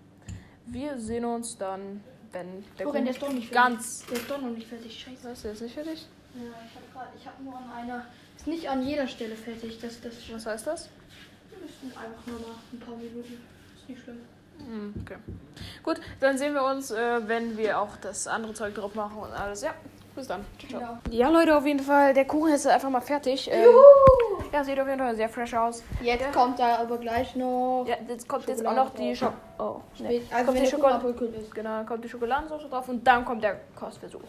wir 0.66 0.99
sehen 0.99 1.24
uns 1.24 1.57
dann, 1.57 2.03
wenn 2.33 2.64
der 2.76 2.76
Florian, 2.76 2.76
der 2.76 2.87
Kuchen 2.87 3.07
ist 3.09 3.22
doch 3.22 3.33
nicht 3.33 3.49
fertig. 3.49 3.74
ganz... 3.74 4.07
Der 4.07 4.16
ist 4.18 4.31
doch 4.31 4.41
noch 4.41 4.51
nicht 4.51 4.66
fertig. 4.68 4.99
Scheiße. 5.05 5.31
Was, 5.31 5.43
der 5.43 5.53
ist 5.53 5.62
nicht 5.62 5.74
fertig? 5.74 6.07
Ja, 6.35 6.41
ich 6.43 6.74
habe 6.74 6.85
gerade, 6.93 7.09
ich 7.18 7.26
habe 7.26 7.43
nur 7.43 7.57
an 7.57 7.70
einer. 7.76 8.07
Ist 8.37 8.47
nicht 8.47 8.68
an 8.68 8.83
jeder 8.87 9.09
Stelle 9.09 9.35
fertig. 9.37 9.79
Das, 9.81 10.01
das 10.01 10.12
Was 10.33 10.47
heißt 10.47 10.66
das? 10.66 10.89
Wir 11.51 11.59
müssen 11.59 11.97
einfach 11.99 12.26
nur 12.26 12.39
mal 12.41 12.55
ein 12.72 12.81
paar 12.81 12.97
Minuten. 12.97 13.41
Ist 13.76 13.89
nicht 13.89 14.03
schlimm. 14.03 14.20
Hm, 14.59 14.95
Okay. 15.03 15.16
Gut, 15.83 16.01
dann 16.20 16.37
sehen 16.37 16.53
wir 16.55 16.64
uns, 16.64 16.91
äh, 16.91 17.26
wenn 17.29 17.57
wir 17.57 17.81
auch 17.81 17.97
das 17.97 18.26
andere 18.26 18.53
Zeug 18.55 18.74
drauf 18.74 18.95
machen 18.95 19.18
und 19.18 19.31
alles. 19.33 19.62
Ja, 19.62 19.72
bis 20.14 20.26
dann. 20.26 20.45
Ciao, 20.59 20.81
ciao. 20.81 20.99
Ja, 21.11 21.29
Leute, 21.31 21.57
auf 21.57 21.64
jeden 21.64 21.81
Fall, 21.81 22.12
der 22.12 22.24
Kuchen 22.26 22.53
ist 22.53 22.66
einfach 22.66 22.91
mal 22.91 23.01
fertig. 23.01 23.49
Ähm, 23.51 23.64
ja, 24.53 24.65
sieht 24.65 24.79
auf 24.81 24.87
jeden 24.89 24.99
Fall 25.01 25.15
sehr 25.17 25.29
fresh 25.29 25.55
aus. 25.55 25.83
Jetzt 26.03 26.33
kommt 26.33 26.59
da 26.59 26.77
aber 26.79 26.99
gleich 26.99 27.35
noch. 27.37 27.85
Ja, 27.87 27.97
jetzt 28.09 28.29
kommt 28.29 28.47
jetzt 28.49 28.65
auch 28.67 28.75
noch 28.75 28.95
die. 28.95 29.15
Schok 29.15 29.33
Oh, 29.59 29.81
nee. 29.99 30.23
Also 30.31 30.45
kommt 30.47 30.57
die 30.59 30.63
der 30.63 30.71
Schokolade. 30.71 31.09
ist. 31.09 31.55
Genau, 31.55 31.85
kommt 31.85 32.05
die 32.05 32.09
Schokoladensauce 32.09 32.69
drauf 32.71 32.89
und 32.89 33.05
dann 33.07 33.25
kommt 33.25 33.43
der 33.43 33.61
Kostversuch. 33.75 34.21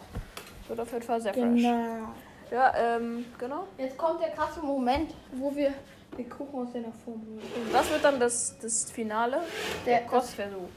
Wird 0.68 0.80
auf 0.80 0.92
jeden 0.92 1.04
Fall 1.04 1.20
sehr 1.20 1.32
fresh. 1.34 1.42
Genau. 1.62 2.08
Ja, 2.50 2.74
ähm, 2.76 3.26
genau. 3.38 3.64
Jetzt 3.78 3.96
kommt 3.96 4.20
der 4.20 4.30
krasse 4.30 4.60
Moment, 4.60 5.14
wo 5.32 5.54
wir 5.54 5.72
den 6.18 6.28
Kuchen 6.28 6.60
aus 6.66 6.72
seiner 6.72 6.90
Form 6.92 7.22
holen. 7.26 7.40
Und 7.66 7.72
das 7.72 7.88
wird 7.90 8.02
dann 8.04 8.18
das, 8.18 8.58
das 8.60 8.90
Finale. 8.90 9.38
Der 9.86 9.98
Der- 10.00 10.08
Kostversuch. 10.08 10.68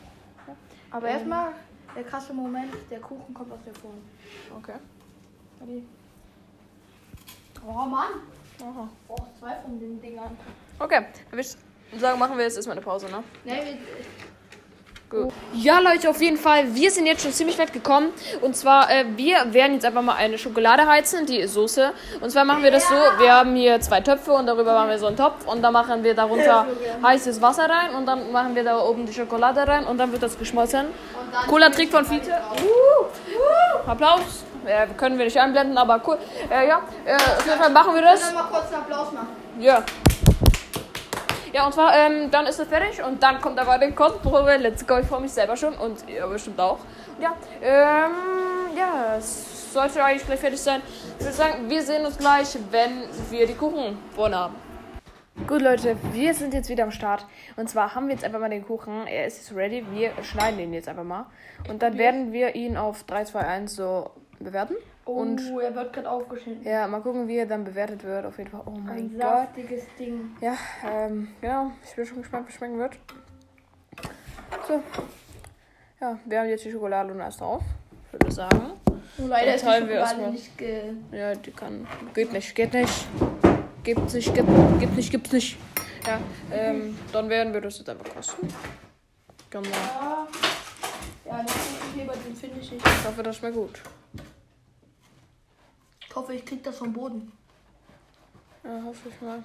Aber 0.91 1.07
erstmal 1.07 1.47
der 1.95 2.03
krasse 2.03 2.33
Moment, 2.33 2.71
der 2.91 2.99
Kuchen 2.99 3.33
kommt 3.33 3.51
aus 3.51 3.59
der 3.65 3.73
Form. 3.73 3.95
Okay. 4.57 4.73
Oh 7.65 7.85
Mann! 7.85 8.09
Aha. 8.61 8.89
Oh, 9.07 9.15
zwei 9.39 9.55
von 9.63 9.79
den 9.79 10.01
Dingern. 10.01 10.37
Okay, 10.79 11.01
dann 11.01 11.31
würde 11.31 11.41
ich 11.41 11.99
sagen, 11.99 12.19
machen 12.19 12.37
wir 12.37 12.45
jetzt 12.45 12.55
erstmal 12.55 12.77
eine 12.77 12.85
Pause, 12.85 13.07
ne? 13.07 13.23
Ne, 13.45 13.61
wir, 13.65 13.77
Gut. 15.13 15.31
Ja, 15.53 15.79
Leute, 15.79 16.09
auf 16.09 16.19
jeden 16.21 16.37
Fall. 16.37 16.73
Wir 16.73 16.89
sind 16.89 17.05
jetzt 17.05 17.21
schon 17.21 17.31
ziemlich 17.31 17.59
weit 17.59 17.71
gekommen. 17.71 18.09
Und 18.41 18.55
zwar, 18.55 18.89
äh, 18.89 19.05
wir 19.15 19.53
werden 19.53 19.73
jetzt 19.73 19.85
einfach 19.85 20.01
mal 20.01 20.15
eine 20.15 20.39
Schokolade 20.39 20.87
heizen, 20.87 21.27
die 21.27 21.45
Soße. 21.45 21.93
Und 22.19 22.31
zwar 22.31 22.45
machen 22.45 22.63
wir 22.63 22.71
das 22.71 22.87
so: 22.87 22.95
Wir 23.19 23.31
haben 23.31 23.55
hier 23.55 23.79
zwei 23.79 24.01
Töpfe 24.01 24.31
und 24.31 24.47
darüber 24.47 24.73
machen 24.73 24.89
wir 24.89 24.97
so 24.97 25.05
einen 25.05 25.17
Topf. 25.17 25.45
Und 25.45 25.61
dann 25.61 25.71
machen 25.71 26.03
wir 26.03 26.15
darunter 26.15 26.65
heißes 27.03 27.41
Wasser 27.43 27.69
rein. 27.69 27.93
Und 27.93 28.07
dann 28.07 28.31
machen 28.31 28.55
wir 28.55 28.63
da 28.63 28.79
oben 28.79 29.05
die 29.05 29.13
Schokolade 29.13 29.67
rein. 29.67 29.85
Und 29.85 29.99
dann 29.99 30.11
wird 30.11 30.23
das 30.23 30.37
geschmolzen. 30.37 30.87
Cooler 31.47 31.71
Trick 31.71 31.91
von 31.91 32.05
Fiete. 32.05 32.31
Uh, 32.31 33.89
Applaus. 33.89 34.43
Ja, 34.67 34.85
können 34.85 35.17
wir 35.17 35.25
nicht 35.25 35.39
einblenden, 35.39 35.77
aber 35.77 36.01
cool. 36.07 36.17
Äh, 36.49 36.67
ja, 36.67 36.81
äh, 37.05 37.15
auf 37.15 37.45
jeden 37.45 37.59
Fall 37.59 37.69
machen 37.69 37.93
wir 37.95 38.01
das. 38.01 38.21
Dann 38.21 38.35
mal 38.35 38.43
kurz 38.43 38.67
einen 38.67 38.81
Applaus 38.81 39.11
machen. 39.11 39.27
Ja. 39.59 39.83
Ja, 41.53 41.67
und 41.67 41.73
zwar, 41.73 41.95
ähm, 41.95 42.31
dann 42.31 42.47
ist 42.47 42.59
es 42.59 42.67
fertig 42.67 43.03
und 43.03 43.21
dann 43.21 43.39
kommt 43.39 43.59
aber 43.59 43.77
die 43.77 43.91
Kostprobe. 43.91 44.57
Let's 44.57 44.87
go, 44.87 44.97
ich 44.97 45.05
freue 45.05 45.21
mich 45.21 45.31
selber 45.31 45.55
schon 45.55 45.75
und 45.75 46.09
ihr 46.09 46.25
bestimmt 46.25 46.59
auch. 46.59 46.79
Ja, 47.19 47.35
ähm, 47.61 48.11
ja, 48.75 49.17
es 49.17 49.71
sollte 49.71 50.03
eigentlich 50.03 50.25
gleich 50.25 50.39
fertig 50.39 50.59
sein. 50.59 50.81
Ich 51.19 51.25
würde 51.25 51.35
sagen, 51.35 51.69
wir 51.69 51.83
sehen 51.83 52.05
uns 52.05 52.17
gleich, 52.17 52.57
wenn 52.71 53.03
wir 53.29 53.45
die 53.45 53.53
Kuchen 53.53 53.99
vorne 54.15 54.35
haben. 54.35 54.55
Gut, 55.47 55.61
Leute, 55.61 55.95
wir 56.11 56.33
sind 56.33 56.53
jetzt 56.53 56.69
wieder 56.69 56.83
am 56.83 56.91
Start. 56.91 57.25
Und 57.55 57.69
zwar 57.69 57.93
haben 57.93 58.07
wir 58.07 58.13
jetzt 58.13 58.23
einfach 58.23 58.39
mal 58.39 58.49
den 58.49 58.65
Kuchen. 58.65 59.07
Er 59.07 59.27
ist 59.27 59.37
jetzt 59.37 59.55
ready. 59.55 59.85
Wir 59.91 60.11
schneiden 60.23 60.57
den 60.57 60.73
jetzt 60.73 60.87
einfach 60.87 61.03
mal. 61.03 61.25
Und 61.69 61.81
dann 61.81 61.97
werden 61.97 62.31
wir 62.31 62.55
ihn 62.55 62.77
auf 62.77 63.03
3, 63.03 63.25
2, 63.25 63.39
1 63.39 63.75
so 63.75 64.11
bewerten. 64.43 64.75
Oh, 65.05 65.13
Und 65.13 65.41
er 65.59 65.75
wird 65.75 65.93
gerade 65.93 66.09
aufgeschnitten. 66.09 66.63
ja, 66.63 66.87
mal 66.87 67.01
gucken, 67.01 67.27
wie 67.27 67.37
er 67.37 67.45
dann 67.45 67.63
bewertet 67.63 68.03
wird. 68.03 68.25
Auf 68.25 68.37
jeden 68.37 68.49
Fall. 68.49 68.61
Oh 68.65 68.71
mein 68.71 68.97
Ein 68.97 69.09
Gott. 69.11 69.21
saftiges 69.21 69.83
Ding. 69.99 70.35
Ja, 70.41 70.55
ähm, 70.89 71.29
genau. 71.41 71.71
Ich 71.83 71.95
bin 71.95 72.05
schon 72.05 72.17
gespannt, 72.19 72.47
wie 72.47 72.51
es 72.51 72.57
schmecken 72.57 72.77
wird. 72.79 72.97
So. 74.67 74.81
Ja, 75.99 76.17
wir 76.25 76.39
haben 76.39 76.49
jetzt 76.49 76.65
die 76.65 76.71
Schokolade 76.71 77.13
und 77.13 77.21
alles 77.21 77.37
drauf. 77.37 77.63
Ich 78.07 78.13
würde 78.13 78.31
sagen. 78.31 78.71
Oh, 79.17 79.27
leider 79.27 79.55
ist 79.55 79.65
die 79.65 79.71
Schokolade 79.71 80.31
nicht 80.31 80.57
ge... 80.57 80.93
Ja, 81.11 81.35
die 81.35 81.51
kann. 81.51 81.87
Geht 82.13 82.31
nicht, 82.33 82.55
geht 82.55 82.73
nicht. 82.73 83.07
Gibt's 83.83 84.13
nicht, 84.13 84.33
gibt, 84.33 84.47
gibt 84.79 84.95
nicht, 84.95 85.11
gibt's 85.11 85.31
nicht. 85.31 85.57
Ja, 86.07 86.19
ähm, 86.51 86.97
dann 87.11 87.29
werden 87.29 87.53
wir 87.53 87.61
das 87.61 87.77
jetzt 87.79 87.89
einfach 87.89 88.05
kosten. 88.13 88.47
Genau. 89.49 89.69
Ja, 89.69 90.27
ja 91.25 91.37
den 91.37 91.45
Kuchenheber, 91.47 92.13
den 92.13 92.35
finde 92.35 92.59
ich 92.59 92.71
nicht. 92.71 92.85
Ich 92.85 93.07
hoffe, 93.07 93.23
das 93.23 93.37
schmeckt 93.37 93.55
gut. 93.55 93.81
Ich 96.13 96.15
hoffe, 96.15 96.35
ich 96.35 96.45
krieg 96.45 96.63
das 96.63 96.77
vom 96.77 96.93
Boden. 96.93 97.31
Ja, 98.63 98.83
hoffe 98.83 99.09
ich 99.09 99.19
mal. 99.19 99.43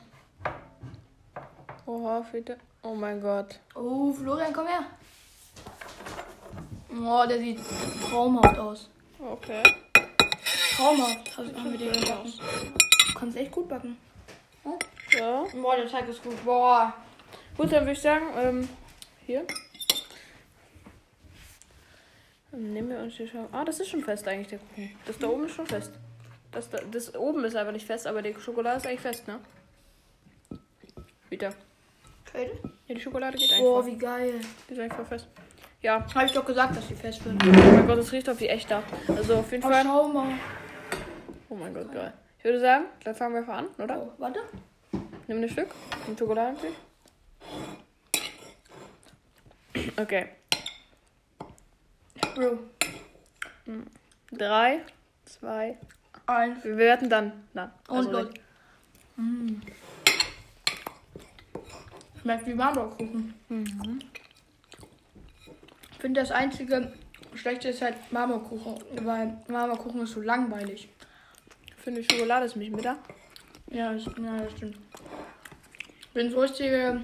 Oha, 1.86 2.22
bitte. 2.30 2.58
Oh 2.82 2.94
mein 2.94 3.22
Gott. 3.22 3.58
Oh, 3.74 4.12
Florian, 4.12 4.52
komm 4.52 4.66
her. 4.66 4.84
Oh, 6.92 7.24
der 7.26 7.38
sieht 7.38 7.58
traumhaft 8.06 8.58
aus. 8.58 8.90
Okay. 9.18 9.62
Traumhaft. 10.76 11.38
Also 11.38 11.56
haben 11.56 11.72
wir 11.72 11.78
den 11.78 11.92
gebacken. 12.02 12.34
Du 12.34 13.18
kannst 13.18 13.38
echt 13.38 13.50
gut 13.50 13.66
backen. 13.66 13.96
Ja. 15.18 15.46
Boah, 15.54 15.74
der 15.74 15.88
Teig 15.88 16.06
ist 16.06 16.22
gut. 16.22 16.44
Boah. 16.44 16.92
Gut, 17.56 17.72
dann 17.72 17.84
würde 17.84 17.92
ich 17.92 18.02
sagen, 18.02 18.26
ähm, 18.36 18.68
hier. 19.24 19.46
Dann 22.50 22.74
nehmen 22.74 22.90
wir 22.90 22.98
uns 22.98 23.14
hier 23.14 23.26
schon. 23.26 23.48
Ah, 23.52 23.64
das 23.64 23.80
ist 23.80 23.88
schon 23.88 24.04
fest 24.04 24.28
eigentlich, 24.28 24.48
der 24.48 24.58
Kuchen. 24.58 24.90
Das 25.06 25.18
da 25.18 25.28
oben 25.28 25.46
ist 25.46 25.54
schon 25.54 25.66
fest. 25.66 25.92
Das, 26.52 26.70
da, 26.70 26.78
das 26.90 27.14
oben 27.14 27.44
ist 27.44 27.56
einfach 27.56 27.72
nicht 27.72 27.86
fest, 27.86 28.06
aber 28.06 28.22
die 28.22 28.34
Schokolade 28.40 28.78
ist 28.78 28.86
eigentlich 28.86 29.00
fest, 29.00 29.28
ne? 29.28 29.38
Wieder. 31.28 31.52
Kälte? 32.32 32.58
Ja, 32.86 32.94
die 32.94 33.00
Schokolade 33.00 33.36
geht 33.36 33.50
Boah, 33.58 33.78
einfach. 33.80 33.92
wie 33.92 33.98
geil. 33.98 34.40
Die 34.68 34.72
ist 34.72 34.80
einfach 34.80 35.06
fest. 35.06 35.28
Ja. 35.82 36.04
Hab 36.14 36.24
ich 36.24 36.32
doch 36.32 36.44
gesagt, 36.44 36.76
dass 36.76 36.88
die 36.88 36.94
fest 36.94 37.24
wird. 37.24 37.36
Oh 37.42 37.46
mein 37.46 37.86
Gott, 37.86 37.98
das 37.98 38.10
riecht 38.12 38.28
auf 38.28 38.40
wie 38.40 38.48
echt 38.48 38.70
da. 38.70 38.82
Also 39.08 39.36
auf 39.36 39.52
jeden 39.52 39.64
Oh, 39.64 39.68
Fall. 39.70 39.82
schau 39.84 40.08
mal. 40.08 40.32
Oh 41.50 41.54
mein 41.54 41.74
Gott, 41.74 41.92
geil. 41.92 42.12
Ich 42.38 42.44
würde 42.44 42.60
sagen, 42.60 42.86
dann 43.04 43.14
fangen 43.14 43.34
wir 43.34 43.40
einfach 43.40 43.58
an, 43.58 43.66
oder? 43.78 44.02
Oh, 44.02 44.12
warte. 44.18 44.40
Nimm 45.26 45.42
ein 45.42 45.48
Stück. 45.48 45.68
Ein 46.06 46.16
Schokoladenstück. 46.18 46.72
Okay. 49.96 50.28
Bro. 52.34 52.58
Drei, 54.32 54.80
zwei, 55.24 55.76
Eins. 56.28 56.62
Wir 56.62 56.72
bewerten 56.72 57.08
dann. 57.08 57.32
dann. 57.54 57.70
Und 57.88 57.96
Also 57.96 58.10
los. 58.10 58.26
Mm. 59.16 59.54
Schmeckt 62.20 62.46
wie 62.46 62.54
Marmorkuchen. 62.54 63.34
Ich 65.90 65.98
finde 65.98 66.20
das 66.20 66.30
einzige 66.30 66.92
Schlechte 67.34 67.68
ist 67.70 67.80
halt 67.82 67.96
Marmorkuchen, 68.12 68.74
weil 69.06 69.36
Marmorkuchen 69.48 70.02
ist 70.02 70.12
so 70.12 70.20
langweilig. 70.20 70.88
Ich 71.66 71.74
finde, 71.82 72.02
Schokolade 72.04 72.44
ist 72.46 72.56
mich 72.56 72.70
bitter. 72.70 72.98
Ja, 73.70 73.92
das, 73.94 74.04
ja, 74.04 74.36
das 74.36 74.52
stimmt. 74.52 74.76
Ich 76.00 76.08
bin 76.12 76.30
so 76.30 76.40
richtige 76.40 77.02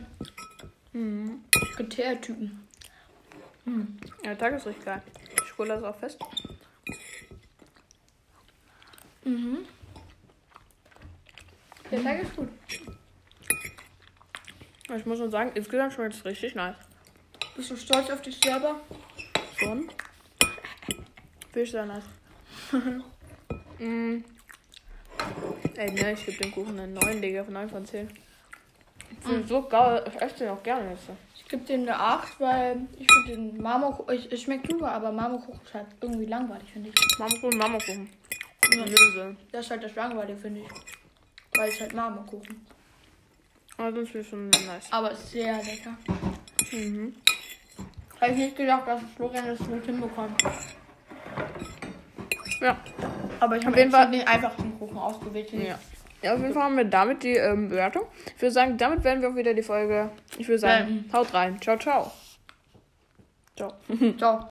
Mhm. 0.93 1.43
Kritertypen. 1.77 2.69
Ja, 3.67 3.75
der 4.25 4.39
Tag 4.39 4.53
ist 4.55 4.67
richtig 4.67 4.85
geil. 4.85 5.03
Schokolade 5.47 5.81
ist 5.81 5.87
auch 5.87 5.97
fest. 5.97 6.21
Mhm. 9.25 9.59
Der 11.91 12.03
Teig 12.03 12.23
ist 12.23 12.37
gut. 12.37 12.49
Ich 14.97 15.07
muss 15.07 15.19
schon 15.19 15.31
sagen, 15.31 15.51
insgesamt 15.55 15.93
schmeckt 15.95 16.15
es 16.15 16.25
richtig 16.25 16.55
nice. 16.55 16.77
Bist 17.57 17.71
du 17.71 17.77
stolz 17.77 18.11
auf 18.11 18.21
dich 18.23 18.39
selber? 18.43 18.81
Schon. 19.57 19.89
Finde 21.53 21.63
ich 21.63 21.71
sehr 21.71 21.87
nice. 21.87 22.05
mm. 23.79 24.25
Ey, 25.77 25.91
ne, 25.93 26.13
ich 26.13 26.27
gebe 26.27 26.39
dem 26.39 26.53
Kuchen 26.53 26.79
einen 26.79 26.95
9, 26.95 27.23
Digga, 27.23 27.45
von 27.45 27.55
9 27.55 27.69
von 27.69 27.87
10. 27.87 28.09
Ich 29.11 29.19
finde 29.27 29.47
so 29.47 29.63
geil. 29.63 30.05
Ich 30.09 30.21
esse 30.21 30.39
den 30.39 30.49
auch 30.51 30.63
gerne 30.63 30.91
jetzt. 30.91 31.05
Ich 31.37 31.45
gebe 31.47 31.65
dem 31.65 31.83
eine 31.83 31.99
8, 31.99 32.41
weil 32.41 32.81
ich 32.99 33.07
finde 33.13 33.37
den 33.37 33.63
Marmorkuchen, 33.63 34.15
ich- 34.17 34.31
es 34.33 34.43
schmeckt 34.43 34.71
super, 34.71 34.93
aber 34.93 35.13
Marmorkuchen 35.13 35.61
ist 35.65 35.75
halt 35.75 35.87
irgendwie 36.01 36.27
langweilig, 36.27 36.71
finde 36.73 36.91
ich. 36.91 37.19
Marmorkuchen, 37.19 37.59
Marmorkuchen. 37.59 38.11
Löse. 38.73 39.37
Das 39.53 39.65
ist 39.65 39.71
halt 39.71 39.85
das 39.85 39.95
Langweilige, 39.95 40.39
finde 40.39 40.61
ich. 40.61 40.69
Weil 41.59 41.69
es 41.71 41.81
halt 41.81 41.95
Marmorkuchen. 41.95 42.67
Aber 43.77 43.93
finde 43.93 44.21
ich 44.21 44.29
schon 44.29 44.49
nice. 44.51 44.89
Aber 44.91 45.13
es 45.13 45.19
ist 45.21 45.31
sehr 45.33 45.57
lecker. 45.57 45.97
Mhm. 46.73 47.15
Habe 48.21 48.33
ich 48.33 48.39
nicht 48.39 48.57
gedacht, 48.57 48.87
dass 48.87 49.01
Florian 49.17 49.47
das 49.47 49.59
gut 49.59 49.85
hinbekommt. 49.85 50.43
Ja. 52.61 52.77
Aber 53.41 53.57
ich 53.57 53.67
habe 53.67 53.77
jeden 53.77 53.91
Fall- 53.91 54.11
den 54.11 54.27
einfachsten 54.27 54.79
Kuchen 54.79 54.97
ausgewählt. 54.97 55.53
Ja. 55.53 55.79
ja, 56.23 56.35
auf 56.35 56.41
jeden 56.41 56.55
Fall 56.55 56.63
haben 56.63 56.77
wir 56.77 56.85
damit 56.85 57.23
die 57.23 57.37
ähm, 57.37 57.69
Bewertung. 57.69 58.05
Ich 58.37 58.41
würde 58.43 58.53
sagen, 58.53 58.79
damit 58.79 59.05
werden 59.05 59.21
wir 59.23 59.31
auch 59.31 59.37
wieder 59.37 59.55
die 59.55 59.63
Folge. 59.63 60.11
Ich 60.39 60.49
würde 60.49 60.59
sagen, 60.61 61.05
haut 61.13 61.35
rein. 61.35 61.61
Ciao, 61.61 61.77
ciao. 61.77 62.11
Ciao. 63.57 63.73
Ciao. 64.19 64.43